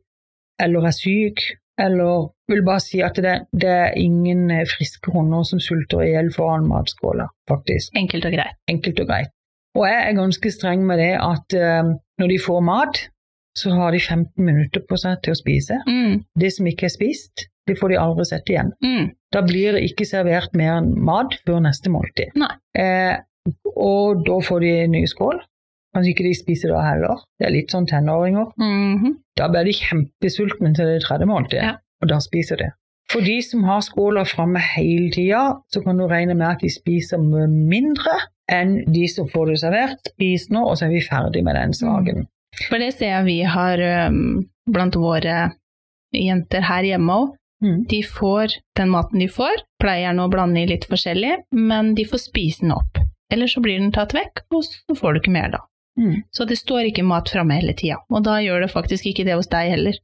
eller 0.58 0.88
er 0.88 0.96
syk, 0.96 1.44
eller 1.78 2.30
vil 2.48 2.62
bare 2.64 2.80
si 2.80 3.00
at 3.02 3.14
det, 3.22 3.36
det 3.52 3.70
er 3.70 3.94
ingen 4.00 4.48
friske 4.66 5.12
hunder 5.12 5.44
som 5.44 5.60
sulter 5.60 6.02
i 6.02 6.10
hjel 6.14 6.32
foran 6.34 6.66
matskåla, 6.70 7.28
faktisk. 7.50 7.92
Enkelt 7.98 8.24
og 8.24 8.32
greit. 8.32 8.56
Enkelt 8.70 9.00
og 9.00 9.06
greit. 9.12 9.30
Og 9.74 9.86
jeg 9.88 10.00
er 10.08 10.14
ganske 10.18 10.50
streng 10.54 10.84
med 10.86 10.98
det 11.02 11.12
at 11.18 11.56
uh, 11.58 11.94
når 12.20 12.28
de 12.30 12.38
får 12.38 12.60
mat, 12.62 13.00
så 13.58 13.70
har 13.74 13.90
de 13.94 14.00
15 14.00 14.44
minutter 14.44 14.82
på 14.88 14.96
seg 14.98 15.20
til 15.22 15.34
å 15.34 15.38
spise. 15.38 15.76
Mm, 15.86 16.24
Det 16.38 16.52
som 16.52 16.66
ikke 16.66 16.86
er 16.88 16.94
spist, 16.94 17.46
det 17.66 17.76
får 17.78 17.88
de 17.94 17.98
aldri 18.02 18.24
sett 18.26 18.50
igjen. 18.50 18.72
mm, 18.82 19.10
Da 19.32 19.40
blir 19.42 19.72
det 19.74 19.82
ikke 19.90 20.06
servert 20.06 20.54
mer 20.54 20.76
enn 20.80 20.92
mat 21.04 21.34
før 21.46 21.60
neste 21.62 21.90
måltid. 21.90 22.34
Eh, 22.78 23.16
og 23.76 24.24
da 24.26 24.38
får 24.46 24.60
de 24.60 24.70
en 24.84 24.90
ny 24.94 25.04
skål. 25.06 25.40
Kanskje 25.94 26.10
ikke 26.14 26.26
de 26.26 26.34
spiser 26.34 26.68
da 26.74 26.80
heller. 26.82 27.22
Det 27.38 27.46
er 27.46 27.52
litt 27.54 27.70
sånn 27.70 27.86
tenåringer. 27.86 28.50
mhm. 28.58 29.14
Da 29.36 29.48
blir 29.48 29.64
de 29.64 29.72
kjempesultne 29.72 30.74
til 30.74 30.86
det 30.86 31.02
tredje 31.02 31.26
måltidet, 31.26 31.62
Ja. 31.62 31.76
og 32.02 32.08
da 32.08 32.18
spiser 32.20 32.56
de. 32.56 32.70
For 33.10 33.20
de 33.20 33.40
som 33.42 33.62
har 33.64 33.80
skåla 33.80 34.24
framme 34.26 34.58
hele 34.58 35.10
tida, 35.12 35.60
så 35.72 35.82
kan 35.84 35.96
du 35.98 36.06
regne 36.08 36.34
med 36.34 36.46
at 36.48 36.60
de 36.60 36.68
spiser 36.70 37.18
mindre 37.18 38.14
enn 38.52 38.76
de 38.92 39.06
som 39.08 39.28
får 39.30 39.52
det 39.52 39.60
servert. 39.62 40.10
Spis 40.14 40.48
nå, 40.52 40.64
og 40.64 40.78
så 40.78 40.88
er 40.88 40.94
vi 40.94 41.04
ferdig 41.04 41.44
med 41.46 41.56
den 41.58 41.74
saken. 41.76 42.26
For 42.68 42.80
det 42.80 42.92
ser 42.96 43.16
jeg 43.16 43.28
vi 43.28 43.38
har 43.48 43.80
um, 44.08 44.44
blant 44.70 44.96
våre 44.98 45.48
jenter 46.14 46.66
her 46.68 46.86
hjemme 46.86 47.18
òg. 47.22 47.32
Mm. 47.64 47.84
De 47.88 48.02
får 48.04 48.58
den 48.76 48.90
maten 48.92 49.22
de 49.22 49.28
får, 49.30 49.62
pleier 49.80 50.08
gjerne 50.08 50.26
å 50.26 50.30
blande 50.32 50.60
i 50.60 50.68
litt 50.68 50.84
forskjellig, 50.90 51.38
men 51.56 51.94
de 51.96 52.04
får 52.08 52.26
spise 52.26 52.64
den 52.64 52.74
opp. 52.74 53.00
Eller 53.32 53.48
så 53.48 53.62
blir 53.64 53.80
den 53.80 53.94
tatt 53.94 54.12
vekk, 54.14 54.44
og 54.52 54.66
så 54.66 54.96
får 54.98 55.14
du 55.14 55.22
ikke 55.22 55.34
mer 55.34 55.54
da. 55.54 55.62
Mm. 56.00 56.24
Så 56.34 56.44
det 56.50 56.58
står 56.60 56.90
ikke 56.90 57.06
mat 57.06 57.30
framme 57.30 57.56
hele 57.56 57.72
tida, 57.78 58.02
og 58.10 58.26
da 58.26 58.40
gjør 58.42 58.66
det 58.66 58.72
faktisk 58.74 59.06
ikke 59.08 59.24
det 59.26 59.38
hos 59.38 59.48
deg 59.52 59.70
heller. 59.72 60.00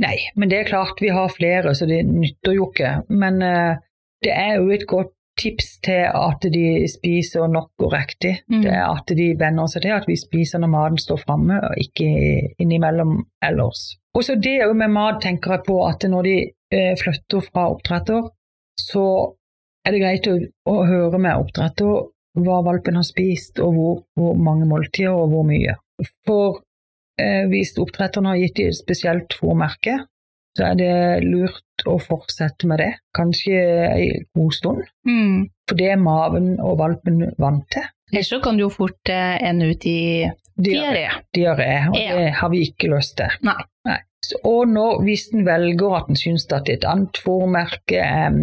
Nei, 0.00 0.16
men 0.38 0.52
det 0.52 0.60
er 0.60 0.68
klart 0.70 1.00
vi 1.02 1.10
har 1.12 1.32
flere, 1.34 1.74
så 1.74 1.88
det 1.88 2.04
nytter 2.06 2.54
jo 2.56 2.68
ikke. 2.70 2.92
Men 3.10 3.42
uh, 3.42 3.80
det 4.24 4.32
er 4.36 4.60
jo 4.60 4.70
et 4.72 4.86
godt 4.88 5.12
tips 5.38 5.78
til 5.84 6.06
at 6.08 6.44
de 6.52 6.88
spiser 6.90 7.48
nok 7.48 7.84
og 7.84 7.92
riktig. 7.94 8.36
Mm. 8.50 8.62
Det 8.64 8.72
er 8.72 8.86
at 8.88 9.12
de 9.16 9.28
venner 9.38 9.70
seg 9.70 9.84
til 9.86 9.96
at 9.96 10.08
vi 10.08 10.16
spiser 10.18 10.62
når 10.62 10.72
maten 10.74 11.00
står 11.00 11.22
framme, 11.24 11.60
og 11.68 11.80
ikke 11.80 12.08
innimellom 12.60 13.20
ellers. 13.46 13.96
Og 14.14 14.26
så 14.26 14.36
det 14.42 14.58
òg 14.66 14.74
med 14.76 14.92
mat 14.94 15.20
tenker 15.22 15.56
jeg 15.56 15.66
på 15.68 15.76
at 15.86 16.06
når 16.10 16.26
de 16.26 16.36
eh, 16.74 16.94
flytter 16.98 17.44
fra 17.46 17.68
oppdretter, 17.74 18.30
så 18.80 19.04
er 19.86 19.94
det 19.94 20.02
greit 20.02 20.26
å, 20.28 20.38
å 20.70 20.80
høre 20.88 21.20
med 21.20 21.44
oppdretter 21.44 22.10
hva 22.40 22.60
valpen 22.66 22.98
har 22.98 23.06
spist, 23.06 23.58
og 23.62 23.76
hvor, 23.76 23.94
hvor 24.18 24.36
mange 24.38 24.68
måltider 24.68 25.14
og 25.14 25.32
hvor 25.32 25.46
mye. 25.46 25.76
For 26.26 26.60
eh, 27.20 27.46
hvis 27.50 27.74
oppdretteren 27.80 28.28
har 28.30 28.38
gitt 28.40 28.58
dem 28.60 28.70
et 28.70 28.78
spesielt 28.78 29.36
fòrmerke, 29.38 29.98
så 30.58 30.64
er 30.70 30.74
det 30.80 31.24
lurt 31.24 31.84
å 31.86 31.94
fortsette 32.02 32.66
med 32.66 32.78
det, 32.82 32.90
kanskje 33.16 33.60
en 33.94 34.24
god 34.36 34.52
stund. 34.56 34.82
Mm. 35.06 35.48
For 35.68 35.78
det 35.78 35.90
er 35.92 35.96
maven 36.02 36.52
og 36.60 36.78
valpen 36.78 37.22
vant 37.38 37.64
til. 37.72 37.86
Ellers 38.12 38.28
så 38.32 38.40
kan 38.42 38.56
det 38.58 38.64
jo 38.66 38.72
fort 38.74 39.08
eh, 39.14 39.36
ende 39.46 39.68
ut 39.70 39.86
i 39.86 40.26
diaré. 40.60 41.06
Diaré, 41.36 41.88
og 41.88 41.94
Ja. 41.96 42.16
det 42.18 42.32
har 42.40 42.50
vi 42.50 42.64
ikke 42.66 42.90
lyst 42.90 43.16
til. 43.16 43.30
Nei. 43.46 43.54
Nei. 43.86 43.98
og 44.44 44.68
når, 44.68 44.98
hvis 45.06 45.28
en 45.32 45.46
velger 45.46 45.94
at 45.96 46.08
en 46.12 46.16
syns 46.18 46.44
at 46.52 46.68
et 46.68 46.84
annet 46.84 47.16
fòrmerke 47.24 47.96
er 48.02 48.34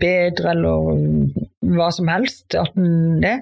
bedre, 0.00 0.54
eller 0.54 1.28
hva 1.74 1.90
som 1.92 2.08
helst, 2.08 2.54
at 2.58 2.72
en 2.80 3.20
det, 3.22 3.34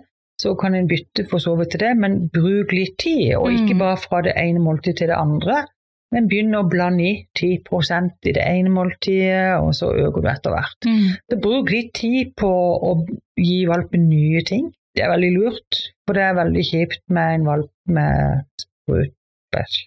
så 0.43 0.57
kan 0.59 0.75
en 0.75 0.89
bytte 0.91 1.27
for 1.31 1.39
så 1.39 1.55
vidt 1.61 1.71
til 1.77 1.85
det, 1.85 1.93
men 2.03 2.17
bruk 2.35 2.73
litt 2.75 2.97
tid, 2.99 3.37
og 3.37 3.53
ikke 3.53 3.75
Mm. 3.77 3.79
bare 3.85 3.97
fra 4.03 4.23
det 4.23 4.33
ene 4.37 4.59
måltidet 4.65 4.97
til 4.99 5.09
det 5.13 5.17
andre. 5.21 5.67
Men 6.13 6.27
begynn 6.29 6.55
å 6.59 6.63
blande 6.69 7.05
i 7.09 7.13
10% 7.39 8.29
i 8.29 8.35
det 8.37 8.43
ene 8.45 8.69
måltidet, 8.71 9.57
og 9.63 9.73
så 9.75 9.89
øker 9.97 10.21
du 10.21 10.29
etter 10.29 10.53
hvert. 10.55 10.89
Mm. 10.89 11.07
Så 11.33 11.39
bruk 11.41 11.71
litt 11.73 11.93
tid 11.97 12.35
på 12.37 12.51
å 12.53 12.93
gi 13.41 13.63
valpen 13.71 14.09
nye 14.11 14.43
ting. 14.45 14.67
Det 14.93 15.07
er 15.07 15.09
veldig 15.15 15.31
lurt, 15.39 15.79
for 16.07 16.19
det 16.19 16.27
er 16.27 16.37
veldig 16.37 16.65
kjipt 16.69 17.01
med 17.17 17.39
en 17.39 17.47
valp 17.49 17.71
med 17.89 18.45
sprutbæsj. 18.93 19.79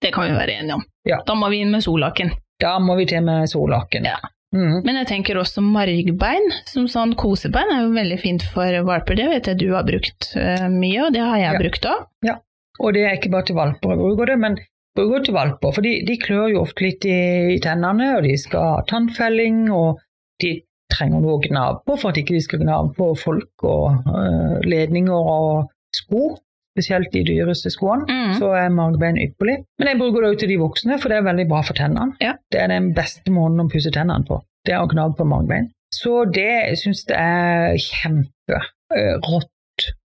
Det 0.00 0.12
kan 0.12 0.26
vi 0.28 0.36
være 0.36 0.56
enige 0.60 0.76
om. 0.78 0.84
Ja. 1.08 1.20
Da 1.26 1.34
må 1.36 1.48
vi 1.52 1.60
inn 1.64 1.70
med 1.72 1.84
sollaken. 1.84 2.32
Da 2.60 2.78
må 2.80 2.96
vi 2.98 3.06
til 3.08 3.22
med 3.24 3.48
sollaken. 3.52 4.04
Ja. 4.08 4.16
Mm. 4.56 4.78
Men 4.86 4.96
jeg 5.02 5.08
tenker 5.10 5.36
også 5.40 5.60
margbein, 5.64 6.46
som 6.70 6.86
sånn 6.88 7.12
kosebein, 7.18 7.72
er 7.74 7.82
jo 7.84 7.92
veldig 7.96 8.18
fint 8.22 8.44
for 8.54 8.76
valper. 8.88 9.18
Det 9.18 9.26
vet 9.32 9.50
jeg 9.50 9.60
du 9.60 9.66
har 9.74 9.84
brukt 9.88 10.30
eh, 10.38 10.68
mye, 10.72 11.08
og 11.08 11.12
det 11.16 11.24
har 11.24 11.36
jeg 11.42 11.52
Ja. 11.52 11.60
brukt 11.60 11.88
òg. 11.92 12.38
Og 12.76 12.92
det 12.92 13.04
er 13.08 13.14
ikke 13.16 13.30
bare 13.32 13.46
til 13.48 13.56
valper 13.56 13.94
jeg 13.94 13.98
bruker 14.02 14.26
det, 14.32 14.38
men 14.38 14.58
det 14.96 15.22
til 15.26 15.36
valper. 15.36 15.74
For 15.76 15.84
de, 15.84 15.98
de 16.06 16.16
klør 16.20 16.48
jo 16.52 16.62
ofte 16.64 16.84
litt 16.84 17.06
i, 17.08 17.18
i 17.56 17.60
tennene, 17.62 18.14
og 18.16 18.26
de 18.26 18.34
skal 18.40 18.66
ha 18.70 18.80
tannfelling, 18.88 19.66
og 19.74 20.00
de 20.42 20.56
trenger 20.92 21.22
noe 21.22 21.36
å 21.36 21.42
gnave 21.42 21.80
på 21.86 21.96
for 21.98 22.12
at 22.12 22.20
ikke 22.20 22.36
de 22.36 22.42
skal 22.44 22.62
gnave 22.62 22.92
på 22.96 23.10
folk 23.18 23.64
og 23.66 24.06
uh, 24.08 24.58
ledninger 24.66 25.30
og 25.36 25.70
sko. 25.96 26.36
Spesielt 26.76 27.08
de 27.14 27.22
dyreste 27.24 27.70
skoene. 27.72 28.04
Mm. 28.04 28.32
Så 28.36 28.50
er 28.52 28.74
magebein 28.74 29.16
ypperlig. 29.16 29.62
Men 29.80 29.88
jeg 29.88 29.96
bruker 29.96 30.20
det 30.20 30.28
også 30.28 30.42
til 30.42 30.50
de 30.52 30.58
voksne, 30.60 30.98
for 31.00 31.08
det 31.08 31.16
er 31.16 31.24
veldig 31.24 31.46
bra 31.48 31.62
for 31.64 31.78
tennene. 31.78 32.18
Ja. 32.20 32.34
Det 32.52 32.60
er 32.60 32.68
den 32.68 32.90
beste 32.96 33.32
måten 33.32 33.64
å 33.64 33.68
pusse 33.72 33.92
tennene 33.94 34.28
på. 34.28 34.42
Det 34.68 34.74
er 34.76 34.84
å 34.84 34.90
gnave 34.90 35.16
på 35.16 35.24
magebein. 35.24 35.70
Så 35.94 36.26
det 36.28 36.76
syns 36.82 37.06
jeg 37.08 37.16
er 37.16 37.80
kjempe 37.80 38.60
øh, 38.92 39.14
rått. 39.24 39.52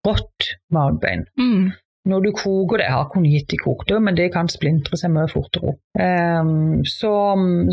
Rått 0.07 0.47
margbein. 0.75 1.27
Mm. 1.39 1.71
Når 2.11 2.23
du 2.27 2.31
koker 2.37 2.81
det, 2.83 2.89
har 2.91 3.07
kunnet 3.13 3.53
i 3.55 3.59
kokte, 3.61 4.01
men 4.03 4.17
det 4.19 4.31
kan 4.35 4.49
splintre 4.51 4.99
seg 4.99 5.13
mye 5.15 5.29
fortere 5.31 5.73
opp. 5.73 5.81
Ehm, 6.01 6.83
så, 6.89 7.13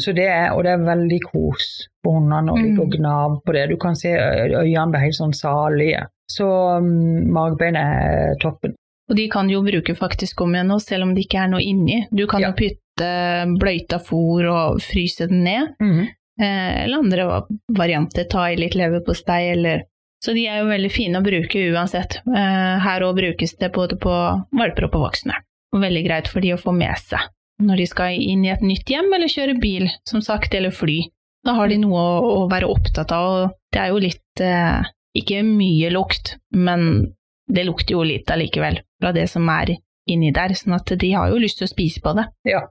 så 0.03 0.13
det 0.17 0.27
er, 0.29 0.51
og 0.53 0.63
det 0.67 0.75
er 0.75 0.83
veldig 0.85 1.19
kos 1.25 1.67
på 2.05 2.13
hundene 2.15 2.43
når 2.51 2.61
de 2.63 2.69
og 2.79 2.87
Mm. 2.87 2.93
gnave 2.97 3.39
på 3.45 3.53
det. 3.57 3.65
Du 3.71 3.77
kan 3.81 3.95
se 3.97 4.11
øynene 4.13 4.91
blir 4.93 5.03
helt 5.07 5.17
sånn 5.19 5.33
salige. 5.35 6.05
Så 6.29 6.45
um, 6.77 7.31
margbein 7.33 7.75
er 7.79 8.35
toppen. 8.41 8.75
Og 9.09 9.15
de 9.15 9.29
kan 9.31 9.47
jo 9.49 9.61
bruke 9.63 9.93
faktisk 9.95 10.41
om 10.43 10.53
igjen 10.53 10.67
nå, 10.67 10.77
selv 10.83 11.03
om 11.07 11.13
det 11.15 11.23
ikke 11.25 11.39
er 11.45 11.51
noe 11.53 11.63
inni. 11.63 12.01
Du 12.11 12.25
kan 12.27 12.41
Ja. 12.43 12.49
jo 12.51 12.57
putte 12.59 13.11
bløyta 13.59 13.99
fôr 14.03 14.49
og 14.51 14.81
fryse 14.83 15.27
den 15.29 15.43
ned, 15.45 15.69
eh, 15.79 16.83
eller 16.83 16.97
andre 16.99 17.27
varianter. 17.71 18.27
Ta 18.29 18.49
i 18.51 18.57
litt 18.59 18.75
leverpostei 18.75 19.51
eller 19.53 19.85
Så 20.23 20.33
de 20.33 20.47
er 20.49 20.61
jo 20.61 20.69
veldig 20.71 20.89
fine 20.91 21.19
å 21.19 21.25
bruke 21.25 21.61
uansett. 21.71 22.19
Eh, 22.25 22.75
her 22.83 23.05
òg 23.05 23.19
brukes 23.19 23.53
det 23.61 23.69
både 23.75 23.99
på 24.01 24.13
valper 24.57 24.87
og 24.87 24.93
på 24.95 25.01
voksne. 25.03 25.35
Og 25.75 25.83
veldig 25.83 26.03
greit 26.07 26.29
for 26.31 26.41
de 26.41 26.55
å 26.55 26.61
få 26.61 26.73
med 26.75 26.97
seg 27.03 27.27
når 27.57 27.81
de 27.81 27.85
skal 27.89 28.17
inn 28.21 28.43
i 28.45 28.51
et 28.53 28.61
nytt 28.61 28.89
hjem 28.91 29.09
eller 29.13 29.31
kjøre 29.31 29.55
bil, 29.57 29.87
som 30.05 30.21
sagt, 30.21 30.53
eller 30.53 30.73
fly. 30.73 30.99
Da 31.45 31.55
har 31.57 31.71
de 31.71 31.79
noe 31.81 32.03
å, 32.21 32.45
være 32.51 32.69
opptatt 32.69 33.13
av, 33.15 33.27
og 33.33 33.73
det 33.73 33.81
er 33.81 33.93
jo 33.93 34.03
litt 34.03 34.43
eh, 34.43 34.93
Ikke 35.17 35.41
mye 35.41 35.89
lukt, 35.89 36.35
men 36.53 37.07
det 37.49 37.63
lukter 37.65 37.95
jo 37.95 38.03
litt 38.05 38.29
allikevel 38.29 38.81
fra 39.01 39.13
det 39.15 39.25
som 39.31 39.47
er 39.49 39.71
inni 40.07 40.29
der, 40.35 40.53
sånn 40.53 40.75
at 40.77 40.91
de 40.99 41.09
har 41.15 41.31
jo 41.31 41.39
lyst 41.41 41.57
til 41.57 41.65
å 41.65 41.71
spise 41.71 42.03
på 42.03 42.13
det. 42.19 42.27
Ja. 42.47 42.61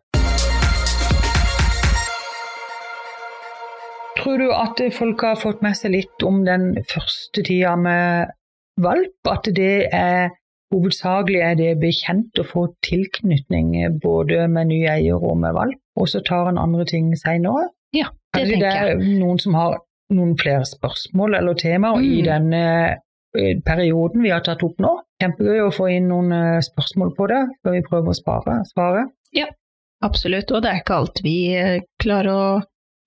Tror 4.26 4.40
du 4.42 4.48
at 4.50 4.80
folk 4.96 5.22
har 5.22 5.36
fått 5.38 5.60
med 5.62 5.76
seg 5.78 5.92
litt 5.94 6.24
om 6.26 6.40
den 6.46 6.72
første 6.90 7.44
tida 7.46 7.76
med 7.78 8.32
valp? 8.82 9.14
At 9.30 9.46
det 9.54 9.86
er 9.94 10.32
hovedsakelig 10.74 11.40
er 11.46 11.54
det 11.60 11.68
bekjent 11.78 12.40
å 12.42 12.44
få 12.48 12.64
tilknytning 12.82 13.70
både 14.02 14.48
med 14.50 14.72
ny 14.72 14.80
eier 14.90 15.22
og 15.22 15.38
med 15.44 15.54
valp, 15.54 15.78
og 15.94 16.10
så 16.10 16.24
tar 16.26 16.50
en 16.50 16.58
andre 16.58 16.84
ting 16.90 17.12
seinere? 17.14 17.68
Ja, 17.94 18.08
det 18.34 18.40
Kanskje 18.40 18.58
tenker 18.58 18.90
jeg. 18.90 18.98
er 18.98 19.20
noen 19.22 19.38
som 19.38 19.54
har 19.54 19.78
noen 20.12 20.34
flere 20.42 20.66
spørsmål 20.66 21.38
eller 21.38 21.54
temaer 21.54 22.02
i 22.02 22.18
Mm. 22.20 22.26
denne 22.26 22.64
eh, 23.38 23.54
perioden 23.64 24.22
vi 24.26 24.30
har 24.34 24.42
tatt 24.42 24.62
opp 24.66 24.78
nå. 24.82 24.90
Kjempegøy 25.22 25.62
å 25.68 25.72
få 25.74 25.86
inn 25.94 26.08
noen 26.10 26.32
eh, 26.34 26.60
spørsmål 26.66 27.14
på 27.16 27.28
det 27.30 27.42
før 27.62 27.72
vi 27.78 27.86
prøver 27.86 28.10
å 28.10 28.18
spare, 28.18 28.58
svare. 28.74 29.06
Absolutt, 30.04 30.50
og 30.52 30.62
det 30.62 30.70
er 30.74 30.82
ikke 30.82 30.98
alt 30.98 31.22
vi 31.24 31.36
eh, 31.56 31.78
klarer 32.02 32.34
å 32.34 32.60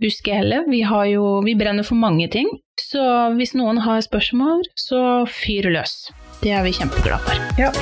huske 0.03 0.33
heller. 0.33 0.63
Vi, 0.67 0.81
har 0.81 1.05
jo, 1.05 1.41
vi 1.45 1.55
brenner 1.55 1.83
for 1.83 1.99
mange 1.99 2.27
ting, 2.31 2.49
så 2.79 3.31
hvis 3.35 3.55
noen 3.57 3.81
har 3.83 4.01
spørsmål, 4.05 4.63
så 4.79 5.25
fyr 5.27 5.69
løs. 5.73 6.09
Det 6.39 6.53
er 6.55 6.63
vi 6.63 6.75
kjempeglade 6.75 7.19
for. 7.27 7.35
Ja. 7.59 7.73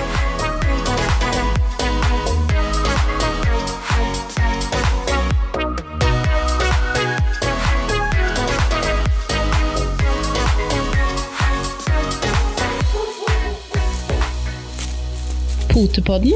Potepodden. 15.77 16.33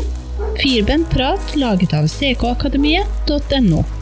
Firbent 0.62 1.10
prat 1.10 1.56
laget 1.58 1.96
av 1.98 2.06
ckakademiet.no. 2.12 4.01